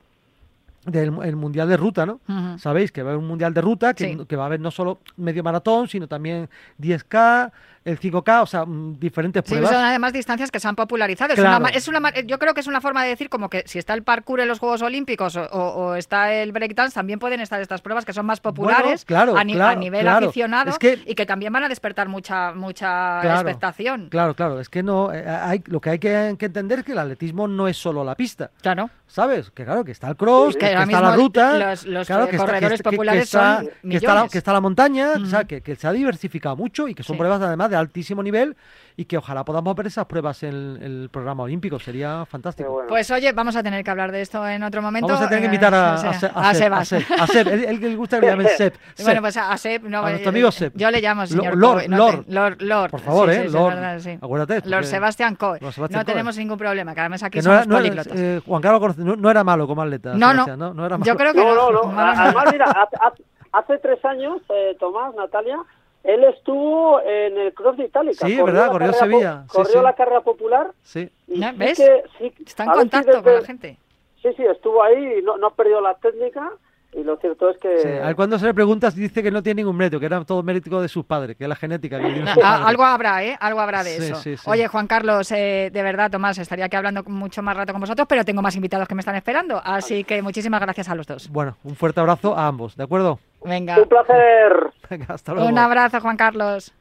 del 0.85 1.13
el 1.23 1.37
mundial 1.37 1.69
de 1.69 1.77
ruta, 1.77 2.05
¿no? 2.07 2.21
Sabéis 2.59 2.91
que 2.91 3.03
va 3.03 3.11
a 3.11 3.13
haber 3.13 3.23
un 3.23 3.29
mundial 3.29 3.55
de 3.55 3.61
ruta, 3.61 3.95
que, 3.95 4.05
Sí. 4.05 4.19
que 4.27 4.37
va 4.37 4.45
a 4.45 4.47
haber 4.47 4.61
no 4.61 4.71
solo 4.71 4.99
medio 5.17 5.43
maratón, 5.45 5.87
sino 5.89 6.09
también 6.09 6.49
10K, 6.79 7.53
el 7.85 7.99
5K, 7.99 8.43
o 8.43 8.47
sea, 8.47 8.65
mm, 8.65 8.99
diferentes 8.99 9.43
Sí, 9.45 9.51
pruebas. 9.55 9.71
son 9.71 9.83
además 9.85 10.13
distancias 10.13 10.51
que 10.51 10.61
se 10.61 10.69
han 10.69 10.77
popularizado. 10.77 11.33
Es 11.35 11.89
una 11.89 12.09
es 12.11 12.27
yo 12.27 12.39
creo 12.39 12.55
que 12.55 12.61
es 12.61 12.67
una 12.67 12.81
forma 12.81 13.03
de 13.03 13.09
decir 13.11 13.29
como 13.29 13.49
que 13.51 13.65
si 13.67 13.79
está 13.79 13.95
el 13.95 14.03
parkour 14.03 14.41
en 14.41 14.49
los 14.49 14.59
Juegos 14.59 14.83
Olímpicos 14.83 15.37
o, 15.37 15.95
está 15.97 16.33
el 16.33 16.53
breakdance, 16.53 16.95
también 16.95 17.19
pueden 17.19 17.41
estar 17.41 17.61
estas 17.61 17.81
pruebas 17.83 18.05
que 18.05 18.13
son 18.13 18.27
más 18.27 18.41
populares 18.41 19.05
claro, 19.05 19.37
a, 19.37 19.45
ni- 19.45 19.55
a 19.55 19.57
claro, 19.57 19.81
nivel 19.81 20.07
aficionado 20.09 20.71
Es 20.71 20.79
que- 20.79 21.01
y 21.07 21.15
que 21.15 21.27
también 21.27 21.53
van 21.53 21.65
a 21.65 21.69
despertar 21.69 22.09
mucha 22.09 22.53
mucha 22.53 23.21
expectación. 23.35 24.09
Claro, 24.11 24.35
claro, 24.35 24.61
es 24.61 24.69
que 24.69 24.83
no, 24.83 25.13
eh, 25.13 25.25
hay, 25.29 25.63
lo 25.67 25.81
que 25.81 25.91
hay 25.91 25.99
que, 25.99 26.37
que 26.39 26.47
entender 26.47 26.81
es 26.81 26.85
que 26.85 26.93
el 26.93 26.99
atletismo 26.99 27.49
no 27.49 27.69
es 27.69 27.77
solo 27.77 28.05
la 28.05 28.15
pista. 28.15 28.51
Claro. 28.61 28.91
¿Sabes? 29.07 29.51
Que 29.51 29.65
claro, 29.65 29.85
que 29.85 29.93
está 29.93 30.09
el 30.09 30.17
cross, 30.17 30.55
Sí, 30.55 30.59
que, 30.61 30.73
está 30.73 31.01
la 31.01 31.15
ruta, 31.17 31.59
los- 31.71 31.85
los, 31.85 32.07
claro, 32.07 32.27
que 32.29 32.37
está- 32.37 32.47
corredores 32.47 32.83
populares 32.83 33.23
está- 33.25 33.59
son 33.59 33.93
está, 33.93 34.15
la, 34.15 34.29
que 34.29 34.39
está 34.39 34.53
la 34.53 34.61
montaña, 34.61 35.11
o 35.23 35.27
sea, 35.27 35.41
Ujú. 35.41 35.49
que, 35.49 35.61
que 35.61 35.77
se 35.77 35.87
ha 35.87 35.93
diversificado 35.93 36.57
mucho 36.57 36.89
y 36.89 36.95
que 36.95 37.03
son 37.03 37.15
Sí. 37.15 37.19
pruebas 37.19 37.41
además 37.43 37.71
de 37.73 37.81
altísimo 37.81 38.23
nivel 38.23 38.57
y 38.97 39.07
que 39.07 39.17
ojalá 39.17 39.45
podamos 39.45 39.75
ver 39.75 39.87
esas 39.87 40.05
pruebas 40.07 40.43
en 40.43 40.51
el, 40.51 40.79
el 40.83 41.09
programa 41.11 41.43
olímpico, 41.45 41.79
sería 41.79 42.25
fantástico. 42.27 42.71
Bueno. 42.71 42.89
Pues 42.89 43.11
oye, 43.11 43.33
vamos 43.33 43.57
a 43.57 43.63
tener 43.63 43.83
que 43.83 43.91
hablar 43.91 44.13
de 44.13 44.21
esto 44.21 44.47
en 44.47 44.63
otro 44.63 44.83
momento. 44.83 45.09
Vamos 45.09 45.23
a 45.23 45.29
tener 45.29 45.41
que 45.41 45.47
Eh, 45.47 45.49
invitar 45.55 45.75
a, 45.75 45.97
sea, 45.97 46.31
a, 46.35 46.41
a 46.47 46.51
a 46.51 46.55
Seb, 46.55 46.63
Sebas. 46.65 46.81
a 46.81 46.85
Seb, 47.01 47.21
a 47.23 47.27
Seb, 47.27 47.49
él, 47.49 47.81
le 47.81 47.97
gusta 47.97 48.21
que 48.21 48.27
le 48.27 48.33
llamen 48.33 48.49
Seb. 48.57 48.75
Bueno, 49.03 49.21
pues 49.23 49.37
a, 49.39 49.57
Seb, 49.57 49.85
no, 49.85 50.03
A 50.05 50.09
eh, 50.09 50.11
nuestro 50.13 50.29
amigo 50.31 50.51
Seb. 50.53 50.73
Yo 50.77 50.91
le 50.91 51.01
llamo 51.01 51.27
señor 51.27 51.57
Lord, 51.57 51.79
Coe, 51.81 51.89
no 51.89 51.97
Lord. 51.97 52.25
te- 52.27 52.33
Lord, 52.33 52.57
Lord. 52.63 52.91
Por 52.91 53.01
favor, 53.01 53.31
Sí, 53.33 53.39
¿eh? 53.39 53.45
sí, 53.47 53.53
Lord. 53.53 53.75
verdad, 53.75 53.99
sí. 54.01 54.19
Acuérdate. 54.21 54.69
Lord 54.69 54.85
Sebastian 54.85 55.37
Coe. 55.37 55.59
Lord 55.61 55.75
no 55.79 55.89
Coe. 55.89 56.05
tenemos 56.05 56.37
ningún 56.37 56.59
problema, 56.59 56.95
que 56.95 57.01
además 57.01 57.23
aquí 57.23 57.39
que 57.39 57.43
no 57.43 57.51
somos 57.51 57.67
no 57.67 57.79
era- 57.79 57.83
políglotas. 57.89 58.13
eh, 58.21 58.41
Juan 58.47 58.61
Carlos 58.63 58.99
no, 58.99 59.17
no 59.17 59.31
era 59.31 59.43
malo 59.43 59.67
como 59.67 59.81
atleta. 59.83 60.11
No, 60.13 60.19
no. 60.35 60.45
Sebastián, 60.45 60.59
no, 60.59 60.75
no 60.75 60.85
era 60.87 60.99
malo. 60.99 61.07
Yo 61.11 61.17
creo 61.17 61.33
que 61.33 61.39
No, 61.43 61.55
no, 61.73 61.83
no. 61.91 61.99
A- 61.99 62.13
Además, 62.25 62.45
mira, 62.53 62.67
hace 63.53 63.79
tres 63.79 64.05
años, 64.05 64.41
eh, 64.55 64.77
Tomás, 64.79 65.15
Natalia, 65.15 65.57
él 66.05 66.25
estuvo 66.25 67.01
en 67.01 67.39
el 67.39 67.55
Cross 67.55 67.77
de 67.77 67.85
Itálica. 67.85 68.27
Sí, 68.27 68.37
Corrió 68.37 68.45
verdad, 68.47 68.67
la 68.67 68.73
corrió 68.73 68.93
Sevilla, 68.93 69.43
sí, 69.43 69.49
corrió 69.57 69.73
sí. 69.73 69.81
la 69.83 69.93
carrera 69.95 70.21
popular. 70.21 70.71
Sí. 70.83 71.09
Y 71.29 71.41
¿Ya 71.41 71.53
sí 71.53 71.59
ves? 71.59 71.79
que- 71.79 72.03
sí, 72.19 72.33
Está 72.47 72.65
en 72.65 72.71
si 72.73 72.79
contacto 72.79 73.23
con 73.23 73.35
la 73.35 73.43
gente. 73.43 73.79
Sí, 74.23 74.29
sí, 74.37 74.45
estuvo 74.45 74.83
ahí 74.83 75.19
y 75.19 75.23
no, 75.23 75.37
no 75.37 75.49
ha 75.49 75.55
perdido 75.55 75.81
la 75.81 75.95
técnica. 75.95 76.51
Y 76.95 77.03
lo 77.05 77.17
cierto 77.17 77.49
es 77.49 77.57
que. 77.57 77.79
Sí, 77.79 77.89
a 77.89 78.11
él 78.11 78.15
cuando 78.17 78.39
se 78.39 78.45
le 78.45 78.53
preguntas 78.53 78.95
dice 78.95 79.23
que 79.23 79.31
no 79.31 79.43
tiene 79.43 79.63
ningún 79.63 79.75
mérito, 79.79 79.99
que 79.99 80.05
era 80.05 80.23
todo 80.27 80.43
mérito 80.43 80.79
de 80.83 80.89
sus 80.89 81.07
padres, 81.07 81.37
que 81.39 81.45
es 81.45 81.49
la 81.49 81.57
genética 81.57 81.99
que 81.99 82.13
tiene 82.13 82.31
Ah, 82.45 82.69
algo 82.69 82.85
habrá, 82.85 83.25
¿eh? 83.25 83.35
Algo 83.41 83.61
habrá 83.61 83.83
de 83.83 83.99
Sí, 83.99 84.05
eso. 84.05 84.17
sí, 84.17 84.37
sí. 84.37 84.43
Oye, 84.51 84.69
Juan 84.69 84.87
Carlos, 84.87 85.33
eh, 85.33 85.71
de 85.73 85.83
verdad, 85.83 86.11
Tomás, 86.11 86.37
estaría 86.37 86.67
aquí 86.67 86.77
hablando 86.77 87.03
mucho 87.05 87.43
más 87.43 87.57
rato 87.57 87.73
con 87.73 87.81
vosotros, 87.81 88.07
pero 88.07 88.27
tengo 88.27 88.43
más 88.43 88.55
invitados 88.57 88.87
que 88.87 88.95
me 88.95 89.01
están 89.01 89.15
esperando. 89.17 89.59
Así 89.65 90.05
que 90.05 90.21
muchísimas 90.21 90.61
gracias 90.61 90.91
a 90.91 90.95
los 90.95 91.07
dos. 91.07 91.31
Bueno, 91.31 91.57
un 91.65 91.77
fuerte 91.77 91.99
abrazo 92.01 92.37
a 92.37 92.47
ambos, 92.47 92.77
¿de 92.77 92.85
acuerdo? 92.85 93.19
Venga. 93.45 93.79
Un 93.79 93.89
placer. 93.89 94.73
Venga, 94.89 95.15
hasta 95.15 95.33
luego. 95.33 95.49
Un 95.49 95.59
abrazo, 95.59 96.01
Juan 96.01 96.17
Carlos. 96.17 96.73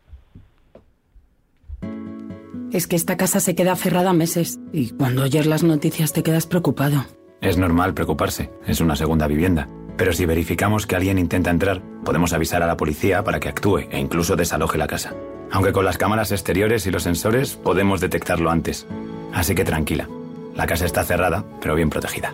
Es 2.72 2.88
que 2.88 2.96
esta 2.96 3.18
casa 3.18 3.40
se 3.40 3.54
queda 3.54 3.76
cerrada 3.76 4.14
meses 4.14 4.60
y 4.72 4.92
cuando 4.92 5.24
oyes 5.24 5.46
las 5.46 5.64
noticias 5.64 6.14
te 6.14 6.24
quedas 6.24 6.48
preocupado. 6.48 7.04
Es 7.42 7.58
normal 7.58 7.94
preocuparse, 7.94 8.50
es 8.66 8.80
una 8.80 8.96
segunda 8.96 9.28
vivienda. 9.28 9.68
Pero 9.98 10.14
si 10.14 10.26
verificamos 10.26 10.88
que 10.88 10.96
alguien 10.96 11.20
intenta 11.20 11.50
entrar, 11.50 11.82
podemos 12.06 12.34
avisar 12.34 12.64
a 12.64 12.68
la 12.68 12.78
policía 12.78 13.24
para 13.24 13.40
que 13.40 13.50
actúe 13.50 13.80
e 13.92 14.00
incluso 14.00 14.36
desaloje 14.36 14.78
la 14.78 14.88
casa. 14.88 15.14
Aunque 15.52 15.74
con 15.74 15.84
las 15.84 15.98
cámaras 15.98 16.32
exteriores 16.32 16.88
y 16.88 16.92
los 16.92 17.04
sensores 17.04 17.56
podemos 17.58 18.00
detectarlo 18.00 18.50
antes. 18.50 18.88
Así 19.34 19.54
que 19.54 19.66
tranquila, 19.66 20.08
la 20.56 20.66
casa 20.66 20.86
está 20.86 21.04
cerrada, 21.04 21.44
pero 21.60 21.76
bien 21.76 21.90
protegida. 21.90 22.34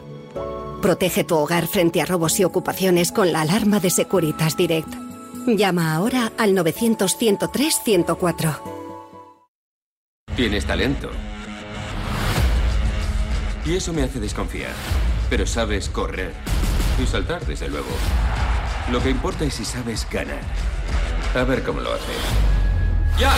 Protege 0.82 1.24
tu 1.24 1.36
hogar 1.36 1.66
frente 1.68 2.02
a 2.02 2.06
robos 2.06 2.40
y 2.40 2.44
ocupaciones 2.44 3.12
con 3.12 3.32
la 3.32 3.42
alarma 3.42 3.80
de 3.80 3.90
Securitas 3.90 4.56
Direct. 4.56 4.94
Llama 5.48 5.96
ahora 5.96 6.32
al 6.38 6.54
900 6.54 7.18
103 7.18 7.82
104. 7.84 8.78
Tienes 10.36 10.66
talento. 10.66 11.10
Y 13.66 13.76
eso 13.76 13.92
me 13.92 14.04
hace 14.04 14.20
desconfiar. 14.20 14.74
Pero 15.32 15.48
sabes 15.48 15.90
correr. 15.90 16.34
Y 17.02 17.08
saltar, 17.08 17.46
desde 17.46 17.70
luego. 17.70 17.90
Lo 18.92 19.02
que 19.02 19.10
importa 19.10 19.46
es 19.46 19.56
si 19.56 19.66
sabes 19.66 20.08
ganar. 20.12 20.42
A 21.36 21.44
ver 21.44 21.64
cómo 21.64 21.82
lo 21.82 21.92
haces. 21.92 22.16
¡Ya! 23.20 23.34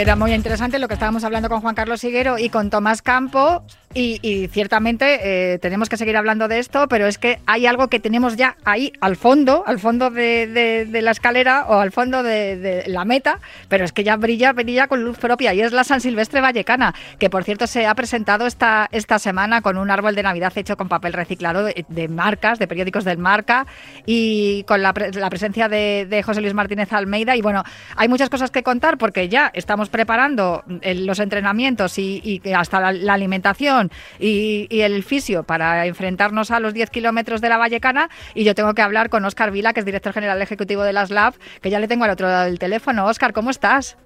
Era 0.00 0.16
muy 0.16 0.32
interesante 0.32 0.78
lo 0.78 0.88
que 0.88 0.94
estábamos 0.94 1.24
hablando 1.24 1.50
con 1.50 1.60
Juan 1.60 1.74
Carlos 1.74 2.02
Higuero 2.02 2.38
y 2.38 2.48
con 2.48 2.70
Tomás 2.70 3.02
Campo. 3.02 3.62
Y, 3.92 4.46
ciertamente 4.52 5.54
eh, 5.54 5.58
tenemos 5.58 5.88
que 5.88 5.96
seguir 5.96 6.16
hablando 6.16 6.46
de 6.46 6.60
esto, 6.60 6.86
pero 6.86 7.08
es 7.08 7.18
que 7.18 7.40
hay 7.46 7.66
algo 7.66 7.88
que 7.88 7.98
tenemos 7.98 8.36
ya 8.36 8.56
ahí 8.64 8.92
al 9.00 9.16
fondo, 9.16 9.64
al 9.66 9.80
fondo 9.80 10.10
de, 10.10 10.88
la 10.92 11.10
escalera 11.10 11.66
o 11.66 11.80
al 11.80 11.90
fondo 11.90 12.22
de, 12.22 12.84
la 12.86 13.04
meta, 13.04 13.40
pero 13.68 13.84
es 13.84 13.90
que 13.90 14.04
ya 14.04 14.14
brilla, 14.14 14.52
brilla 14.52 14.86
con 14.86 15.02
luz 15.02 15.18
propia 15.18 15.54
y 15.54 15.60
es 15.60 15.72
la 15.72 15.82
San 15.82 16.00
Silvestre 16.00 16.40
Vallecana, 16.40 16.94
que 17.18 17.30
por 17.30 17.42
cierto 17.42 17.66
se 17.66 17.84
ha 17.84 17.94
presentado 17.96 18.46
esta, 18.46 18.88
esta 18.92 19.18
semana 19.18 19.60
con 19.60 19.76
un 19.76 19.90
árbol 19.90 20.14
de 20.14 20.22
Navidad 20.22 20.52
hecho 20.54 20.76
con 20.76 20.88
papel 20.88 21.12
reciclado 21.12 21.64
de, 21.64 22.08
marcas, 22.08 22.60
de 22.60 22.68
periódicos 22.68 23.02
del 23.02 23.18
marca 23.18 23.66
y 24.06 24.62
con 24.68 24.82
la, 24.82 24.94
presencia 24.94 25.68
de, 25.68 26.22
José 26.24 26.40
Luis 26.40 26.54
Martínez 26.54 26.92
Almeida. 26.92 27.34
Y 27.34 27.42
bueno, 27.42 27.64
hay 27.96 28.06
muchas 28.06 28.30
cosas 28.30 28.52
que 28.52 28.62
contar 28.62 28.98
porque 28.98 29.28
ya 29.28 29.50
estamos 29.52 29.88
preparando 29.88 30.62
los 30.84 31.18
entrenamientos 31.18 31.98
y, 31.98 32.40
hasta 32.54 32.92
la 32.92 33.14
alimentación 33.14 33.79
y, 34.18 34.68
el 34.80 35.02
fisio 35.04 35.44
para 35.44 35.86
enfrentarnos 35.86 36.50
a 36.50 36.60
los 36.60 36.74
10 36.74 36.90
kilómetros 36.90 37.40
de 37.40 37.48
la 37.48 37.56
Vallecana. 37.56 38.08
Y 38.34 38.44
yo 38.44 38.54
tengo 38.54 38.74
que 38.74 38.82
hablar 38.82 39.08
con 39.08 39.24
Óscar 39.24 39.50
Vila, 39.50 39.72
que 39.72 39.80
es 39.80 39.86
director 39.86 40.12
general 40.12 40.42
ejecutivo 40.42 40.82
de 40.82 40.92
las 40.92 41.10
LAB, 41.10 41.34
que 41.60 41.70
ya 41.70 41.78
le 41.78 41.88
tengo 41.88 42.04
al 42.04 42.10
otro 42.10 42.28
lado 42.28 42.44
del 42.44 42.58
teléfono. 42.58 43.06
Óscar, 43.06 43.32
¿cómo 43.32 43.50
estás? 43.50 43.96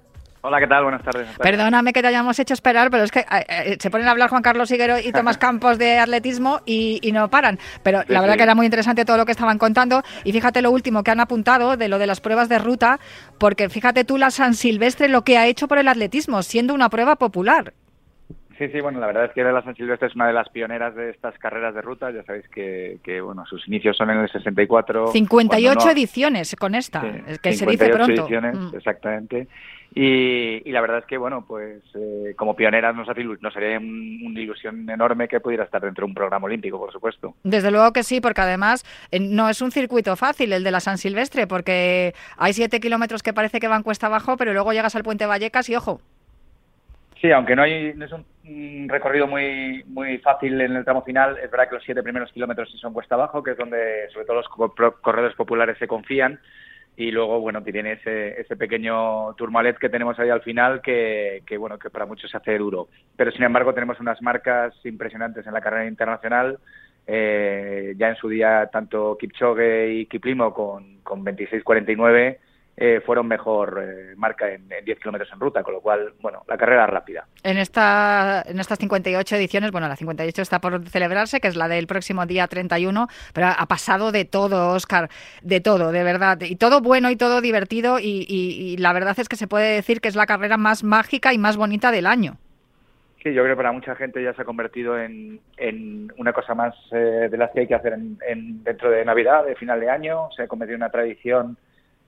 Hola, 0.47 0.59
¿qué 0.59 0.67
tal? 0.67 0.83
Buenas 0.83 1.01
tardes. 1.01 1.27
Perdóname 1.39 1.91
que 1.91 2.03
te 2.03 2.07
hayamos 2.07 2.37
hecho 2.37 2.53
esperar, 2.53 2.91
pero 2.91 3.03
es 3.03 3.11
que 3.11 3.21
eh, 3.21 3.45
eh, 3.49 3.77
se 3.79 3.89
ponen 3.89 4.07
a 4.07 4.11
hablar 4.11 4.29
Juan 4.29 4.43
Carlos 4.43 4.69
Higuero 4.69 4.99
y 4.99 5.11
Tomás 5.11 5.37
Campos 5.39 5.79
de 5.79 5.97
atletismo 5.97 6.61
y, 6.67 7.01
no 7.11 7.31
paran. 7.31 7.57
Pero 7.81 8.03
la 8.07 8.21
verdad 8.21 8.35
que 8.37 8.43
era 8.43 8.53
muy 8.53 8.67
interesante 8.67 9.05
todo 9.05 9.17
lo 9.17 9.25
que 9.25 9.31
estaban 9.31 9.57
contando. 9.57 10.03
Y 10.23 10.33
fíjate 10.33 10.61
lo 10.61 10.69
último 10.69 11.03
que 11.03 11.09
han 11.09 11.19
apuntado 11.19 11.77
de 11.77 11.87
lo 11.87 11.97
de 11.97 12.05
las 12.05 12.21
pruebas 12.21 12.47
de 12.47 12.59
ruta, 12.59 12.99
porque 13.39 13.69
fíjate 13.69 14.03
tú 14.03 14.19
la 14.19 14.29
San 14.29 14.53
Silvestre 14.53 15.09
lo 15.09 15.23
que 15.23 15.39
ha 15.39 15.47
hecho 15.47 15.67
por 15.67 15.79
el 15.79 15.87
atletismo, 15.87 16.43
siendo 16.43 16.75
una 16.75 16.89
prueba 16.89 17.15
popular. 17.15 17.73
Sí, 18.57 18.69
sí, 18.69 18.79
bueno, 18.79 18.99
la 18.99 19.07
verdad 19.07 19.25
es 19.25 19.31
que 19.31 19.43
la 19.43 19.61
San 19.63 19.75
Silvestre 19.75 20.07
es 20.07 20.15
una 20.15 20.27
de 20.27 20.33
las 20.33 20.47
pioneras 20.49 20.95
de 20.95 21.09
estas 21.09 21.37
carreras 21.37 21.75
de 21.75 21.81
ruta. 21.81 22.09
Ya 22.11 22.23
sabéis 22.23 22.47
que, 22.47 23.21
bueno, 23.21 23.45
sus 23.45 23.67
inicios 23.67 23.97
son 23.97 24.09
en 24.11 24.19
el 24.19 24.31
64. 24.31 25.07
58 25.07 25.89
ediciones 25.89 26.55
con 26.55 26.73
esta, 26.73 27.01
que 27.41 27.53
se 27.53 27.65
dice 27.65 27.89
pronto. 27.89 28.21
ediciones, 28.21 28.57
mm. 28.57 28.75
exactamente. 28.75 29.47
Y, 29.93 30.71
la 30.71 30.81
verdad 30.81 30.99
es 30.99 31.05
que, 31.05 31.17
bueno, 31.17 31.45
pues 31.47 31.81
eh, 31.95 32.33
como 32.37 32.55
pioneras 32.55 32.95
nos, 32.95 33.07
nos 33.41 33.55
haría 33.55 33.77
una 33.77 34.39
ilusión 34.39 34.89
enorme 34.89 35.27
que 35.27 35.39
pudiera 35.39 35.63
estar 35.63 35.81
dentro 35.81 36.05
de 36.05 36.11
un 36.11 36.15
programa 36.15 36.45
olímpico, 36.45 36.77
por 36.77 36.91
supuesto. 36.91 37.35
Desde 37.43 37.71
luego 37.71 37.91
que 37.91 38.03
sí, 38.03 38.21
porque 38.21 38.41
además 38.41 38.85
eh, 39.11 39.19
no 39.19 39.49
es 39.49 39.61
un 39.61 39.71
circuito 39.71 40.15
fácil 40.15 40.53
el 40.53 40.63
de 40.63 40.71
la 40.71 40.79
San 40.79 40.97
Silvestre, 40.97 41.47
porque 41.47 42.13
hay 42.37 42.53
siete 42.53 42.79
kilómetros 42.79 43.23
que 43.23 43.33
parece 43.33 43.59
que 43.59 43.67
van 43.67 43.83
cuesta 43.83 44.07
abajo, 44.07 44.37
pero 44.37 44.53
luego 44.53 44.73
llegas 44.73 44.95
al 44.95 45.03
puente 45.03 45.25
Vallecas 45.25 45.69
y 45.69 45.75
ojo, 45.75 46.01
Sí, 47.25 47.31
aunque 47.31 47.55
no, 47.55 47.63
hay, 47.63 47.91
no 47.95 48.05
es 48.05 48.11
un, 48.11 48.87
recorrido 48.87 49.25
muy 49.25 49.83
muy 49.87 50.19
fácil 50.19 50.61
en 50.61 50.75
el 50.75 50.83
tramo 50.83 51.01
final, 51.01 51.39
es 51.39 51.49
verdad 51.49 51.67
que 51.67 51.73
los 51.73 51.83
siete 51.83 52.03
primeros 52.03 52.31
kilómetros 52.31 52.69
sí 52.71 52.77
son 52.77 52.93
cuesta 52.93 53.15
abajo, 53.15 53.41
que 53.41 53.51
es 53.51 53.57
donde 53.57 54.07
sobre 54.13 54.27
todo 54.27 54.35
los 54.35 54.95
corredores 55.01 55.35
populares 55.35 55.75
se 55.79 55.87
confían. 55.87 56.39
Y 56.95 57.09
luego, 57.09 57.39
bueno, 57.39 57.63
tiene 57.63 57.93
ese, 57.93 58.39
ese 58.39 58.55
pequeño 58.55 59.33
turmalet 59.33 59.79
que 59.79 59.89
tenemos 59.89 60.19
ahí 60.19 60.29
al 60.29 60.43
final 60.43 60.83
que, 60.83 61.41
que, 61.47 61.57
bueno, 61.57 61.79
que 61.79 61.89
para 61.89 62.05
muchos 62.05 62.29
se 62.29 62.37
hace 62.37 62.59
duro. 62.59 62.89
Pero, 63.17 63.31
sin 63.31 63.43
embargo, 63.43 63.73
tenemos 63.73 63.99
unas 63.99 64.21
marcas 64.21 64.75
impresionantes 64.85 65.47
en 65.47 65.53
la 65.53 65.61
carrera 65.61 65.87
internacional. 65.87 66.59
Eh, 67.07 67.95
ya 67.97 68.09
en 68.09 68.15
su 68.17 68.29
día, 68.29 68.69
tanto 68.71 69.17
Kipchoge 69.19 69.93
y 69.93 70.05
Kiplimo 70.05 70.53
con, 70.53 70.99
con 71.01 71.25
26-49 71.25 72.37
eh, 72.77 73.01
fueron 73.05 73.27
mejor 73.27 73.81
eh, 73.81 74.15
marca 74.17 74.51
en, 74.51 74.67
10 74.83 74.99
kilómetros 74.99 75.31
en 75.31 75.39
ruta, 75.39 75.63
con 75.63 75.73
lo 75.73 75.81
cual, 75.81 76.13
bueno, 76.21 76.43
la 76.45 76.57
carrera 76.57 76.85
rápida. 76.85 77.25
En, 77.41 77.57
esta, 77.57 78.43
en 78.45 78.59
estas 78.59 78.79
58 78.79 79.37
ediciones, 79.37 79.71
bueno, 79.71 79.87
la 79.87 79.95
58 79.95 80.41
está 80.41 80.59
por 80.59 80.83
celebrarse, 80.89 81.39
que 81.39 81.47
es 81.47 81.55
la 81.55 81.69
del 81.69 81.87
próximo 81.87 82.25
día 82.25 82.47
31, 82.47 83.07
pero 83.33 83.47
ha 83.47 83.65
pasado 83.67 84.11
de 84.11 84.25
todo, 84.25 84.73
Oscar, 84.73 85.09
de 85.41 85.61
todo, 85.61 85.93
de 85.93 86.03
verdad, 86.03 86.41
y 86.41 86.57
todo 86.57 86.81
bueno 86.81 87.09
y 87.09 87.15
todo 87.15 87.39
divertido, 87.39 87.97
y, 87.99 88.75
la 88.77 88.91
verdad 88.91 89.17
es 89.19 89.29
que 89.29 89.37
se 89.37 89.47
puede 89.47 89.75
decir 89.75 90.01
que 90.01 90.09
es 90.09 90.15
la 90.15 90.25
carrera 90.25 90.57
más 90.57 90.83
mágica 90.83 91.33
y 91.33 91.37
más 91.37 91.55
bonita 91.55 91.91
del 91.91 92.05
año. 92.05 92.37
Sí, 93.23 93.33
yo 93.33 93.41
creo 93.41 93.55
que 93.55 93.61
para 93.61 93.71
mucha 93.71 93.95
gente 93.95 94.21
ya 94.21 94.33
se 94.33 94.41
ha 94.41 94.45
convertido 94.45 94.99
en, 94.99 95.39
en 95.57 96.11
una 96.17 96.33
cosa 96.33 96.53
más 96.53 96.75
eh, 96.91 97.29
de 97.31 97.37
las 97.37 97.51
que 97.51 97.61
hay 97.61 97.67
que 97.67 97.73
hacer 97.73 97.93
en, 97.93 98.63
dentro 98.63 98.91
de 98.91 99.03
Navidad, 99.03 99.45
de 99.45 99.55
final 99.55 99.79
de 99.79 99.89
año, 99.89 100.29
se 100.35 100.43
ha 100.43 100.47
convertido 100.47 100.75
en 100.75 100.81
una 100.83 100.91
tradición 100.91 101.57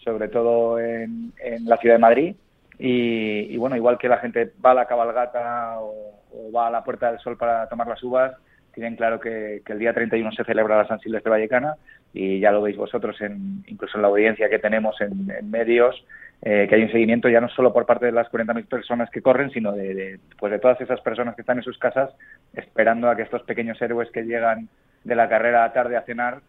sobre 0.07 0.29
todo 0.29 0.79
en, 0.79 1.33
la 1.65 1.75
ciudad 1.77 1.95
de 1.95 1.99
Madrid. 1.99 2.35
Y, 2.79 3.57
bueno, 3.57 3.75
igual 3.75 3.97
que 3.97 4.07
la 4.07 4.19
gente 4.19 4.53
va 4.65 4.71
a 4.71 4.75
la 4.75 4.85
cabalgata 4.85 5.81
o, 5.81 6.49
va 6.55 6.67
a 6.67 6.71
la 6.71 6.83
Puerta 6.83 7.11
del 7.11 7.19
Sol 7.19 7.35
para 7.37 7.67
tomar 7.67 7.87
las 7.87 8.01
uvas, 8.03 8.33
tienen 8.73 8.95
claro 8.95 9.19
que, 9.19 9.61
el 9.65 9.79
día 9.79 9.93
31 9.93 10.31
se 10.31 10.45
celebra 10.45 10.77
la 10.77 10.87
San 10.87 10.99
Silvestre 10.99 11.31
Vallecana 11.31 11.75
y 12.13 12.39
ya 12.39 12.51
lo 12.51 12.61
veis 12.61 12.77
vosotros, 12.77 13.19
en, 13.19 13.65
incluso 13.67 13.97
en 13.97 14.03
la 14.03 14.07
audiencia 14.07 14.49
que 14.49 14.59
tenemos 14.59 14.95
en, 15.01 15.27
medios, 15.49 16.05
eh, 16.41 16.67
que 16.69 16.75
hay 16.75 16.83
un 16.83 16.91
seguimiento 16.91 17.27
ya 17.27 17.41
no 17.41 17.49
solo 17.49 17.73
por 17.73 17.85
parte 17.85 18.05
de 18.05 18.13
las 18.13 18.31
40.000 18.31 18.65
personas 18.67 19.09
que 19.09 19.21
corren, 19.21 19.49
sino 19.51 19.73
de, 19.73 20.19
pues 20.39 20.53
de 20.53 20.59
todas 20.59 20.79
esas 20.79 21.01
personas 21.01 21.35
que 21.35 21.41
están 21.41 21.57
en 21.57 21.63
sus 21.63 21.77
casas 21.77 22.11
esperando 22.53 23.09
a 23.09 23.17
que 23.17 23.23
estos 23.23 23.43
pequeños 23.43 23.81
héroes 23.81 24.09
que 24.11 24.23
llegan 24.23 24.69
de 25.03 25.15
la 25.15 25.27
carrera 25.27 25.73
tarde 25.73 25.97
a 25.97 26.03
cenar 26.03 26.39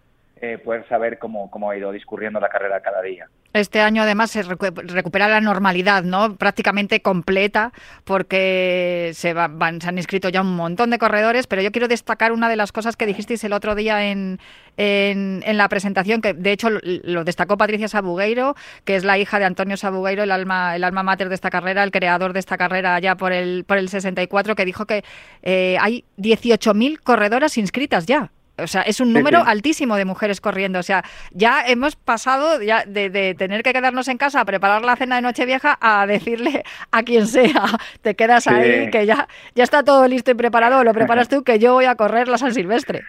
eh, 0.41 0.59
poder 0.59 0.87
saber 0.89 1.19
cómo, 1.19 1.51
cómo 1.51 1.71
ha 1.71 1.77
ido 1.77 1.93
discurriendo 1.93 2.41
la 2.41 2.49
carrera 2.49 2.81
cada 2.81 3.03
día. 3.03 3.29
Este 3.55 3.81
año 3.81 4.03
además 4.03 4.31
se 4.31 4.43
recupera 4.43 5.27
la 5.27 5.41
normalidad, 5.41 6.03
¿no? 6.03 6.37
Prácticamente 6.37 7.01
completa, 7.01 7.73
porque 8.05 9.13
se, 9.15 9.33
van, 9.33 9.81
se 9.81 9.89
han 9.89 9.97
inscrito 9.97 10.29
ya 10.29 10.43
un 10.43 10.55
montón 10.55 10.91
de 10.91 10.99
corredores, 10.99 11.47
pero 11.47 11.63
yo 11.63 11.73
quiero 11.73 11.89
destacar 11.89 12.33
una 12.33 12.51
de 12.51 12.57
las 12.57 12.73
cosas 12.73 12.97
que 12.97 13.07
dijisteis 13.07 13.43
el 13.45 13.55
otro 13.55 13.75
día 13.75 14.11
en, 14.11 14.39
en, 14.77 15.57
la 15.57 15.69
presentación, 15.69 16.21
que 16.21 16.35
de 16.35 16.53
hecho 16.53 16.69
lo 16.83 17.25
destacó 17.25 17.57
Patricia 17.57 17.89
Sabugueiro, 17.89 18.55
que 18.85 18.97
es 18.97 19.05
la 19.05 19.17
hija 19.17 19.39
de 19.39 19.47
Antonio 19.47 19.79
Sabugueiro, 19.79 20.23
el 20.23 20.31
alma, 20.31 20.77
el 20.77 20.85
alma 20.85 21.03
mater 21.03 21.31
de 21.31 21.35
esta 21.35 21.49
carrera, 21.49 21.83
el 21.83 21.91
creador 21.91 22.35
de 22.35 22.41
esta 22.41 22.59
carrera 22.59 22.99
ya 23.01 23.17
por 23.17 23.33
el, 23.33 23.65
por 23.65 23.79
el 23.79 23.89
64, 23.89 24.57
que 24.57 24.65
dijo 24.67 24.85
que 24.85 25.05
eh, 25.43 25.79
hay 25.81 26.05
18.000 26.19 27.01
corredoras 27.03 27.57
inscritas 27.57 28.05
ya. 28.05 28.31
O 28.59 28.67
sea, 28.67 28.83
es 28.83 29.01
un 29.01 29.13
número 29.13 29.43
altísimo 29.45 29.97
de 29.97 30.05
mujeres 30.05 30.41
corriendo. 30.41 30.79
O 30.79 30.83
sea, 30.83 31.05
ya 31.33 31.63
hemos 31.67 31.97
pasado 31.97 32.63
ya 32.63 32.85
de, 32.85 33.35
tener 33.35 33.63
que 33.63 33.73
quedarnos 33.73 34.09
en 34.09 34.19
casa 34.19 34.41
a 34.41 34.45
preparar 34.45 34.85
la 34.85 34.97
cena 34.97 35.17
de 35.17 35.23
Nochevieja 35.23 35.79
a 35.81 36.07
decirle 36.07 36.65
a 36.91 37.03
quien 37.03 37.27
sea, 37.27 37.65
te 38.03 38.15
quedas 38.15 38.47
ahí, 38.47 38.91
que 38.91 39.07
ya, 39.07 39.29
ya 39.55 39.65
está 39.65 39.83
todo 39.83 40.07
listo 40.09 40.31
y 40.31 40.35
preparado, 40.35 40.85
lo 40.85 40.93
preparas 40.93 41.29
tú, 41.29 41.43
que 41.43 41.59
yo 41.59 41.75
voy 41.75 41.85
a 41.85 41.95
correr 41.95 42.29
la 42.29 42.39
San 42.39 42.53
Silvestre. 42.53 43.03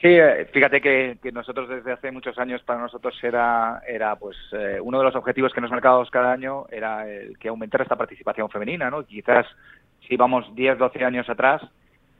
Sí, 0.00 0.08
eh, 0.08 0.46
fíjate 0.52 0.80
que, 0.80 1.18
nosotros 1.32 1.68
desde 1.68 1.92
hace 1.92 2.12
muchos 2.12 2.38
años 2.38 2.62
para 2.62 2.80
nosotros 2.80 3.18
era, 3.22 3.82
era 3.88 4.14
pues 4.16 4.36
eh, 4.52 4.78
uno 4.80 4.98
de 4.98 5.04
los 5.04 5.16
objetivos 5.16 5.52
que 5.52 5.60
nos 5.60 5.70
marcábamos 5.70 6.10
cada 6.10 6.32
año 6.32 6.66
era 6.70 7.08
el 7.08 7.38
que 7.38 7.48
aumentara 7.48 7.82
esta 7.82 7.96
participación 7.96 8.50
femenina, 8.50 8.90
¿no? 8.90 9.04
Quizás 9.04 9.46
si 10.06 10.16
vamos 10.16 10.54
10, 10.54 10.78
12 10.78 11.04
años 11.04 11.28
atrás, 11.28 11.62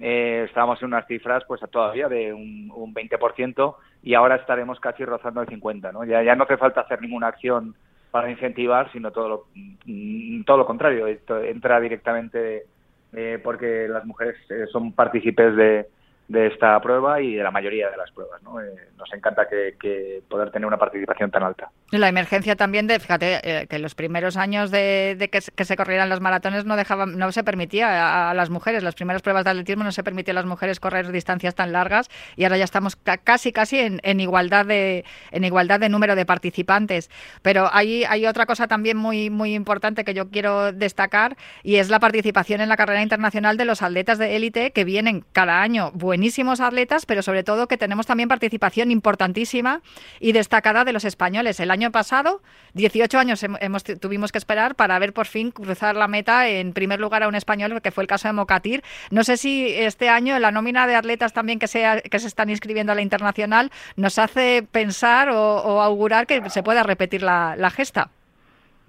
eh, 0.00 0.44
estábamos 0.46 0.80
en 0.82 0.88
unas 0.88 1.06
cifras 1.06 1.44
pues 1.46 1.60
todavía 1.70 2.08
de 2.08 2.32
un, 2.32 2.70
un 2.74 2.94
20% 2.94 3.76
y 4.02 4.14
ahora 4.14 4.36
estaremos 4.36 4.78
casi 4.80 5.04
rozando 5.04 5.40
el 5.40 5.48
50%. 5.48 5.92
¿no? 5.92 6.04
Ya, 6.04 6.22
ya 6.22 6.34
no 6.34 6.44
hace 6.44 6.56
falta 6.56 6.82
hacer 6.82 7.00
ninguna 7.00 7.28
acción 7.28 7.74
para 8.10 8.30
incentivar, 8.30 8.90
sino 8.92 9.10
todo 9.10 9.28
lo, 9.28 9.46
mm, 9.86 10.42
todo 10.44 10.58
lo 10.58 10.66
contrario, 10.66 11.06
entra 11.06 11.80
directamente 11.80 12.64
eh, 13.12 13.40
porque 13.42 13.88
las 13.88 14.04
mujeres 14.04 14.36
eh, 14.50 14.66
son 14.70 14.92
partícipes 14.92 15.56
de, 15.56 15.86
de 16.28 16.48
esta 16.48 16.80
prueba 16.80 17.20
y 17.20 17.34
de 17.34 17.42
la 17.42 17.50
mayoría 17.50 17.88
de 17.88 17.96
las 17.96 18.10
pruebas. 18.10 18.42
¿no? 18.42 18.60
Eh, 18.60 18.74
nos 18.98 19.12
encanta 19.12 19.46
que, 19.48 20.22
poder 20.28 20.50
tener 20.50 20.66
una 20.66 20.78
participación 20.78 21.30
tan 21.30 21.42
alta. 21.42 21.70
La 21.92 22.08
emergencia 22.08 22.56
también 22.56 22.86
de, 22.86 22.98
fíjate, 22.98 23.40
eh, 23.42 23.66
que 23.68 23.78
los 23.78 23.94
primeros 23.94 24.36
años 24.36 24.70
de, 24.70 25.28
que, 25.30 25.64
se 25.64 25.76
corrieran 25.76 26.08
los 26.08 26.20
maratones 26.20 26.64
no 26.64 26.76
dejaban, 26.76 27.16
no 27.16 27.30
se 27.30 27.44
permitía 27.44 28.30
a, 28.30 28.34
las 28.34 28.50
mujeres, 28.50 28.82
las 28.82 28.94
primeras 28.94 29.22
pruebas 29.22 29.44
de 29.44 29.50
atletismo 29.50 29.84
no 29.84 29.92
se 29.92 30.02
permitía 30.02 30.32
a 30.32 30.34
las 30.34 30.46
mujeres 30.46 30.80
correr 30.80 31.12
distancias 31.12 31.54
tan 31.54 31.72
largas 31.72 32.08
y 32.34 32.44
ahora 32.44 32.56
ya 32.56 32.64
estamos 32.64 32.96
casi 32.96 33.52
casi 33.52 33.78
en, 33.78 34.20
igualdad 34.20 34.66
de 34.66 35.04
en 35.30 35.44
igualdad 35.44 35.78
de 35.78 35.88
número 35.88 36.16
de 36.16 36.26
participantes. 36.26 37.10
Pero 37.42 37.68
hay, 37.72 38.04
hay 38.04 38.26
otra 38.26 38.46
cosa 38.46 38.66
también 38.66 38.96
muy 38.96 39.30
muy 39.30 39.54
importante 39.54 40.04
que 40.04 40.14
yo 40.14 40.30
quiero 40.30 40.72
destacar 40.72 41.36
y 41.62 41.76
es 41.76 41.88
la 41.88 42.00
participación 42.00 42.60
en 42.60 42.68
la 42.68 42.76
carrera 42.76 43.02
internacional 43.02 43.56
de 43.56 43.64
los 43.64 43.82
atletas 43.82 44.18
de 44.18 44.36
élite 44.36 44.72
que 44.72 44.84
vienen 44.84 45.24
cada 45.32 45.62
año 45.62 45.92
buenísimos 46.16 46.60
atletas, 46.60 47.04
pero 47.04 47.20
sobre 47.20 47.44
todo 47.44 47.68
que 47.68 47.76
tenemos 47.76 48.06
también 48.06 48.26
participación 48.26 48.90
importantísima 48.90 49.82
y 50.18 50.32
destacada 50.32 50.82
de 50.82 50.94
los 50.94 51.04
españoles. 51.04 51.60
El 51.60 51.70
año 51.70 51.92
pasado, 51.92 52.40
18 52.72 53.18
años 53.18 53.42
hemos, 53.42 53.84
tuvimos 53.84 54.32
que 54.32 54.38
esperar 54.38 54.76
para 54.76 54.98
ver 54.98 55.12
por 55.12 55.26
fin 55.26 55.50
cruzar 55.50 55.94
la 55.94 56.08
meta 56.08 56.48
en 56.48 56.72
primer 56.72 57.00
lugar 57.00 57.22
a 57.22 57.28
un 57.28 57.34
español, 57.34 57.82
que 57.82 57.90
fue 57.90 58.02
el 58.02 58.08
caso 58.08 58.28
de 58.28 58.32
Mocatir. 58.32 58.82
No 59.10 59.24
sé 59.24 59.36
si 59.36 59.68
este 59.68 60.08
año 60.08 60.38
la 60.38 60.50
nómina 60.50 60.86
de 60.86 60.94
atletas 60.94 61.34
también 61.34 61.58
que, 61.58 61.68
sea, 61.68 62.00
que 62.00 62.18
se 62.18 62.28
están 62.28 62.48
inscribiendo 62.48 62.92
a 62.92 62.94
la 62.94 63.02
internacional 63.02 63.70
nos 63.96 64.18
hace 64.18 64.66
pensar 64.72 65.28
o, 65.28 65.82
augurar 65.82 66.26
que 66.26 66.48
se 66.48 66.62
pueda 66.62 66.82
repetir 66.82 67.22
la 67.22 67.70
gesta. 67.76 68.10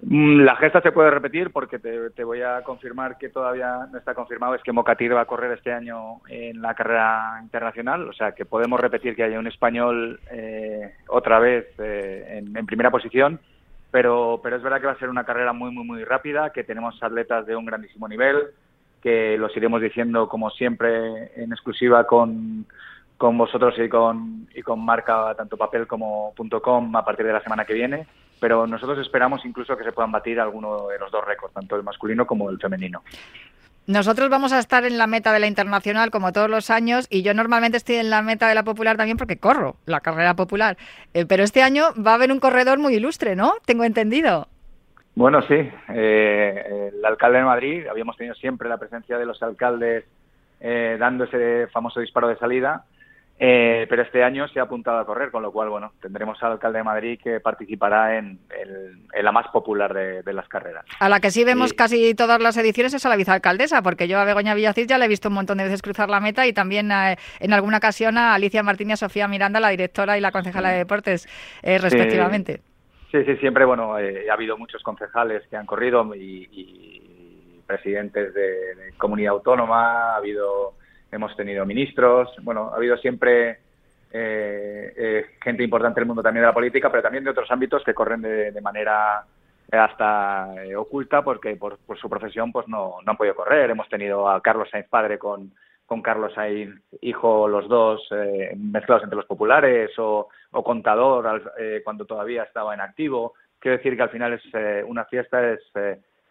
Mm, 0.00 0.42
la 0.42 0.54
gesta 0.56 0.80
se 0.80 0.92
puede 0.92 1.10
repetir 1.10 1.50
porque 1.50 1.78
te, 1.80 2.22
voy 2.22 2.40
a 2.42 2.62
confirmar 2.62 3.18
que 3.18 3.30
todavía 3.30 3.88
no 3.90 3.98
está 3.98 4.14
confirmado, 4.14 4.54
es 4.54 4.62
que 4.62 4.72
Mocatir 4.72 5.14
va 5.14 5.22
a 5.22 5.26
correr 5.26 5.50
este 5.52 5.72
año 5.72 6.20
en 6.28 6.62
la 6.62 6.74
carrera 6.74 7.40
internacional, 7.42 8.08
o 8.08 8.12
sea 8.12 8.32
que 8.32 8.44
podemos 8.44 8.78
repetir 8.78 9.16
que 9.16 9.24
haya 9.24 9.40
un 9.40 9.48
español 9.48 10.20
eh, 10.30 10.94
otra 11.08 11.40
vez 11.40 11.66
eh, 11.78 12.42
en, 12.54 12.66
primera 12.66 12.92
posición, 12.92 13.40
pero, 13.90 14.40
pero 14.40 14.56
es 14.56 14.62
verdad 14.62 14.80
que 14.80 14.86
va 14.86 14.92
a 14.92 14.98
ser 14.98 15.08
una 15.08 15.24
carrera 15.24 15.52
muy, 15.52 15.72
muy, 15.72 15.84
muy 15.84 16.04
rápida, 16.04 16.50
que 16.50 16.62
tenemos 16.62 17.02
atletas 17.02 17.46
de 17.46 17.56
un 17.56 17.66
grandísimo 17.66 18.06
nivel, 18.06 18.36
que 19.02 19.36
los 19.36 19.56
iremos 19.56 19.80
diciendo 19.80 20.28
como 20.28 20.50
siempre 20.50 21.32
en 21.42 21.50
exclusiva 21.52 22.06
con, 22.06 22.66
con 23.16 23.36
vosotros 23.36 23.74
y 23.78 23.88
con, 23.88 24.46
y 24.54 24.62
con 24.62 24.84
marca 24.84 25.34
tanto 25.34 25.56
papel 25.56 25.88
como 25.88 26.34
.com 26.62 26.94
a 26.94 27.04
partir 27.04 27.26
de 27.26 27.32
la 27.32 27.42
semana 27.42 27.64
que 27.64 27.74
viene 27.74 28.06
pero 28.40 28.66
nosotros 28.66 28.98
esperamos 28.98 29.44
incluso 29.44 29.76
que 29.76 29.84
se 29.84 29.92
puedan 29.92 30.12
batir 30.12 30.40
alguno 30.40 30.88
de 30.88 30.98
los 30.98 31.10
dos 31.10 31.24
récords, 31.24 31.54
tanto 31.54 31.76
el 31.76 31.82
masculino 31.82 32.26
como 32.26 32.50
el 32.50 32.58
femenino. 32.58 33.02
Nosotros 33.88 34.28
vamos 34.28 34.52
a 34.52 34.58
estar 34.58 34.84
en 34.84 34.98
la 34.98 35.06
meta 35.06 35.32
de 35.32 35.40
la 35.40 35.46
internacional 35.46 36.10
como 36.10 36.30
todos 36.32 36.50
los 36.50 36.68
años 36.68 37.06
y 37.08 37.22
yo 37.22 37.32
normalmente 37.32 37.78
estoy 37.78 37.96
en 37.96 38.10
la 38.10 38.20
meta 38.20 38.46
de 38.46 38.54
la 38.54 38.62
popular 38.62 38.98
también 38.98 39.16
porque 39.16 39.38
corro 39.38 39.76
la 39.86 40.00
carrera 40.00 40.34
popular. 40.34 40.76
Eh, 41.14 41.24
pero 41.24 41.42
este 41.42 41.62
año 41.62 41.86
va 41.94 42.10
a 42.10 42.14
haber 42.16 42.30
un 42.30 42.38
corredor 42.38 42.78
muy 42.78 42.94
ilustre, 42.96 43.34
¿no? 43.34 43.54
Tengo 43.64 43.84
entendido. 43.84 44.46
Bueno, 45.14 45.40
sí. 45.40 45.70
Eh, 45.88 46.90
el 46.92 47.02
alcalde 47.02 47.38
de 47.38 47.44
Madrid, 47.44 47.86
habíamos 47.86 48.18
tenido 48.18 48.34
siempre 48.34 48.68
la 48.68 48.76
presencia 48.76 49.16
de 49.16 49.24
los 49.24 49.42
alcaldes 49.42 50.04
eh, 50.60 50.96
dando 51.00 51.24
ese 51.24 51.68
famoso 51.68 52.00
disparo 52.00 52.28
de 52.28 52.36
salida. 52.36 52.84
Eh, 53.40 53.86
pero 53.88 54.02
este 54.02 54.24
año 54.24 54.48
se 54.48 54.58
ha 54.58 54.64
apuntado 54.64 54.98
a 54.98 55.06
correr, 55.06 55.30
con 55.30 55.42
lo 55.42 55.52
cual, 55.52 55.68
bueno, 55.68 55.92
tendremos 56.00 56.42
al 56.42 56.52
alcalde 56.52 56.78
de 56.78 56.84
Madrid 56.84 57.20
que 57.22 57.38
participará 57.38 58.18
en, 58.18 58.40
la 59.22 59.32
más 59.32 59.46
popular 59.48 59.94
de, 59.94 60.32
las 60.32 60.48
carreras. 60.48 60.84
A 60.98 61.08
la 61.08 61.20
que 61.20 61.30
sí 61.30 61.44
vemos 61.44 61.72
casi 61.72 62.14
todas 62.14 62.40
las 62.40 62.56
ediciones 62.56 62.94
es 62.94 63.06
a 63.06 63.08
la 63.08 63.16
vicealcaldesa, 63.16 63.82
porque 63.82 64.08
yo 64.08 64.18
a 64.18 64.24
Begoña 64.24 64.54
Villacís 64.54 64.88
ya 64.88 64.98
le 64.98 65.04
he 65.04 65.08
visto 65.08 65.28
un 65.28 65.36
montón 65.36 65.58
de 65.58 65.64
veces 65.64 65.82
cruzar 65.82 66.10
la 66.10 66.20
meta 66.20 66.46
y 66.46 66.52
también 66.52 66.90
eh, 66.90 67.16
en 67.38 67.52
alguna 67.52 67.76
ocasión 67.76 68.18
a 68.18 68.34
Alicia 68.34 68.62
Martínez 68.64 68.90
y 68.90 68.92
a 68.94 68.96
Sofía 68.96 69.28
Miranda, 69.28 69.60
la 69.60 69.68
directora 69.68 70.18
y 70.18 70.20
la 70.20 70.32
concejala 70.32 70.70
de 70.70 70.78
deportes, 70.78 71.28
eh, 71.62 71.78
respectivamente. 71.78 72.60
Sí, 73.12 73.24
sí, 73.24 73.36
siempre, 73.36 73.64
bueno, 73.64 73.94
ha 73.94 74.32
habido 74.32 74.58
muchos 74.58 74.82
concejales 74.82 75.46
que 75.48 75.56
han 75.56 75.64
corrido 75.64 76.12
y, 76.14 77.04
presidentes 77.66 78.32
de 78.32 78.94
comunidad 78.96 79.34
autónoma, 79.34 80.14
ha 80.14 80.16
habido 80.16 80.77
hemos 81.10 81.34
tenido 81.36 81.64
ministros, 81.64 82.34
bueno, 82.42 82.70
ha 82.72 82.76
habido 82.76 82.96
siempre 82.98 83.58
eh, 84.10 84.92
eh, 84.96 85.26
gente 85.42 85.62
importante 85.62 86.00
del 86.00 86.06
mundo 86.06 86.22
también 86.22 86.42
de 86.42 86.48
la 86.48 86.54
política, 86.54 86.90
pero 86.90 87.02
también 87.02 87.24
de 87.24 87.30
otros 87.30 87.50
ámbitos 87.50 87.84
que 87.84 87.92
corren 87.92 88.22
de, 88.22 88.60
manera 88.62 89.24
hasta 89.70 90.64
eh, 90.64 90.74
oculta 90.76 91.20
porque 91.22 91.56
por, 91.56 91.78
su 92.00 92.08
profesión 92.08 92.50
pues 92.50 92.66
no, 92.68 92.96
no 93.04 93.10
han 93.10 93.16
podido 93.16 93.34
correr. 93.34 93.70
Hemos 93.70 93.88
tenido 93.88 94.28
a 94.28 94.40
Carlos 94.40 94.68
Sainz 94.70 94.88
padre 94.88 95.18
con, 95.18 95.52
con 95.84 96.00
Carlos 96.00 96.32
Sainz 96.34 96.80
hijo, 97.02 97.48
los 97.48 97.68
dos 97.68 98.08
mezclados 98.56 99.04
entre 99.04 99.16
los 99.16 99.26
populares 99.26 99.90
o, 99.98 100.28
o 100.52 100.64
contador 100.64 101.52
cuando 101.84 102.06
todavía 102.06 102.44
estaba 102.44 102.72
en 102.72 102.80
activo. 102.80 103.34
Quiero 103.58 103.76
decir 103.76 103.94
que 103.94 104.02
al 104.02 104.10
final 104.10 104.32
es 104.32 104.84
una 104.86 105.04
fiesta, 105.04 105.52
es 105.52 105.60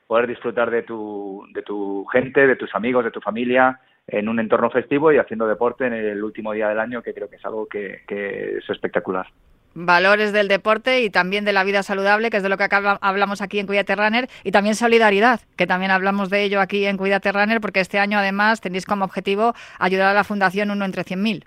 poder 0.08 0.26
disfrutar 0.26 0.72
de 0.72 0.82
tu, 0.82 1.46
de 1.54 1.62
tu 1.62 2.06
gente, 2.06 2.48
de 2.48 2.56
tus 2.56 2.74
amigos, 2.74 3.04
de 3.04 3.12
tu 3.12 3.22
familia 3.22 3.80
en 4.08 4.30
un 4.30 4.40
entorno 4.40 4.70
festivo 4.70 5.12
y 5.12 5.18
haciendo 5.18 5.48
deporte 5.48 5.86
en 5.86 5.94
el 5.94 6.24
último 6.24 6.54
día 6.54 6.70
del 6.70 6.80
año, 6.80 7.02
que 7.02 7.14
creo 7.14 7.30
que 7.30 7.36
es 7.36 7.46
algo 7.46 7.68
que, 7.68 8.04
es 8.08 8.70
espectacular 8.70 9.28
valores 9.80 10.34
del 10.34 10.48
deporte 10.48 11.04
y 11.04 11.12
también 11.12 11.46
de 11.46 11.54
la 11.54 11.64
vida 11.64 11.84
saludable, 11.84 12.32
que 12.32 12.38
es 12.38 12.44
de 12.44 12.50
lo 12.50 12.58
que 12.58 12.64
acá 12.64 12.98
hablamos 13.00 13.44
aquí 13.44 13.60
en 13.60 13.68
Cuídate 13.68 13.96
Runner, 13.96 14.28
y 14.44 14.50
también 14.50 14.74
solidaridad, 14.74 15.42
que 15.56 15.68
también 15.68 15.92
hablamos 15.92 16.32
de 16.32 16.42
ello 16.42 16.62
aquí 16.62 16.88
en 16.88 16.98
Cuídate 16.98 17.32
Runner, 17.32 17.62
porque 17.62 17.82
este 17.82 18.00
año 18.00 18.18
además 18.18 18.60
tenéis 18.60 18.88
como 18.88 19.06
objetivo 19.06 19.54
ayudar 19.78 20.08
a 20.08 20.14
la 20.16 20.24
Fundación 20.24 20.72
Uno 20.72 20.84
entre 20.84 21.04
100.000. 21.04 21.46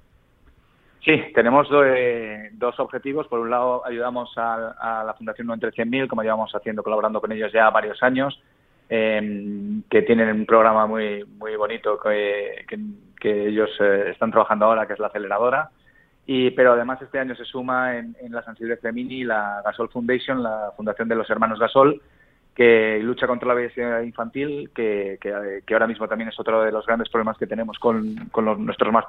Sí, 1.04 1.32
tenemos 1.34 1.66
eh, 1.72 2.50
dos 2.52 2.78
objetivos. 2.78 3.26
Por 3.26 3.40
un 3.40 3.50
lado, 3.50 3.84
ayudamos 3.86 4.32
a, 4.36 5.02
la 5.04 5.14
Fundación 5.14 5.48
Uno 5.48 5.54
entre 5.54 5.72
100.000, 5.72 6.06
como 6.06 6.22
llevamos 6.22 6.52
haciendo, 6.54 6.84
colaborando 6.84 7.20
con 7.20 7.32
ellos 7.32 7.50
ya 7.52 7.68
varios 7.70 8.00
años, 8.02 8.40
Em, 8.92 9.84
que 9.88 10.02
tienen 10.02 10.28
un 10.30 10.46
programa 10.46 10.84
muy 10.84 11.24
muy 11.38 11.54
bonito 11.54 11.96
que, 11.96 12.66
que, 12.66 13.46
ellos 13.46 13.70
eh, 13.78 14.10
están 14.10 14.32
trabajando 14.32 14.64
ahora, 14.64 14.84
que 14.84 14.94
es 14.94 14.98
la 14.98 15.06
aceleradora. 15.06 15.70
Y, 16.26 16.50
pero 16.50 16.72
además 16.72 17.00
este 17.00 17.20
año 17.20 17.36
se 17.36 17.44
suma 17.44 17.96
en, 17.96 18.16
la 18.30 18.42
San 18.42 18.56
Silvestre 18.56 18.90
Mini 18.92 19.22
la 19.22 19.62
Gasol 19.64 19.90
Foundation, 19.90 20.42
la 20.42 20.72
fundación 20.76 21.06
de 21.06 21.14
los 21.14 21.30
hermanos 21.30 21.60
Gasol, 21.60 22.02
que 22.52 22.98
lucha 23.00 23.28
contra 23.28 23.46
la 23.46 23.54
obesidad 23.54 24.02
infantil, 24.02 24.70
que, 24.74 25.18
que, 25.20 25.72
ahora 25.72 25.86
mismo 25.86 26.08
también 26.08 26.30
es 26.30 26.40
otro 26.40 26.64
de 26.64 26.72
los 26.72 26.84
grandes 26.84 27.08
problemas 27.10 27.38
que 27.38 27.46
tenemos 27.46 27.78
con, 27.78 28.16
con 28.32 28.44
los, 28.44 28.58
nuestros 28.58 28.92
más 28.92 29.06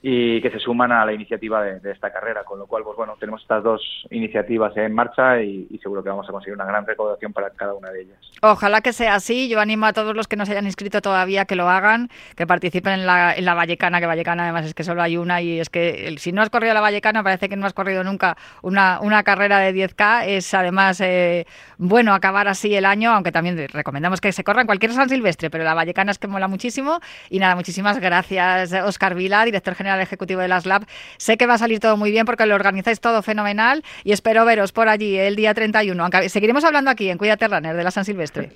y 0.00 0.40
que 0.40 0.50
se 0.50 0.60
suman 0.60 0.92
a 0.92 1.04
la 1.04 1.12
iniciativa 1.12 1.60
de, 1.62 1.90
esta 1.90 2.12
carrera, 2.12 2.44
con 2.44 2.58
lo 2.58 2.66
cual, 2.66 2.84
pues 2.84 2.96
bueno, 2.96 3.16
tenemos 3.18 3.42
estas 3.42 3.64
dos 3.64 4.06
iniciativas 4.10 4.76
en 4.76 4.94
marcha 4.94 5.42
y, 5.42 5.66
seguro 5.82 6.04
que 6.04 6.08
vamos 6.08 6.28
a 6.28 6.32
conseguir 6.32 6.54
una 6.54 6.64
gran 6.64 6.86
recaudación 6.86 7.32
para 7.32 7.50
cada 7.50 7.74
una 7.74 7.90
de 7.90 8.02
ellas. 8.02 8.16
Ojalá 8.42 8.80
que 8.80 8.92
sea 8.92 9.16
así. 9.16 9.48
Yo 9.48 9.58
animo 9.58 9.86
a 9.86 9.92
todos 9.92 10.14
los 10.14 10.28
que 10.28 10.36
no 10.36 10.46
se 10.46 10.52
hayan 10.52 10.66
inscrito 10.66 11.00
todavía 11.00 11.46
que 11.46 11.56
lo 11.56 11.68
hagan, 11.68 12.10
que 12.36 12.46
participen 12.46 12.92
en 12.94 13.06
la, 13.06 13.34
en 13.34 13.44
la 13.44 13.54
Vallecana, 13.54 13.98
que 13.98 14.06
Vallecana 14.06 14.44
además 14.44 14.66
es 14.66 14.74
que 14.74 14.84
solo 14.84 15.02
hay 15.02 15.16
una 15.16 15.40
y 15.40 15.58
es 15.58 15.68
que 15.68 16.14
si 16.18 16.30
no 16.30 16.42
has 16.42 16.50
corrido 16.50 16.74
la 16.74 16.80
Vallecana 16.80 17.24
parece 17.24 17.48
que 17.48 17.56
no 17.56 17.66
has 17.66 17.72
corrido 17.72 18.04
nunca 18.04 18.36
una, 18.62 19.00
una 19.00 19.24
carrera 19.24 19.58
de 19.58 19.74
10K. 19.74 20.26
Es 20.26 20.54
además 20.54 21.00
eh, 21.00 21.46
bueno 21.76 22.14
acabar 22.14 22.46
así 22.46 22.74
el 22.76 22.84
año, 22.84 23.10
aunque 23.10 23.32
también 23.32 23.66
recomendamos 23.68 24.20
que 24.20 24.30
se 24.30 24.44
corran 24.44 24.66
cualquier 24.66 24.92
San 24.92 25.08
Silvestre, 25.08 25.50
pero 25.50 25.64
la 25.64 25.74
Vallecana 25.74 26.12
es 26.12 26.18
que 26.18 26.28
mola 26.28 26.46
muchísimo. 26.46 27.00
Y 27.30 27.40
nada, 27.40 27.56
muchísimas 27.56 27.98
gracias, 27.98 28.72
Oscar 28.72 29.16
Vila, 29.16 29.44
director 29.44 29.74
general 29.74 29.87
el 29.96 30.02
ejecutivo 30.02 30.40
de 30.40 30.48
las 30.48 30.66
Lab. 30.66 30.84
Sé 31.16 31.36
que 31.36 31.46
va 31.46 31.54
a 31.54 31.58
salir 31.58 31.80
todo 31.80 31.96
muy 31.96 32.10
bien 32.10 32.26
porque 32.26 32.46
lo 32.46 32.54
organizáis 32.54 33.00
todo 33.00 33.22
fenomenal 33.22 33.82
y 34.04 34.12
espero 34.12 34.44
veros 34.44 34.72
por 34.72 34.88
allí 34.88 35.16
el 35.16 35.36
día 35.36 35.54
31. 35.54 36.02
Aunque 36.02 36.28
seguiremos 36.28 36.64
hablando 36.64 36.90
aquí 36.90 37.10
en 37.10 37.18
Cuídate 37.18 37.48
Runner 37.48 37.74
de 37.74 37.84
la 37.84 37.90
San 37.90 38.04
Silvestre. 38.04 38.50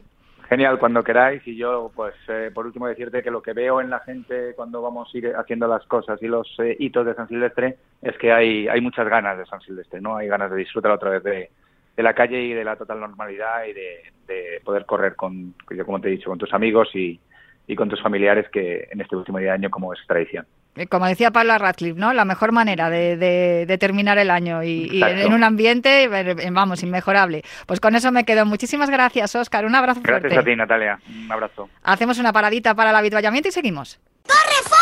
Genial, 0.49 0.78
cuando 0.78 1.03
queráis. 1.03 1.41
Y 1.47 1.57
yo, 1.57 1.91
pues, 1.95 2.14
eh, 2.28 2.51
por 2.53 2.66
último, 2.66 2.87
decirte 2.87 3.22
que 3.22 3.30
lo 3.30 3.41
que 3.41 3.55
veo 3.55 3.80
en 3.80 3.89
la 3.89 4.01
gente 4.01 4.53
cuando 4.55 4.83
vamos 4.83 5.11
a 5.12 5.16
ir 5.16 5.33
haciendo 5.35 5.66
las 5.66 5.83
cosas 5.87 6.22
y 6.22 6.26
los 6.26 6.47
eh, 6.59 6.76
hitos 6.78 7.07
de 7.07 7.14
San 7.14 7.26
Silvestre 7.26 7.76
es 8.03 8.18
que 8.18 8.33
hay, 8.33 8.68
hay 8.68 8.80
muchas 8.83 9.09
ganas 9.09 9.39
de 9.39 9.47
San 9.47 9.62
Silvestre, 9.62 10.03
¿no? 10.03 10.16
Hay 10.16 10.28
ganas 10.28 10.51
de 10.51 10.59
disfrutar 10.59 10.93
otra 10.93 11.09
vez 11.09 11.22
de, 11.22 11.51
de 11.97 12.03
la 12.03 12.12
calle 12.12 12.43
y 12.43 12.53
de 12.53 12.64
la 12.64 12.76
total 12.76 13.01
normalidad 13.01 13.64
y 13.64 13.72
de, 13.72 14.03
de 14.26 14.61
poder 14.62 14.85
correr 14.85 15.16
con, 15.16 15.55
como 15.87 16.01
te 16.03 16.09
he 16.09 16.12
dicho, 16.12 16.28
con 16.28 16.39
tus 16.39 16.53
amigos 16.53 16.91
y, 16.95 17.18
y 17.66 17.74
con 17.74 17.89
tus 17.89 18.03
familiares 18.03 18.49
que 18.51 18.89
en 18.91 19.01
este 19.01 19.16
último 19.16 19.39
día 19.39 19.49
de 19.49 19.55
año 19.55 19.70
como 19.70 19.93
es 19.93 20.01
tradición. 20.07 20.47
Eh, 20.75 20.87
como 20.87 21.07
decía 21.07 21.31
Pablo 21.31 21.57
Radcliffe, 21.59 21.99
¿no? 21.99 22.12
La 22.12 22.25
mejor 22.25 22.53
manera 22.53 22.89
de, 22.89 23.77
terminar 23.79 24.18
el 24.18 24.31
año 24.31 24.62
y, 24.62 25.03
en, 25.03 25.33
un 25.33 25.45
ambiente, 25.45 26.05
eh, 26.05 26.51
vamos, 26.51 26.83
inmejorable. 26.83 27.43
Pues 27.66 27.81
con 27.81 27.95
eso 27.95 28.11
me 28.11 28.25
quedo. 28.25 28.47
Muchísimas 28.47 28.89
gracias, 28.89 29.35
Oscar. 29.35 29.66
Un 29.66 29.75
abrazo 29.75 30.01
gracias 30.03 30.20
fuerte. 30.23 30.35
Gracias 30.35 30.43
a 30.43 30.51
ti, 30.51 30.57
Natalia. 30.57 30.99
Un 31.25 31.33
abrazo. 31.33 31.68
Hacemos 31.83 32.18
una 32.18 32.33
paradita 32.33 32.75
para 32.75 32.91
el 32.91 32.97
habituallamiento 32.97 33.49
y 33.49 33.53
seguimos. 33.53 34.01
¡Corre, 34.27 34.82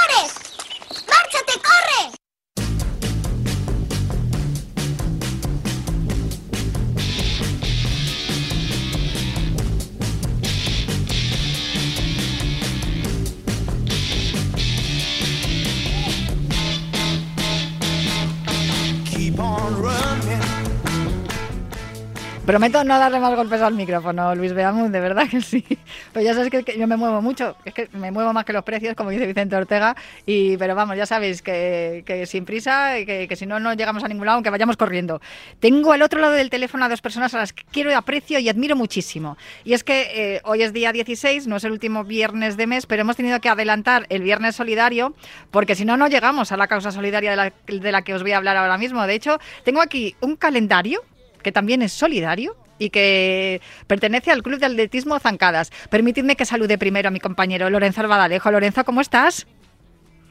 Prometo 22.51 22.83
no 22.83 22.99
darle 22.99 23.21
más 23.21 23.37
golpes 23.37 23.63
al 23.63 23.75
micrófono, 23.75 24.35
Luis 24.35 24.53
Beamón, 24.53 24.91
de 24.91 24.99
verdad 24.99 25.29
que 25.31 25.41
sí. 25.41 25.65
Pero 26.13 26.27
ya 26.27 26.35
sabes 26.35 26.51
que, 26.51 26.77
yo 26.77 26.89
me 26.89 26.97
muevo 26.97 27.23
mucho, 27.23 27.55
es 27.65 27.73
que 27.73 27.89
me 27.93 28.11
muevo 28.11 28.33
más 28.33 28.45
que 28.45 28.53
los 28.53 28.65
precios, 28.65 28.97
como 28.97 29.11
dice 29.11 29.25
Vicente 29.25 29.55
Ortega. 29.55 29.95
Y, 30.27 30.57
pero 30.57 30.75
vamos, 30.75 30.97
ya 30.97 31.07
sabéis 31.07 31.43
que, 31.43 32.25
sin 32.27 32.45
prisa, 32.45 32.95
que, 33.07 33.29
que 33.29 33.37
si 33.37 33.47
no, 33.47 33.61
no 33.61 33.73
llegamos 33.75 34.03
a 34.03 34.09
ningún 34.09 34.27
lado, 34.27 34.35
aunque 34.35 34.51
vayamos 34.51 34.77
corriendo. 34.77 35.21
Tengo 35.61 35.93
al 35.93 36.03
otro 36.03 36.19
lado 36.19 36.33
del 36.33 36.51
teléfono 36.51 36.85
a 36.85 36.89
dos 36.89 37.01
personas 37.01 37.33
a 37.35 37.39
las 37.39 37.53
que 37.53 37.63
quiero 37.71 37.97
aprecio 37.97 38.41
y 38.41 38.49
admiro 38.49 38.75
muchísimo. 38.75 39.37
Y 39.63 39.75
es 39.75 39.85
que 39.85 40.09
eh, 40.13 40.41
hoy 40.43 40.65
es 40.65 40.73
día 40.73 40.91
16, 40.91 41.47
no 41.47 41.55
es 41.55 41.63
el 41.63 41.71
último 41.71 42.03
viernes 42.03 42.57
de 42.57 42.67
mes, 42.67 42.85
pero 42.87 43.03
hemos 43.03 43.15
tenido 43.15 43.41
que 43.41 43.49
adelantar 43.49 44.07
el 44.09 44.23
viernes 44.23 44.57
solidario, 44.57 45.15
porque 45.53 45.77
si 45.77 45.85
no, 45.85 45.97
no 45.97 46.09
llegamos 46.09 46.51
a 46.51 46.57
la 46.57 46.67
causa 46.67 46.91
solidaria 46.91 47.31
de 47.31 47.37
la, 47.37 47.53
de 47.69 47.93
la 47.93 48.03
que 48.03 48.13
os 48.13 48.23
voy 48.23 48.33
a 48.33 48.39
hablar 48.39 48.57
ahora 48.57 48.77
mismo. 48.77 49.07
De 49.07 49.15
hecho, 49.15 49.39
tengo 49.63 49.81
aquí 49.81 50.17
un 50.21 50.35
calendario 50.35 51.05
que 51.43 51.53
también 51.53 51.83
es 51.83 51.93
solidario 51.93 52.57
y 52.79 52.91
que 52.91 53.61
pertenece 53.87 54.31
al 54.31 54.43
Club 54.43 54.59
de 54.59 54.67
Atletismo 54.67 55.19
Zancadas. 55.19 55.71
Permitidme 55.91 56.37
que 56.37 56.45
salude 56.45 56.79
primero 56.79 57.09
a 57.09 57.13
mi 57.13 57.21
compañero 57.21 57.71
Lorenzo 57.71 58.01
Albadalejo. 58.01 58.51
Lorenzo, 58.51 58.85
¿cómo 58.85 59.01
estás? 59.01 59.47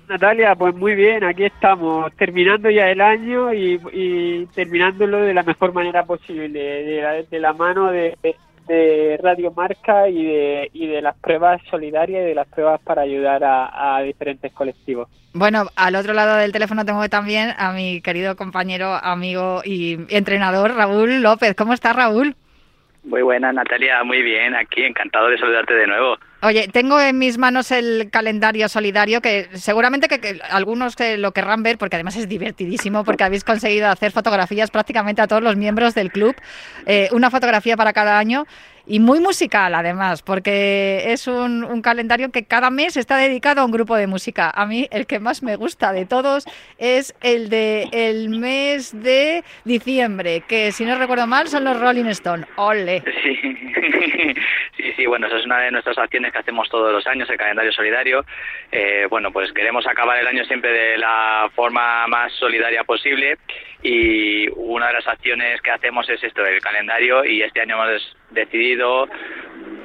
Natalia, 0.10 0.56
pues 0.56 0.74
muy 0.74 0.96
bien, 0.96 1.24
aquí 1.24 1.46
estamos, 1.46 2.12
terminando 2.16 2.72
ya 2.72 2.90
el 2.90 3.00
año 3.00 3.54
y, 3.54 4.48
terminándolo 4.56 5.22
de 5.22 5.36
la 5.36 5.44
mejor 5.44 5.72
manera 5.72 6.04
posible, 6.04 7.28
de 7.30 7.40
la 7.40 7.54
mano 7.54 7.92
de, 7.92 8.18
de 8.70 9.18
Radio 9.22 9.52
Marca 9.52 10.08
y 10.08 10.24
de, 10.24 10.70
y 10.74 10.88
de 10.88 11.02
las 11.02 11.18
pruebas 11.18 11.60
solidarias 11.72 12.22
y 12.22 12.26
de 12.28 12.36
las 12.36 12.48
pruebas 12.48 12.80
para 12.82 13.02
ayudar 13.02 13.42
a, 13.44 14.02
diferentes 14.04 14.54
colectivos. 14.54 15.10
Bueno, 15.34 15.66
al 15.76 15.96
otro 15.96 16.14
lado 16.14 16.38
del 16.38 16.52
teléfono 16.52 16.86
tengo 16.86 17.10
también 17.10 17.50
a 17.58 17.74
mi 17.74 18.02
querido 18.02 18.36
compañero, 18.36 18.94
amigo 18.94 19.62
y 19.66 19.98
entrenador 20.10 20.76
Raúl 20.76 21.22
López. 21.22 21.56
¿Cómo 21.56 21.74
estás, 21.74 21.96
Raúl? 21.96 22.36
Muy 23.04 23.24
buena, 23.24 23.52
Natalia, 23.52 24.04
muy 24.04 24.22
bien, 24.22 24.56
aquí 24.56 24.84
encantado 24.84 25.30
de 25.30 25.40
saludarte 25.40 25.74
de 25.74 25.88
nuevo. 25.88 26.18
Oye, 26.42 26.70
tengo 26.70 27.02
en 27.02 27.18
mis 27.18 27.38
manos 27.38 27.70
el 27.72 28.10
calendario 28.10 28.70
solidario 28.70 29.22
que 29.22 29.50
seguramente 29.56 30.08
que, 30.08 30.40
algunos 30.50 30.96
lo 31.18 31.34
querrán 31.34 31.64
ver 31.64 31.78
porque 31.78 31.98
además 31.98 32.16
es 32.16 32.30
divertidísimo 32.30 33.04
porque 33.04 33.26
habéis 33.26 33.44
conseguido 33.44 33.90
hacer 33.90 34.14
fotografías 34.14 34.72
prácticamente 34.72 35.22
a 35.22 35.28
todos 35.28 35.44
los 35.44 35.58
miembros 35.58 35.96
del 35.96 36.12
club, 36.12 36.36
eh, 36.86 37.10
una 37.12 37.30
fotografía 37.30 37.76
para 37.76 37.92
cada 37.92 38.18
año 38.18 38.46
y 38.88 39.00
muy 39.00 39.20
musical 39.20 39.76
además, 39.76 40.22
porque 40.22 41.12
es 41.12 41.28
un, 41.28 41.82
calendario 41.82 42.32
que 42.32 42.44
cada 42.44 42.70
mes 42.70 42.96
está 42.96 43.18
dedicado 43.18 43.62
a 43.62 43.66
un 43.66 43.72
grupo 43.72 43.96
de 43.96 44.08
música. 44.08 44.50
A 44.50 44.66
mí 44.66 44.88
el 44.92 45.06
que 45.08 45.20
más 45.20 45.44
me 45.44 45.58
gusta 45.58 45.92
de 45.92 46.06
todos 46.06 46.46
es 46.78 47.14
el 47.22 47.50
de 47.50 47.90
el 47.92 48.30
mes 48.30 48.92
de 48.94 49.44
diciembre, 49.66 50.44
que 50.48 50.72
si 50.72 50.86
no 50.86 50.96
recuerdo 50.98 51.28
mal 51.28 51.48
son 51.50 51.66
los 51.66 51.80
Rolling 51.80 52.06
Stone. 52.06 52.46
¡Ole! 52.56 53.04
Sí. 53.24 54.36
sí, 55.00 55.06
bueno, 55.06 55.28
esa 55.28 55.38
es 55.38 55.46
una 55.46 55.60
de 55.60 55.72
nuestras 55.72 55.98
acciones 55.98 56.34
que 56.34 56.40
hacemos 56.40 56.68
todos 56.70 56.92
los 56.92 57.08
años, 57.08 57.30
el 57.30 57.38
calendario 57.38 57.72
solidario. 57.72 58.26
Eh, 58.72 59.08
bueno, 59.10 59.32
pues 59.32 59.52
queremos 59.54 59.88
acabar 59.88 60.20
el 60.20 60.28
año 60.28 60.44
siempre 60.44 60.72
de 60.72 60.98
la 60.98 61.50
forma 61.56 62.06
más 62.08 62.34
solidaria 62.34 62.84
posible 62.84 63.38
y 63.82 64.50
una 64.56 64.88
de 64.88 64.94
las 64.94 65.08
acciones 65.08 65.62
que 65.62 65.72
hacemos 65.72 66.10
es 66.10 66.22
esto, 66.22 66.46
el 66.46 66.60
calendario 66.60 67.24
y 67.24 67.42
este 67.42 67.62
año 67.62 67.76
hemos 67.76 68.18
decidido 68.32 69.08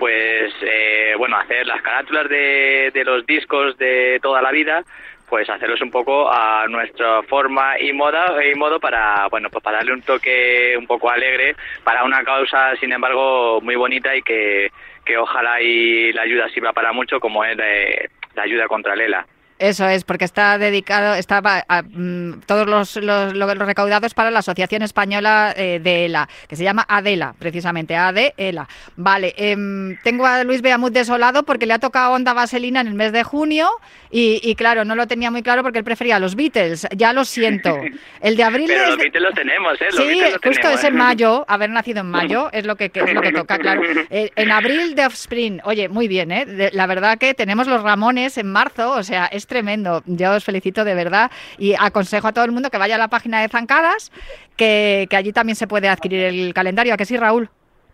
pues 0.01 0.53
eh, 0.62 1.15
bueno 1.17 1.37
hacer 1.37 1.67
las 1.67 1.81
carátulas 1.81 2.29
de 2.29 3.03
los 3.05 3.25
discos 3.25 3.79
de 3.79 4.19
toda 4.21 4.43
la 4.43 4.51
vida 4.51 4.83
pues 5.29 5.49
hacerlos 5.49 5.81
un 5.81 5.91
poco 5.91 6.31
a 6.31 6.66
nuestra 6.68 7.22
forma 7.22 7.79
y 7.79 7.93
moda 7.93 8.37
y 8.45 8.55
modo 8.55 8.79
para 8.79 9.27
bueno 9.29 9.49
pues 9.51 9.62
para 9.62 9.79
darle 9.79 9.93
un 9.93 10.03
toque 10.03 10.75
un 10.79 10.87
poco 10.87 11.11
alegre 11.11 11.57
para 11.83 12.05
una 12.05 12.22
causa 12.22 12.77
sin 12.77 12.93
embargo 12.93 13.61
muy 13.61 13.77
bonita 13.77 14.14
y 14.14 14.22
que, 14.22 14.70
que 15.05 15.16
ojalá 15.16 15.61
y 15.61 16.12
la 16.12 16.22
ayuda 16.22 16.49
sirva 16.51 16.72
para 16.72 16.93
mucho 16.93 17.20
como 17.20 17.45
es 17.45 17.57
eh, 17.59 18.09
la 18.35 18.43
ayuda 18.43 18.68
contra 18.68 18.97
Lela 18.97 19.27
eso 19.59 19.87
es, 19.89 20.05
porque 20.05 20.25
está 20.25 20.59
dedicado, 20.59 21.15
está 21.15 21.41
a, 21.69 21.83
mm, 21.83 22.41
todos 22.47 22.67
los, 22.67 22.97
los, 22.97 23.59
recaudados 23.59 24.13
para 24.13 24.31
la 24.31 24.41
Asociación 24.41 24.83
Española 24.83 25.55
eh, 25.57 25.81
de 25.83 26.07
ELA, 26.07 26.29
que 26.49 26.57
se 26.57 26.65
llama 26.65 26.85
ADELA, 26.89 27.35
precisamente, 27.39 27.95
ADELA. 27.95 28.69
Vale, 28.97 29.33
em, 29.37 29.97
tengo 30.03 30.27
a 30.27 30.43
Luis 30.43 30.61
Beamut 30.61 30.93
desolado 30.93 31.45
porque 31.45 31.67
le 31.67 31.75
ha 31.75 31.79
tocado 31.79 32.13
Onda 32.13 32.33
Vaselina 32.33 32.81
en 32.81 32.89
el 32.89 32.95
mes 32.95 33.13
de 33.13 33.23
junio 33.23 33.71
y, 34.11 34.55
claro, 34.55 34.85
no 34.85 34.95
lo 34.95 35.09
tenía 35.09 35.31
muy 35.33 35.43
claro 35.43 35.63
porque 35.63 35.79
él 35.79 35.85
prefería 35.85 36.21
los 36.21 36.37
Beatles, 36.37 36.87
ya 36.95 37.13
lo 37.13 37.25
siento. 37.25 37.77
El 38.21 38.37
de 38.37 38.45
abril... 38.45 38.67
Pero 38.69 38.87
los 38.87 38.97
Beatles 38.97 39.23
los 39.23 39.35
tenemos, 39.35 39.81
¿eh? 39.81 39.87
sí, 39.91 40.23
justo 40.43 40.69
es 40.69 40.85
en 40.85 40.95
mayo, 41.05 41.45
haber 41.49 41.71
nacido 41.71 42.01
en 42.01 42.11
mayo 42.11 42.49
es 42.53 42.65
lo 42.65 42.77
que, 42.77 42.93
es 42.95 43.13
lo 43.13 43.21
que 43.21 43.33
toca, 43.33 43.59
claro. 43.59 43.83
Eh, 44.11 44.31
en 44.37 44.51
abril 44.51 44.95
de 44.95 45.07
Offspring, 45.07 45.61
oye, 45.65 45.89
muy 45.89 46.09
bien, 46.09 46.31
¿eh? 46.31 46.71
la 46.73 46.87
verdad 46.87 47.19
que 47.19 47.35
tenemos 47.35 47.67
los 47.67 47.83
Ramones 47.83 48.39
en 48.39 48.51
marzo, 48.51 48.93
o 48.93 49.03
sea, 49.03 49.27
es 49.27 49.43
tremendo. 49.47 50.03
Yo 50.07 50.32
os 50.32 50.45
felicito 50.45 50.84
de 50.84 50.95
verdad 50.95 51.30
y 51.59 51.74
aconsejo 51.78 52.28
a 52.28 52.32
todo 52.32 52.45
el 52.45 52.53
mundo 52.53 52.70
que 52.70 52.78
vaya 52.78 52.95
a 52.97 52.99
la 52.99 53.09
página 53.09 53.40
de 53.40 53.49
Zancadas, 53.49 54.12
que, 54.57 55.09
allí 55.12 55.32
también 55.32 55.57
se 55.57 55.66
puede 55.66 55.88
adquirir 55.88 56.20
el 56.24 56.55
calendario. 56.55 56.95
¿A 56.95 56.97
que 56.97 57.05
sí, 57.05 57.16
Raúl? 57.16 57.49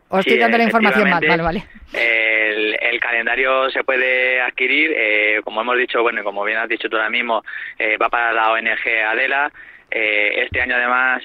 ¿O 0.08 0.18
estoy 0.18 0.38
dando 0.38 0.58
la 0.58 0.64
información 0.64 1.08
mal? 1.08 1.24
Vale, 1.26 1.42
vale. 1.42 1.66
El, 1.92 2.98
calendario 3.00 3.70
se 3.70 3.82
puede 3.82 4.40
adquirir, 4.40 4.92
eh, 4.94 5.40
como 5.42 5.62
hemos 5.62 5.76
dicho, 5.76 6.02
bueno, 6.02 6.20
y 6.20 6.24
como 6.24 6.44
bien 6.44 6.58
has 6.58 6.68
dicho 6.68 6.88
tú 6.88 6.96
ahora 6.96 7.10
mismo, 7.10 7.42
eh, 7.78 7.96
va 7.96 8.08
para 8.08 8.32
la 8.32 8.52
ONG 8.52 8.86
Adela. 9.08 9.50
Eh, 9.90 10.44
este 10.44 10.60
año 10.60 10.76
además 10.76 11.22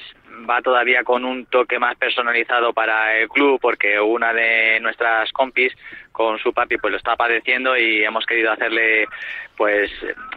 va 0.50 0.62
todavía 0.62 1.04
con 1.04 1.26
un 1.26 1.46
toque 1.46 1.80
más 1.80 1.96
personalizado 1.96 2.74
para 2.74 3.18
el 3.18 3.30
club 3.30 3.60
porque 3.62 4.00
una 4.00 4.34
de 4.34 4.80
nuestras 4.80 5.32
compis 5.32 5.74
con 6.12 6.38
su 6.40 6.54
papi 6.54 6.78
pues 6.78 6.92
lo 6.92 6.98
está 6.98 7.16
padeciendo 7.16 7.78
y 7.78 8.04
hemos 8.04 8.26
querido 8.26 8.52
hacerle 8.52 9.08
pues 9.56 9.92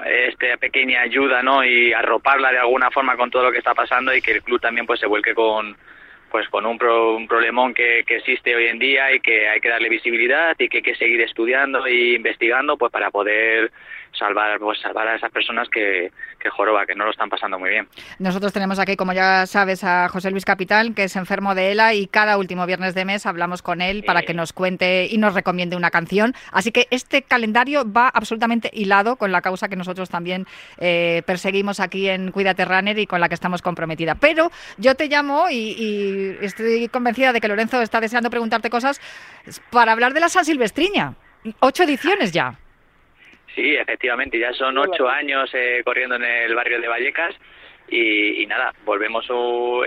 esta 0.06 0.56
pequeña 0.56 1.02
ayuda 1.02 1.42
no 1.42 1.64
y 1.64 1.92
arroparla 1.92 2.52
de 2.52 2.58
alguna 2.58 2.90
forma 2.90 3.16
con 3.16 3.30
todo 3.30 3.44
lo 3.44 3.52
que 3.52 3.58
está 3.58 3.74
pasando 3.74 4.14
y 4.14 4.22
que 4.22 4.32
el 4.32 4.42
club 4.42 4.60
también 4.60 4.86
pues 4.86 5.00
se 5.00 5.06
vuelque 5.06 5.34
con 5.34 5.76
pues 6.30 6.48
con 6.48 6.66
un, 6.66 6.82
un 6.82 7.26
problemón 7.26 7.72
que, 7.72 8.04
que, 8.06 8.16
existe 8.16 8.54
hoy 8.54 8.66
en 8.66 8.78
día 8.78 9.12
y 9.14 9.20
que 9.20 9.48
hay 9.48 9.60
que 9.60 9.70
darle 9.70 9.88
visibilidad 9.88 10.54
y 10.58 10.68
que 10.68 10.78
hay 10.78 10.82
que 10.82 10.94
seguir 10.94 11.20
estudiando 11.22 11.86
e 11.86 12.14
investigando 12.16 12.76
pues 12.76 12.92
para 12.92 13.10
poder 13.10 13.72
salvar 14.18 14.58
pues 14.58 14.80
salvar 14.80 15.08
a 15.08 15.16
esas 15.16 15.30
personas 15.30 15.68
que, 15.68 16.10
que 16.38 16.50
joroba, 16.50 16.86
que 16.86 16.94
no 16.94 17.04
lo 17.04 17.10
están 17.10 17.28
pasando 17.28 17.58
muy 17.58 17.70
bien. 17.70 17.88
Nosotros 18.18 18.52
tenemos 18.52 18.78
aquí, 18.78 18.96
como 18.96 19.12
ya 19.12 19.46
sabes, 19.46 19.84
a 19.84 20.08
José 20.08 20.30
Luis 20.30 20.44
Capital, 20.44 20.94
que 20.94 21.04
es 21.04 21.16
enfermo 21.16 21.54
de 21.54 21.72
ELA 21.72 21.94
y 21.94 22.06
cada 22.06 22.38
último 22.38 22.66
viernes 22.66 22.94
de 22.94 23.04
mes 23.04 23.26
hablamos 23.26 23.62
con 23.62 23.80
él 23.80 24.04
para 24.04 24.22
que 24.22 24.34
nos 24.34 24.52
cuente 24.52 25.06
y 25.10 25.18
nos 25.18 25.34
recomiende 25.34 25.76
una 25.76 25.90
canción. 25.90 26.34
Así 26.52 26.72
que 26.72 26.86
este 26.90 27.22
calendario 27.22 27.90
va 27.90 28.08
absolutamente 28.08 28.70
hilado 28.72 29.16
con 29.16 29.32
la 29.32 29.40
causa 29.40 29.68
que 29.68 29.76
nosotros 29.76 30.08
también 30.08 30.46
eh, 30.78 31.22
perseguimos 31.26 31.80
aquí 31.80 32.08
en 32.08 32.32
Cuídate 32.32 32.64
Runner 32.64 32.98
y 32.98 33.06
con 33.06 33.20
la 33.20 33.28
que 33.28 33.34
estamos 33.34 33.62
comprometida. 33.62 34.14
Pero 34.14 34.50
yo 34.76 34.94
te 34.94 35.08
llamo 35.08 35.46
y, 35.50 36.36
estoy 36.40 36.88
convencida 36.88 37.32
de 37.32 37.40
que 37.40 37.48
Lorenzo 37.48 37.80
está 37.80 38.00
deseando 38.00 38.30
preguntarte 38.30 38.70
cosas 38.70 39.00
para 39.70 39.92
hablar 39.92 40.12
de 40.14 40.20
la 40.20 40.28
San 40.28 40.44
Silvestriña. 40.44 41.14
Ocho 41.60 41.84
ediciones 41.84 42.32
ya. 42.32 42.58
Sí, 43.58 43.74
efectivamente, 43.74 44.38
ya 44.38 44.52
son 44.52 44.78
ocho 44.78 45.08
años 45.08 45.50
eh, 45.52 45.82
corriendo 45.84 46.14
en 46.14 46.22
el 46.22 46.54
barrio 46.54 46.80
de 46.80 46.86
Vallecas 46.86 47.34
y, 47.88 48.46
nada, 48.46 48.72
volvemos 48.84 49.26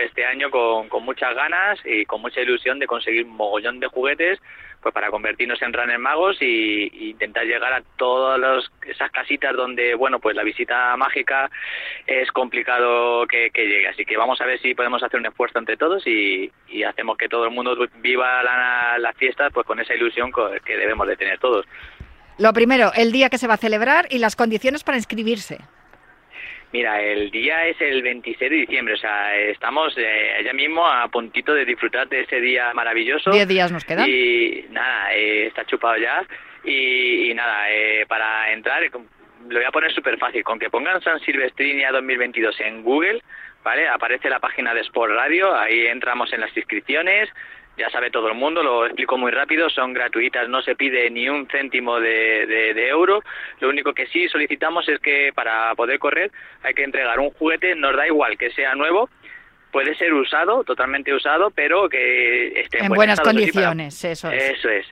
este 0.02 0.26
año 0.26 0.52
con, 0.52 0.90
muchas 1.06 1.34
ganas 1.34 1.80
y 1.86 2.04
con 2.04 2.20
mucha 2.20 2.42
ilusión 2.42 2.80
de 2.80 2.86
conseguir 2.86 3.24
un 3.24 3.38
mogollón 3.38 3.80
de 3.80 3.88
juguetes 3.88 4.40
pues 4.82 4.94
para 4.94 5.10
convertirnos 5.10 5.62
en 5.62 5.72
runner 5.72 6.00
magos 6.00 6.36
y, 6.42 7.12
intentar 7.12 7.46
llegar 7.46 7.72
a 7.72 7.82
todas 7.96 8.70
esas 8.86 9.10
casitas 9.10 9.56
donde, 9.56 9.96
bueno, 9.96 10.20
pues 10.20 10.36
la 10.36 10.44
visita 10.44 10.98
mágica 10.98 11.50
es 12.06 12.30
complicado 12.34 13.26
que, 13.26 13.52
llegue. 13.56 13.88
Así 13.88 14.04
que 14.04 14.18
vamos 14.18 14.42
a 14.42 14.46
ver 14.46 14.60
si 14.60 14.76
podemos 14.76 15.02
hacer 15.02 15.18
un 15.18 15.28
esfuerzo 15.28 15.60
entre 15.60 15.78
todos 15.78 16.06
y, 16.06 16.52
hacemos 16.86 17.18
que 17.18 17.30
todo 17.30 17.46
el 17.46 17.52
mundo 17.52 17.78
viva 18.00 18.44
la, 18.44 18.98
la 19.00 19.14
fiesta 19.14 19.50
pues 19.50 19.66
con 19.66 19.80
esa 19.80 19.96
ilusión 19.96 20.30
que 20.66 20.76
debemos 20.76 21.08
de 21.08 21.16
tener 21.16 21.40
todos. 21.40 21.66
Lo 22.42 22.54
primero, 22.54 22.92
el 22.96 23.12
día 23.12 23.30
que 23.30 23.38
se 23.38 23.46
va 23.46 23.54
a 23.54 23.58
celebrar 23.58 24.08
y 24.10 24.18
las 24.18 24.36
condiciones 24.36 24.84
para 24.84 24.98
inscribirse. 24.98 25.60
Mira, 26.74 27.00
el 27.00 27.30
día 27.30 27.68
es 27.68 27.80
el 27.80 28.02
26 28.02 28.50
de 28.50 28.58
diciembre, 28.58 28.96
o 28.96 28.98
sea, 28.98 29.36
estamos 29.38 29.94
eh, 29.96 30.38
allá 30.40 30.52
mismo 30.52 30.84
a 30.88 31.08
puntito 31.10 31.54
de 31.54 31.66
disfrutar 31.66 32.10
de 32.10 32.22
ese 32.22 32.42
día 32.42 32.74
maravilloso. 32.74 33.30
Diez 33.30 33.48
días 33.48 33.72
nos 33.72 33.86
quedan. 33.86 34.10
Y 34.10 34.66
nada, 34.72 35.14
eh, 35.14 35.48
está 35.48 35.66
chupado 35.66 35.98
ya. 35.98 36.26
Y, 36.64 37.32
nada, 37.36 37.70
eh, 37.70 38.06
para 38.08 38.52
entrar, 38.52 38.82
lo 38.92 39.60
voy 39.60 39.64
a 39.64 39.72
poner 39.72 39.94
súper 39.94 40.18
fácil. 40.18 40.44
Con 40.44 40.58
que 40.58 40.72
pongan 40.72 41.00
San 41.02 41.20
Silvestrinia 41.20 41.92
2022 41.92 42.60
en 42.62 42.82
Google, 42.82 43.22
¿vale? 43.64 43.88
Aparece 43.88 44.32
la 44.32 44.40
página 44.40 44.74
de 44.74 44.82
Sport 44.82 45.14
Radio, 45.14 45.56
ahí 45.56 45.86
entramos 45.86 46.34
en 46.34 46.42
las 46.42 46.58
inscripciones, 46.58 47.30
ya 47.78 47.90
sabe 47.90 48.12
todo 48.12 48.28
el 48.28 48.36
mundo, 48.36 48.62
lo 48.62 48.86
explico 48.86 49.18
muy 49.18 49.32
rápido, 49.32 49.70
son 49.70 49.94
gratuitas, 49.94 50.48
no 50.50 50.62
se 50.62 50.76
pide 50.76 51.10
ni 51.10 51.30
un 51.30 51.48
céntimo 51.48 52.00
de, 52.00 52.46
de, 52.46 52.88
euro. 52.90 53.24
Lo 53.60 53.70
único 53.70 53.94
que 53.94 54.08
sí 54.08 54.28
solicitamos 54.28 54.88
es 54.90 55.00
que 55.00 55.32
para 55.34 55.74
poder 55.76 55.98
correr 56.00 56.32
hay 56.64 56.74
que 56.74 56.84
entregar 56.84 57.20
un 57.20 57.32
juguete, 57.32 57.76
nos 57.76 57.96
da 57.96 58.06
igual 58.08 58.38
que 58.38 58.52
sea 58.52 58.76
nuevo, 58.76 59.10
puede 59.72 59.96
ser 59.96 60.14
usado, 60.14 60.64
totalmente 60.64 61.14
usado, 61.14 61.50
pero 61.52 61.88
que 61.90 62.60
esté 62.60 62.80
en, 62.80 62.84
en 62.86 62.90
buen 62.90 62.98
buenas 62.98 63.20
para- 63.20 63.32
condiciones, 63.32 64.04
eso 64.04 64.30
es. 64.32 64.52
Eso 64.52 64.70
es. 64.70 64.86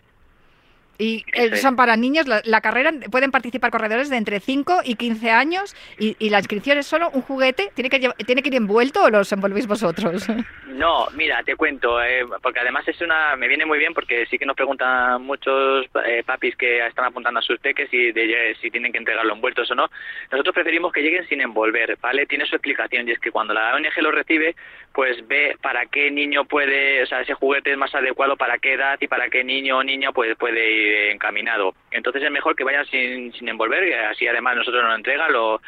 Y 1.00 1.24
eh, 1.34 1.56
son 1.56 1.76
para 1.78 1.95
niños, 1.95 2.28
la, 2.28 2.41
la 2.43 2.60
carrera 2.62 2.91
pueden 3.10 3.32
participar 3.32 3.72
corredores 3.72 4.10
de 4.10 4.18
entre 4.18 4.39
5 4.41 4.82
y 4.84 4.95
15 4.95 5.32
años 5.32 5.76
y, 5.97 6.16
y 6.20 6.30
la 6.30 6.39
inscripción 6.39 6.78
es 6.78 6.86
solo 6.88 7.10
un 7.14 7.22
juguete, 7.22 7.72
¿tiene 7.74 7.89
que, 7.89 8.10
¿tiene 8.26 8.41
que 8.43 8.50
ir 8.50 8.56
envuelto 8.56 9.04
o 9.06 9.10
los 9.10 9.32
envolvéis 9.32 9.66
vosotros? 9.66 10.28
No, 10.70 11.08
mira, 11.14 11.43
te 11.43 11.58
cuento, 11.58 12.02
eh, 12.02 12.24
porque 12.41 12.62
además 12.62 12.88
es 12.88 13.02
una, 13.02 13.36
me 13.36 13.50
viene 13.50 13.66
muy 13.66 13.80
bien 13.80 13.93
porque 13.93 14.26
sí 14.28 14.38
que 14.38 14.45
nos 14.45 14.56
preguntan 14.56 15.22
muchos 15.24 15.86
eh, 16.06 16.24
papis 16.26 16.56
que 16.56 16.86
están 16.88 17.04
apuntando 17.06 17.39
a 17.39 17.43
sus 17.43 17.60
peques 17.60 17.89
si, 17.89 18.14
de- 18.14 18.56
si 18.62 18.72
tienen 18.72 18.93
que 18.93 19.00
entregarlo 19.00 19.34
envueltos 19.34 19.70
o 19.72 19.76
no. 19.76 19.89
Nosotros 20.32 20.54
preferimos 20.54 20.93
que 20.93 21.02
lleguen 21.02 21.28
sin 21.28 21.41
envolver, 21.41 21.97
¿vale? 22.00 22.26
Tiene 22.28 22.45
su 22.45 22.56
explicación 22.56 23.10
y 23.10 23.12
es 23.12 23.20
que 23.20 23.32
cuando 23.32 23.54
la 23.54 23.76
ONG 23.76 24.02
lo 24.02 24.12
recibe, 24.12 24.56
pues 24.93 25.18
ve 25.28 25.58
para 25.62 25.86
qué 25.88 26.12
niño 26.12 26.45
puede, 26.45 27.04
o 27.04 27.06
sea, 27.08 27.22
ese 27.22 27.34
juguete 27.34 27.72
es 27.74 27.78
más 27.78 27.93
adecuado 27.93 28.38
para 28.38 28.58
qué 28.60 28.74
edad 28.74 28.97
y 29.02 29.08
para 29.08 29.28
qué 29.30 29.43
niño 29.43 29.80
o 29.80 29.84
niña 29.84 30.14
pues, 30.14 30.38
puede 30.38 30.72
ir 30.72 30.89
encaminado. 30.90 31.74
Entonces 31.92 32.24
es 32.24 32.32
mejor 32.32 32.56
que 32.56 32.64
vayan 32.64 32.86
sin, 32.86 33.34
sin 33.34 33.50
envolver, 33.50 33.94
así 34.06 34.28
además 34.28 34.58
nosotros 34.58 34.82
nos 34.84 34.92
lo 34.92 34.98
entregan, 34.98 35.32
lo, 35.32 35.62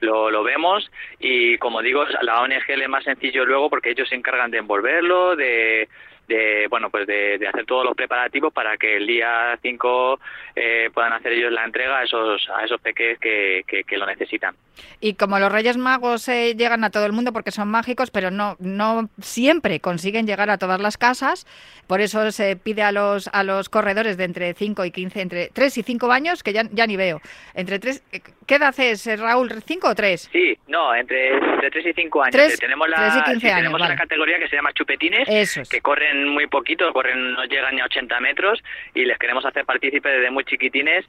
lo, 0.00 0.30
lo 0.30 0.42
vemos 0.42 0.90
y 1.18 1.58
como 1.58 1.82
digo, 1.82 2.02
a 2.02 2.22
la 2.22 2.40
ONG 2.42 2.68
es 2.68 2.88
más 2.88 3.04
sencillo 3.04 3.44
luego 3.44 3.70
porque 3.70 3.90
ellos 3.90 4.08
se 4.08 4.14
encargan 4.14 4.50
de 4.50 4.58
envolverlo, 4.58 5.36
de, 5.36 5.88
de 6.26 6.66
bueno 6.68 6.90
pues 6.90 7.06
de, 7.06 7.38
hacer 7.46 7.64
todos 7.66 7.84
los 7.84 7.94
preparativos 7.94 8.52
para 8.52 8.76
que 8.76 8.96
el 8.96 9.06
día 9.06 9.58
5 9.62 10.20
eh, 10.54 10.90
puedan 10.92 11.12
hacer 11.12 11.32
ellos 11.32 11.52
la 11.52 11.64
entrega 11.64 11.98
a 11.98 12.04
esos 12.04 12.48
a 12.50 12.64
esos 12.64 12.80
peques 12.80 13.18
que, 13.18 13.64
que, 13.66 13.96
lo 13.96 14.06
necesitan. 14.06 14.54
Y 15.00 15.14
como 15.14 15.38
los 15.38 15.50
Reyes 15.50 15.78
Magos 15.78 16.28
eh, 16.28 16.54
llegan 16.54 16.84
a 16.84 16.90
todo 16.90 17.06
el 17.06 17.12
mundo 17.12 17.32
porque 17.32 17.50
son 17.50 17.68
mágicos, 17.68 18.10
pero 18.10 18.30
no, 18.30 18.56
no 18.58 19.08
siempre 19.20 19.80
consiguen 19.80 20.26
llegar 20.26 20.50
a 20.50 20.58
todas 20.58 20.80
las 20.80 20.98
casas, 20.98 21.46
por 21.86 22.00
eso 22.00 22.30
se 22.30 22.56
pide 22.56 22.82
a 22.82 22.92
los, 22.92 23.28
a 23.28 23.42
los 23.42 23.68
corredores 23.68 24.16
de 24.16 24.24
entre 24.24 24.54
5 24.54 24.84
y 24.84 24.90
15, 24.90 25.20
entre 25.20 25.48
3 25.52 25.78
y 25.78 25.82
5 25.82 26.12
años, 26.12 26.42
que 26.42 26.52
ya, 26.52 26.64
ya 26.72 26.86
ni 26.86 26.96
veo. 26.96 27.20
Entre 27.54 27.78
tres, 27.78 28.02
eh, 28.12 28.20
¿Qué 28.46 28.54
edad 28.56 28.74
es, 28.78 29.06
eh, 29.06 29.16
Raúl? 29.16 29.50
¿5 29.50 29.90
o 29.90 29.94
3? 29.94 30.28
Sí, 30.32 30.56
no, 30.68 30.94
entre, 30.94 31.36
entre 31.36 31.70
3 31.70 31.86
y 31.86 31.92
5 31.94 32.22
años. 32.22 32.32
Tres- 32.32 32.54
Eh, 32.54 32.58
tenemos 32.60 32.88
la, 32.88 32.96
tres 32.96 33.16
y 33.16 33.22
15 33.24 33.40
sí, 33.40 33.46
años, 33.48 33.56
tenemos 33.58 33.80
vale. 33.80 33.92
una 33.94 34.00
categoría 34.02 34.38
que 34.38 34.48
se 34.48 34.56
llama 34.56 34.72
chupetines, 34.72 35.28
es. 35.28 35.68
que 35.68 35.80
corren 35.80 36.28
muy 36.28 36.46
poquito, 36.46 36.92
corren 36.92 37.32
no 37.34 37.44
llegan 37.44 37.74
ni 37.74 37.80
a 37.80 37.86
80 37.86 38.20
metros 38.20 38.62
y 38.94 39.04
les 39.04 39.18
queremos 39.18 39.44
hacer 39.44 39.64
partícipes 39.64 40.12
desde 40.12 40.30
muy 40.30 40.44
chiquitines. 40.44 41.04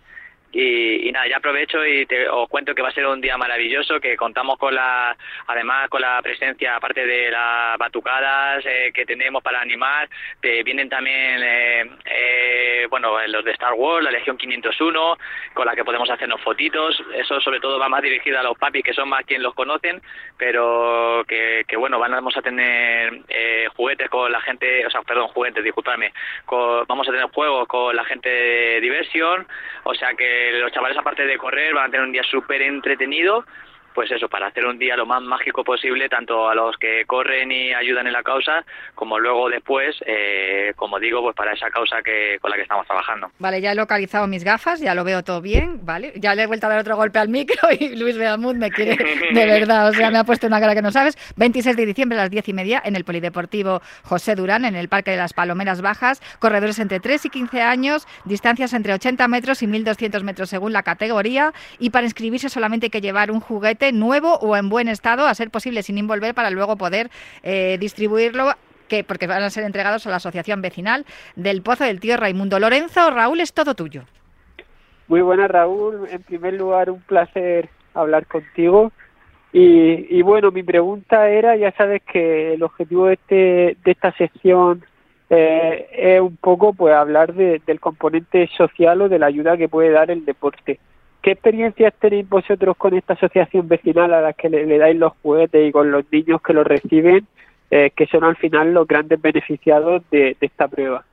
Y, 0.60 1.08
y 1.08 1.12
nada, 1.12 1.28
ya 1.28 1.38
aprovecho 1.38 1.86
y 1.86 2.08
te, 2.08 2.28
os 2.28 2.49
cuento 2.49 2.74
que 2.74 2.82
va 2.82 2.89
a 2.89 2.91
ser 2.91 3.05
un 3.05 3.22
día 3.22 3.38
maravilloso, 3.38 3.99
que 3.99 4.18
contamos 4.18 4.58
con 4.58 4.74
la, 4.74 5.16
además 5.45 5.88
con 5.88 6.01
la 6.01 6.20
presencia, 6.24 6.76
aparte 6.76 7.05
de 7.05 7.30
las 7.30 7.78
batucadas 7.78 8.66
eh, 8.66 8.91
que 8.91 9.05
tenemos 9.05 9.43
para 9.43 9.62
animar, 9.62 10.10
te 10.41 10.64
vienen 10.64 10.89
también, 10.89 11.43
eh, 11.43 11.86
eh, 12.05 12.88
bueno, 12.89 13.16
los 13.28 13.45
de 13.45 13.51
Star 13.51 13.74
Wars, 13.76 14.03
la 14.03 14.10
Legión 14.10 14.36
501, 14.36 15.18
con 15.53 15.66
la 15.68 15.76
que 15.76 15.86
podemos 15.86 16.10
hacernos 16.10 16.41
fotitos. 16.41 17.03
Eso 17.14 17.39
sobre 17.39 17.60
todo 17.60 17.78
va 17.78 17.88
más 17.88 18.01
dirigido 18.01 18.39
a 18.39 18.43
los 18.43 18.58
papis, 18.58 18.84
que 18.84 18.93
son 18.95 19.10
más 19.10 19.26
quienes 19.26 19.43
los 19.43 19.53
conocen, 19.53 20.01
pero 20.39 21.24
que, 21.28 21.66
que 21.68 21.78
bueno, 21.78 21.99
vamos 21.99 22.36
a 22.36 22.41
tener 22.41 23.22
eh, 23.30 23.68
juguetes 23.76 24.10
con 24.10 24.32
la 24.32 24.41
gente, 24.41 24.88
o 24.88 24.89
sea, 24.89 25.01
perdón, 25.03 25.28
juguetes, 25.28 25.64
disculpadme, 25.64 26.12
con- 26.45 26.84
vamos 26.88 27.08
a 27.08 27.12
tener 27.12 27.28
juegos 27.28 27.68
con 27.68 27.95
la 27.95 28.05
gente 28.05 28.28
de 28.30 28.82
diversión, 28.82 29.47
o 29.84 29.93
sea 29.93 30.16
que 30.16 30.47
los 30.52 30.72
chavales 30.72 30.98
aparte 30.98 31.26
de 31.26 31.38
correr 31.38 31.74
van 31.74 31.88
a 31.88 31.91
tener 31.91 32.06
un 32.06 32.12
día 32.12 32.24
súper 32.24 32.62
entretenido, 32.62 33.45
pues 33.98 34.12
eso, 34.12 34.30
para 34.30 34.45
hacer 34.45 34.64
un 34.64 34.78
día 34.78 34.95
lo 34.95 35.08
más 35.08 35.24
mágico 35.24 35.64
posible, 35.64 36.08
tanto 36.08 36.48
a 36.48 36.54
los 36.54 36.78
que 36.78 37.04
corren 37.08 37.52
y 37.52 37.74
ayudan 37.74 38.06
en 38.06 38.14
la 38.14 38.22
causa, 38.22 38.64
como 38.93 39.18
luego 39.18 39.50
después, 39.50 39.95
eh, 40.06 40.72
como 40.76 41.00
digo, 41.00 41.24
pues 41.24 41.36
para 41.36 41.54
esa 41.54 41.72
causa 41.72 42.04
que 42.04 42.38
con 42.39 42.52
la 42.52 42.58
que 42.58 42.62
estamos 42.62 42.86
trabajando. 42.86 43.32
Vale, 43.39 43.60
ya 43.60 43.72
he 43.72 43.76
localizado 43.76 44.28
mis 44.28 44.43
gafas, 44.43 44.82
ya 44.82 44.93
lo 44.93 45.04
veo 45.04 45.24
todo 45.24 45.41
bien, 45.41 45.84
¿vale? 45.84 46.14
Ya 46.18 46.36
le 46.36 46.43
he 46.43 46.45
vuelto 46.45 46.68
a 46.68 46.70
dar 46.70 46.78
otro 46.82 46.95
golpe 46.95 47.18
al 47.18 47.30
micro 47.30 47.70
y 47.80 47.95
Luis 47.95 48.16
Beamud 48.20 48.54
me 48.54 48.70
quiere 48.70 49.04
de 49.34 49.45
verdad, 49.48 49.89
o 49.89 49.93
sea, 49.93 50.12
me 50.12 50.20
ha 50.20 50.24
puesto 50.24 50.45
una 50.45 50.60
cara 50.60 50.76
que 50.76 50.84
no 50.84 50.91
sabes. 50.91 51.18
26 51.38 51.76
de 51.76 51.86
diciembre 51.88 52.20
a 52.20 52.22
las 52.22 52.30
10 52.30 52.50
y 52.50 52.54
media 52.54 52.80
en 52.86 52.95
el 52.95 53.04
Polideportivo 53.04 53.82
José 54.04 54.36
Durán, 54.36 54.66
en 54.66 54.76
el 54.76 54.89
Parque 54.89 55.10
de 55.10 55.18
las 55.18 55.34
Palomeras 55.34 55.82
Bajas, 55.82 56.22
corredores 56.38 56.78
entre 56.78 57.00
3 57.00 57.26
y 57.26 57.30
15 57.32 57.64
años, 57.64 58.08
distancias 58.26 58.74
entre 58.74 58.93
80 58.93 59.28
metros 59.28 59.64
y 59.64 59.66
1.200 59.66 60.22
metros 60.22 60.52
según 60.52 60.72
la 60.72 60.84
categoría 60.84 61.52
y 61.80 61.89
para 61.89 62.06
inscribirse 62.06 62.50
solamente 62.50 62.86
hay 62.86 62.91
que 62.91 63.02
llevar 63.02 63.32
un 63.32 63.39
juguete 63.39 63.86
nuevo 63.91 64.35
o 64.39 64.55
en 64.55 64.69
buen 64.69 64.88
estado, 64.88 65.25
a 65.27 65.33
ser 65.35 65.49
posible 65.49 65.83
sin 65.83 65.97
envolver, 65.97 66.33
para 66.33 66.49
luego 66.49 66.75
poder 66.77 67.09
eh, 67.43 67.77
distribuirlo 67.79 68.53
que 68.88 69.03
porque 69.03 69.27
van 69.27 69.43
a 69.43 69.49
ser 69.49 69.63
entregados 69.65 70.07
a 70.07 70.09
la 70.09 70.15
Asociación 70.15 70.61
Vecinal 70.61 71.05
del 71.35 71.61
Pozo 71.61 71.83
del 71.83 71.99
Tío 71.99 72.15
Raimundo. 72.17 72.57
Lorenzo, 72.59 73.09
Raúl, 73.11 73.41
es 73.41 73.53
todo 73.53 73.75
tuyo. 73.75 74.03
Muy 75.07 75.21
buenas, 75.21 75.49
Raúl. 75.51 76.07
En 76.09 76.21
primer 76.23 76.53
lugar, 76.53 76.89
un 76.89 77.01
placer 77.01 77.69
hablar 77.93 78.25
contigo. 78.27 78.91
Y, 79.53 80.17
y 80.17 80.21
bueno, 80.21 80.51
mi 80.51 80.63
pregunta 80.63 81.29
era, 81.29 81.55
ya 81.55 81.71
sabes 81.71 82.01
que 82.03 82.53
el 82.53 82.63
objetivo 82.63 83.07
de, 83.07 83.13
este, 83.13 83.35
de 83.83 83.91
esta 83.91 84.11
sección 84.13 84.85
eh, 85.29 85.88
es 85.93 86.21
un 86.21 86.38
poco 86.38 86.73
pues 86.73 86.93
hablar 86.93 87.33
de- 87.33 87.61
del 87.65 87.79
componente 87.79 88.49
social 88.57 89.01
o 89.01 89.09
de 89.09 89.19
la 89.19 89.25
ayuda 89.27 89.57
que 89.57 89.67
puede 89.69 89.91
dar 89.91 90.11
el 90.11 90.25
deporte. 90.25 90.79
¿Qué 91.28 91.34
experiencias 91.34 91.93
tenéis 91.99 92.30
vosotros 92.30 92.78
con 92.78 92.93
esta 92.95 93.11
asociación 93.11 93.67
vecinal 93.67 94.13
a 94.13 94.21
la 94.21 94.32
que 94.32 94.47
le, 94.47 94.65
le 94.65 94.78
dais 94.78 94.95
los 94.95 95.11
juguetes 95.21 95.67
y 95.67 95.73
con 95.73 95.91
los 95.91 96.09
niños 96.09 96.41
que 96.41 96.53
los 96.53 96.65
reciben, 96.65 97.28
eh, 97.69 97.91
que 97.93 98.07
son 98.07 98.23
al 98.23 98.38
final 98.38 98.73
los 98.73 98.88
grandes 98.88 99.21
beneficiados 99.21 100.09
de- 100.09 100.38
esta 100.39 100.69
prueba? 100.69 101.03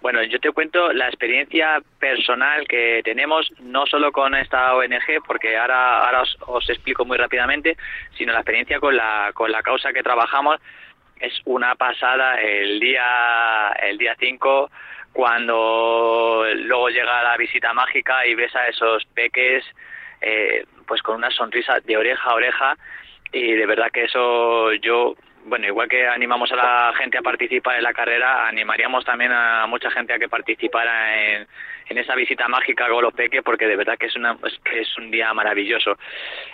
Bueno, 0.00 0.22
yo 0.22 0.40
te 0.40 0.50
cuento 0.52 0.94
la 0.94 1.08
experiencia 1.08 1.82
personal 1.98 2.66
que 2.66 3.02
tenemos, 3.04 3.52
no 3.60 3.84
solo 3.84 4.10
con 4.10 4.34
esta 4.34 4.74
ONG, 4.74 5.22
porque 5.26 5.54
ahora, 5.58 6.06
ahora 6.06 6.22
os, 6.22 6.38
os 6.46 6.70
explico 6.70 7.04
muy 7.04 7.18
rápidamente, 7.18 7.76
sino 8.16 8.32
la 8.32 8.38
experiencia 8.38 8.80
con 8.80 8.96
la, 8.96 9.32
con 9.34 9.52
la 9.52 9.60
causa 9.60 9.92
que 9.92 10.02
trabajamos. 10.02 10.56
Es 11.20 11.42
una 11.44 11.74
pasada 11.74 12.40
el 12.40 12.80
día 12.80 13.68
el 13.86 13.98
día 13.98 14.16
5 14.18 14.70
cuando 15.12 16.44
luego 16.54 16.88
llega 16.88 17.22
la 17.22 17.36
visita 17.36 17.72
mágica 17.72 18.26
y 18.26 18.34
ves 18.34 18.54
a 18.54 18.68
esos 18.68 19.04
peques 19.06 19.64
eh, 20.20 20.64
pues 20.86 21.02
con 21.02 21.16
una 21.16 21.30
sonrisa 21.30 21.80
de 21.80 21.96
oreja 21.96 22.30
a 22.30 22.34
oreja 22.34 22.76
y 23.32 23.52
de 23.52 23.66
verdad 23.66 23.90
que 23.92 24.04
eso 24.04 24.72
yo 24.74 25.14
bueno 25.44 25.66
igual 25.66 25.88
que 25.88 26.06
animamos 26.06 26.52
a 26.52 26.56
la 26.56 26.92
gente 26.96 27.18
a 27.18 27.22
participar 27.22 27.76
en 27.76 27.84
la 27.84 27.92
carrera 27.92 28.46
animaríamos 28.46 29.04
también 29.04 29.32
a 29.32 29.66
mucha 29.66 29.90
gente 29.90 30.12
a 30.12 30.18
que 30.18 30.28
participara 30.28 31.34
en, 31.34 31.46
en 31.90 31.98
esa 31.98 32.14
visita 32.14 32.48
mágica 32.48 32.88
con 32.88 33.02
los 33.02 33.12
peques 33.12 33.42
porque 33.42 33.66
de 33.66 33.76
verdad 33.76 33.98
que 33.98 34.06
es 34.06 34.16
una 34.16 34.38
es, 34.72 34.96
un 34.96 35.10
día 35.10 35.34
maravilloso. 35.34 35.98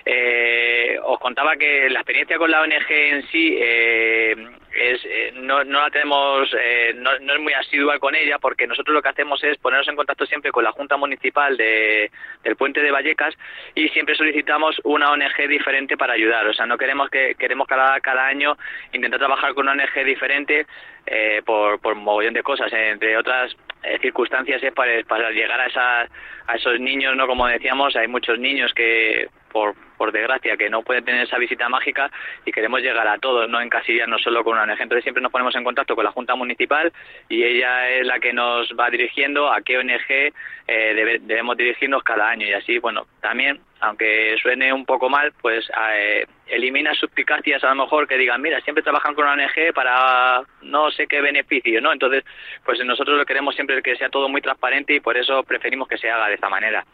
Eh, 0.05 0.99
os 1.05 1.21
contaba 1.21 1.57
que 1.57 1.91
la 1.91 2.01
experiencia 2.01 2.39
con 2.39 2.51
la 2.51 2.63
ONG 2.63 2.91
en 2.91 3.23
sí 3.29 3.55
eh, 3.61 4.35
es 4.77 5.05
eh, 5.05 5.33
no, 5.35 5.65
no 5.65 5.81
la 5.81 5.91
tenemos 5.91 6.49
eh, 6.59 6.93
no, 6.97 7.19
no 7.21 7.35
es 7.35 7.41
muy 7.41 7.53
asidua 7.53 7.99
con 7.99 8.15
ella 8.15 8.39
porque 8.39 8.67
nosotros 8.67 8.95
lo 8.95 9.03
que 9.03 9.09
hacemos 9.09 9.43
es 9.43 9.59
ponernos 9.59 9.89
en 9.89 9.97
contacto 9.97 10.27
siempre 10.27 10.53
con 10.53 10.65
la 10.65 10.73
Junta 10.73 10.97
Municipal 10.97 11.57
de, 11.57 12.11
del 12.43 12.57
Puente 12.57 12.83
de 12.83 12.91
Vallecas 12.91 13.35
y 13.75 13.89
siempre 13.91 14.15
solicitamos 14.15 14.81
una 14.85 15.11
ONG 15.11 15.49
diferente 15.49 15.97
para 15.97 16.15
ayudar. 16.15 16.47
O 16.47 16.55
sea, 16.55 16.67
no 16.67 16.79
queremos 16.79 17.11
que 17.11 17.35
queremos 17.35 17.67
cada, 17.67 18.01
cada 18.01 18.27
año 18.27 18.57
intentar 18.93 19.19
trabajar 19.19 19.55
con 19.55 19.69
una 19.69 19.83
ONG 19.83 20.05
diferente 20.05 20.67
eh, 21.07 21.43
por, 21.45 21.81
por 21.81 21.95
mogollón 21.95 22.35
de 22.35 22.43
cosas, 22.43 22.73
entre 22.73 23.17
otras 23.17 23.55
eh, 23.83 23.99
circunstancias 24.01 24.63
es 24.63 24.73
para, 24.73 25.03
para 25.05 25.31
llegar 25.31 25.61
a, 25.61 25.67
esas, 25.67 26.11
a 26.47 26.57
esos 26.57 26.81
niños, 26.81 27.17
no 27.17 27.27
como 27.27 27.47
decíamos, 27.47 27.95
hay 27.95 28.09
muchos 28.09 28.39
niños 28.39 28.73
que 28.75 29.29
por, 29.53 29.75
por 29.97 30.13
desgracia 30.13 30.57
que 30.57 30.69
no 30.71 30.83
pueden 30.83 31.05
tener 31.05 31.23
esa 31.23 31.39
visita 31.39 31.69
mágica 31.69 32.11
y 32.45 32.53
queremos 32.53 32.81
llegar 32.83 33.07
a 33.09 33.19
todos, 33.19 33.49
no 33.49 33.61
encasillarnos 33.61 34.23
solo 34.23 34.45
con 34.45 34.55
una 34.55 34.63
ONG. 34.65 34.81
Entonces 34.83 35.03
siempre 35.05 35.23
nos 35.23 35.33
ponemos 35.33 35.55
en 35.57 35.65
contacto 35.65 35.95
con 35.97 36.05
la 36.05 36.13
Junta 36.13 36.35
Municipal 36.35 36.93
y 37.29 37.43
ella 37.43 37.89
es 37.91 38.07
la 38.07 38.19
que 38.19 38.33
nos 38.33 38.69
va 38.79 38.91
dirigiendo 38.91 39.51
a 39.53 39.61
qué 39.63 39.79
ONG 39.79 40.11
eh, 40.11 40.33
debe- 40.69 41.19
debemos 41.21 41.57
dirigirnos 41.57 42.03
cada 42.03 42.29
año 42.29 42.47
y 42.47 42.53
así, 42.53 42.79
bueno, 42.79 43.07
también, 43.21 43.61
aunque 43.81 44.37
suene 44.43 44.73
un 44.73 44.85
poco 44.85 45.09
mal, 45.09 45.33
pues 45.41 45.69
eh, 45.93 46.27
elimina 46.49 46.93
suspicacias 46.95 47.63
a 47.65 47.69
lo 47.69 47.77
mejor 47.85 48.07
que 48.09 48.19
digan, 48.19 48.41
mira, 48.43 48.61
siempre 48.61 48.83
trabajan 48.83 49.15
con 49.15 49.25
una 49.25 49.35
ONG 49.35 49.73
para 49.75 50.43
no 50.63 50.91
sé 50.91 51.07
qué 51.07 51.21
beneficio, 51.21 51.81
¿no? 51.81 51.93
Entonces, 51.93 52.25
pues 52.65 52.85
nosotros 52.85 53.17
lo 53.19 53.25
queremos 53.25 53.55
siempre 53.55 53.81
que 53.83 53.97
sea 53.97 54.09
todo 54.09 54.29
muy 54.29 54.41
transparente 54.41 54.95
y 54.95 55.01
por 55.01 55.17
eso 55.17 55.43
preferimos 55.45 55.89
que 55.89 55.99
se 55.99 56.11
haga 56.11 56.29
de 56.29 56.35
esta 56.35 56.49
manera. 56.49 56.85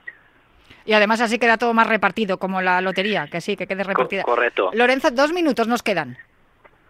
Y 0.85 0.93
además 0.93 1.21
así 1.21 1.39
queda 1.39 1.59
todo 1.59 1.75
más 1.75 1.89
repartido, 1.89 2.39
como 2.39 2.61
la 2.61 2.81
lotería, 2.81 3.27
que 3.31 3.41
sí, 3.41 3.57
que 3.57 3.67
quede 3.67 3.85
repartida. 3.85 4.23
correcto. 4.23 4.71
Lorenzo, 4.75 5.11
dos 5.11 5.33
minutos 5.33 5.69
nos 5.69 5.83
quedan. 5.83 6.17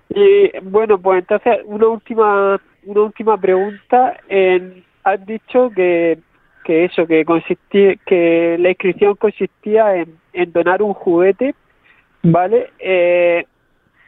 Y 0.09 0.51
bueno, 0.63 0.99
pues 0.99 1.21
entonces 1.21 1.61
una 1.65 1.89
última 1.89 2.61
una 2.85 3.01
última 3.03 3.39
pregunta. 3.39 4.19
En, 4.29 4.85
has 5.05 5.25
dicho 5.27 5.71
que, 5.75 6.19
que 6.65 6.85
eso, 6.85 7.07
que 7.07 7.25
consistía, 7.25 7.97
que 8.07 8.57
la 8.59 8.71
inscripción 8.71 9.17
consistía 9.17 9.97
en, 9.97 10.17
en 10.33 10.53
donar 10.53 10.83
un 10.83 10.95
juguete, 10.95 11.55
¿vale? 12.23 12.71
Eh, 12.79 13.45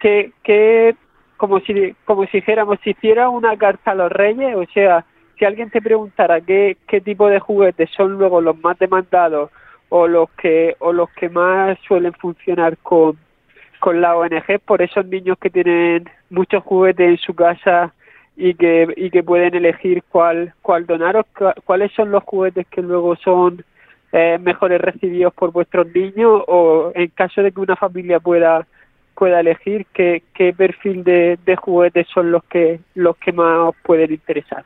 que, 0.01 0.33
que 0.43 0.95
como 1.37 1.61
si, 1.61 1.95
como 2.05 2.27
si 2.27 2.39
dijéramos, 2.39 2.79
si 2.83 2.91
hiciera 2.91 3.29
una 3.29 3.57
carta 3.57 3.93
a 3.93 3.95
los 3.95 4.11
reyes, 4.11 4.55
o 4.57 4.65
sea, 4.73 5.05
si 5.39 5.45
alguien 5.45 5.71
te 5.71 5.83
preguntara 5.83 6.41
qué, 6.41 6.77
qué 6.87 7.01
tipo 7.01 7.29
de 7.29 7.41
juguetes 7.41 7.91
son 7.97 8.13
luego 8.13 8.41
los 8.41 8.57
más 8.61 8.79
demandados 8.79 9.51
o 9.89 10.09
los 10.09 10.31
que, 10.31 10.77
o 10.79 10.93
los 10.93 11.11
que 11.11 11.29
más 11.29 11.79
suelen 11.87 12.13
funcionar 12.15 12.77
con, 12.79 13.19
con 13.81 14.01
la 14.01 14.17
ONG, 14.17 14.61
por 14.65 14.83
esos 14.83 15.07
niños 15.07 15.39
que 15.39 15.51
tienen 15.51 16.09
muchos 16.31 16.63
juguetes 16.65 17.09
en 17.09 17.19
su 17.19 17.35
casa 17.35 17.93
y 18.37 18.55
que, 18.55 18.93
y 18.97 19.11
que 19.11 19.23
pueden 19.23 19.55
elegir 19.55 20.03
cuál, 20.09 20.55
cuál 20.63 20.87
donaros, 20.87 21.27
cuáles 21.65 21.93
son 21.93 22.11
los 22.11 22.25
juguetes 22.25 22.67
que 22.69 22.83
luego 22.83 23.17
son 23.17 23.65
eh, 24.13 24.39
mejores 24.39 24.81
recibidos 24.81 25.33
por 25.35 25.53
vuestros 25.53 25.87
niños 25.95 26.43
o 26.47 26.93
en 26.95 27.09
caso 27.09 27.43
de 27.43 27.53
que 27.53 27.61
una 27.61 27.77
familia 27.77 28.21
pueda 28.21 28.67
pueda 29.15 29.41
elegir 29.41 29.87
qué, 29.93 30.25
qué 30.35 30.53
perfil 30.53 31.05
de, 31.05 31.39
de 31.45 31.57
juguetes 31.57 32.07
son 32.13 32.33
los 32.33 32.43
que 32.45 32.81
los 32.95 33.17
que 33.17 33.33
más 33.33 33.69
os 33.69 33.77
pueden 33.83 34.13
interesar. 34.13 34.65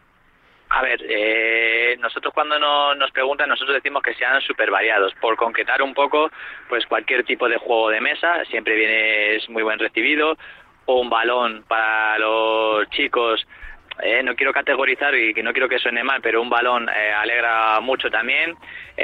A 0.71 0.83
ver, 0.83 1.01
eh, 1.09 1.97
nosotros 2.01 2.33
cuando 2.35 2.59
no, 2.59 2.95
nos 2.95 3.11
preguntan, 3.11 3.49
nosotros 3.49 3.75
decimos 3.75 4.03
que 4.03 4.15
sean 4.15 4.41
súper 4.43 4.71
variados. 4.71 5.15
Por 5.21 5.37
concretar 5.37 5.81
un 5.83 5.95
poco, 5.95 6.31
pues 6.69 6.85
cualquier 6.87 7.25
tipo 7.25 7.49
de 7.49 7.57
juego 7.57 7.89
de 7.91 8.01
mesa 8.01 8.45
siempre 8.47 8.75
viene, 8.75 9.37
es 9.37 9.49
muy 9.49 9.63
buen 9.63 9.79
recibido. 9.79 10.37
O 10.85 11.01
un 11.01 11.11
balón 11.11 11.65
para 11.69 12.19
los 12.19 12.89
chicos, 12.91 13.47
eh, 14.03 14.23
no 14.23 14.35
quiero 14.35 14.53
categorizar 14.53 15.15
y 15.15 15.35
que 15.35 15.43
no 15.43 15.53
quiero 15.53 15.69
que 15.69 15.79
suene 15.79 16.05
mal, 16.05 16.21
pero 16.23 16.43
un 16.43 16.51
balón 16.51 16.89
eh, 16.89 17.13
alegra 17.13 17.81
mucho 17.81 18.11
también. 18.11 18.55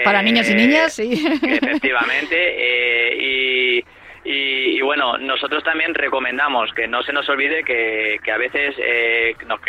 Para 0.04 0.22
niños 0.22 0.48
y 0.50 0.54
niñas, 0.54 0.94
sí. 0.94 1.12
Efectivamente. 1.42 3.16
y 3.18 3.84
y, 4.24 4.80
bueno, 4.80 5.18
nosotros 5.18 5.62
también 5.62 5.94
recomendamos 5.94 6.72
que 6.72 6.88
no 6.88 7.02
se 7.02 7.12
nos 7.12 7.28
olvide 7.28 7.62
que, 7.62 8.18
que 8.24 8.32
a 8.32 8.38
veces 8.38 8.74
eh, 8.78 9.36
nos, 9.46 9.60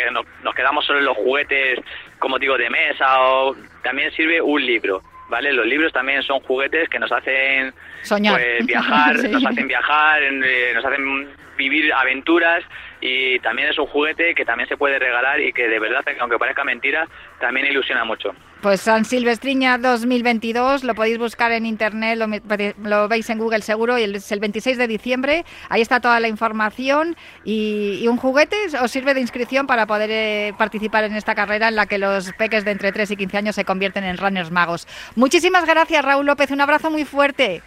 nos, 0.42 0.54
quedamos 0.54 0.86
solo 0.86 1.00
en 1.00 1.04
los 1.04 1.16
juguetes, 1.16 1.78
como 2.18 2.38
digo, 2.38 2.56
de 2.56 2.70
mesa 2.70 3.20
o 3.20 3.54
también 3.82 4.10
sirve 4.12 4.40
un 4.40 4.64
libro. 4.64 5.02
¿Vale? 5.28 5.52
Los 5.52 5.66
libros 5.66 5.92
también 5.92 6.22
son 6.22 6.38
juguetes 6.40 6.88
que 6.88 7.00
nos 7.00 7.10
hacen 7.10 7.74
Soñar. 8.02 8.40
Pues, 8.40 8.64
viajar, 8.64 9.16
nos 9.28 9.44
hacen 9.44 9.66
viajar, 9.66 10.22
eh, 10.22 10.72
nos 10.72 10.84
hacen 10.84 11.28
vivir 11.56 11.92
aventuras 11.92 12.62
y 13.00 13.38
también 13.40 13.68
es 13.68 13.78
un 13.78 13.86
juguete 13.86 14.34
que 14.34 14.44
también 14.44 14.68
se 14.68 14.76
puede 14.76 14.98
regalar 14.98 15.40
y 15.40 15.52
que 15.52 15.68
de 15.68 15.78
verdad, 15.78 16.04
aunque 16.20 16.38
parezca 16.38 16.64
mentira, 16.64 17.06
también 17.40 17.66
ilusiona 17.66 18.04
mucho. 18.04 18.34
Pues 18.62 18.80
San 18.80 19.04
Silvestriña 19.04 19.78
2022, 19.78 20.82
lo 20.82 20.94
podéis 20.94 21.18
buscar 21.18 21.52
en 21.52 21.66
internet, 21.66 22.18
lo, 22.18 23.08
veis 23.08 23.28
en 23.28 23.38
Google 23.38 23.60
seguro, 23.60 23.98
y 23.98 24.04
es 24.04 24.32
el 24.32 24.40
26 24.40 24.78
de 24.78 24.88
diciembre, 24.88 25.44
ahí 25.68 25.82
está 25.82 26.00
toda 26.00 26.18
la 26.20 26.28
información 26.28 27.16
y, 27.44 28.06
un 28.08 28.16
juguete 28.16 28.56
os 28.80 28.90
sirve 28.90 29.14
de 29.14 29.20
inscripción 29.20 29.66
para 29.66 29.86
poder 29.86 30.10
eh, 30.10 30.54
participar 30.56 31.04
en 31.04 31.14
esta 31.14 31.34
carrera 31.34 31.68
en 31.68 31.76
la 31.76 31.86
que 31.86 31.98
los 31.98 32.32
peques 32.32 32.64
de 32.64 32.70
entre 32.70 32.92
3 32.92 33.10
y 33.10 33.16
15 33.16 33.36
años 33.36 33.54
se 33.54 33.64
convierten 33.64 34.04
en 34.04 34.16
runners 34.16 34.50
magos. 34.50 34.86
Muchísimas 35.16 35.66
gracias 35.66 36.04
Raúl 36.04 36.26
López, 36.26 36.50
un 36.50 36.60
abrazo 36.60 36.90
muy 36.90 37.04
fuerte. 37.04 37.62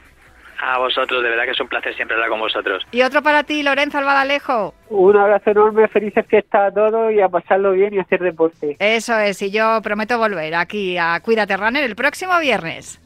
A 0.62 0.78
vosotros, 0.78 1.24
de 1.24 1.30
verdad 1.30 1.46
que 1.46 1.52
es 1.52 1.62
un 1.62 1.68
placer 1.68 1.96
siempre 1.96 2.16
hablar 2.16 2.30
con 2.30 2.40
vosotros. 2.40 2.86
Y 2.92 3.02
otro 3.02 3.22
para 3.22 3.44
ti, 3.44 3.64
Lorenzo 3.64 3.98
Albadalejo. 3.98 4.74
Un 4.90 5.18
abrazo 5.18 5.52
enorme, 5.52 5.88
felices 5.88 6.26
fiestas 6.28 6.72
a 6.72 6.74
todos 6.74 7.14
y 7.14 7.22
a 7.22 7.30
pasarlo 7.30 7.72
bien 7.72 7.94
y 7.94 8.00
hacer 8.00 8.20
deporte. 8.20 8.76
Eso 8.80 9.18
es, 9.20 9.42
y 9.42 9.52
yo 9.52 9.82
prometo 9.82 10.18
volver 10.18 10.56
aquí 10.56 10.98
a 10.98 11.20
Cuídate 11.22 11.56
Runner 11.56 11.84
el 11.84 11.96
próximo 11.96 12.38
viernes. 12.40 13.00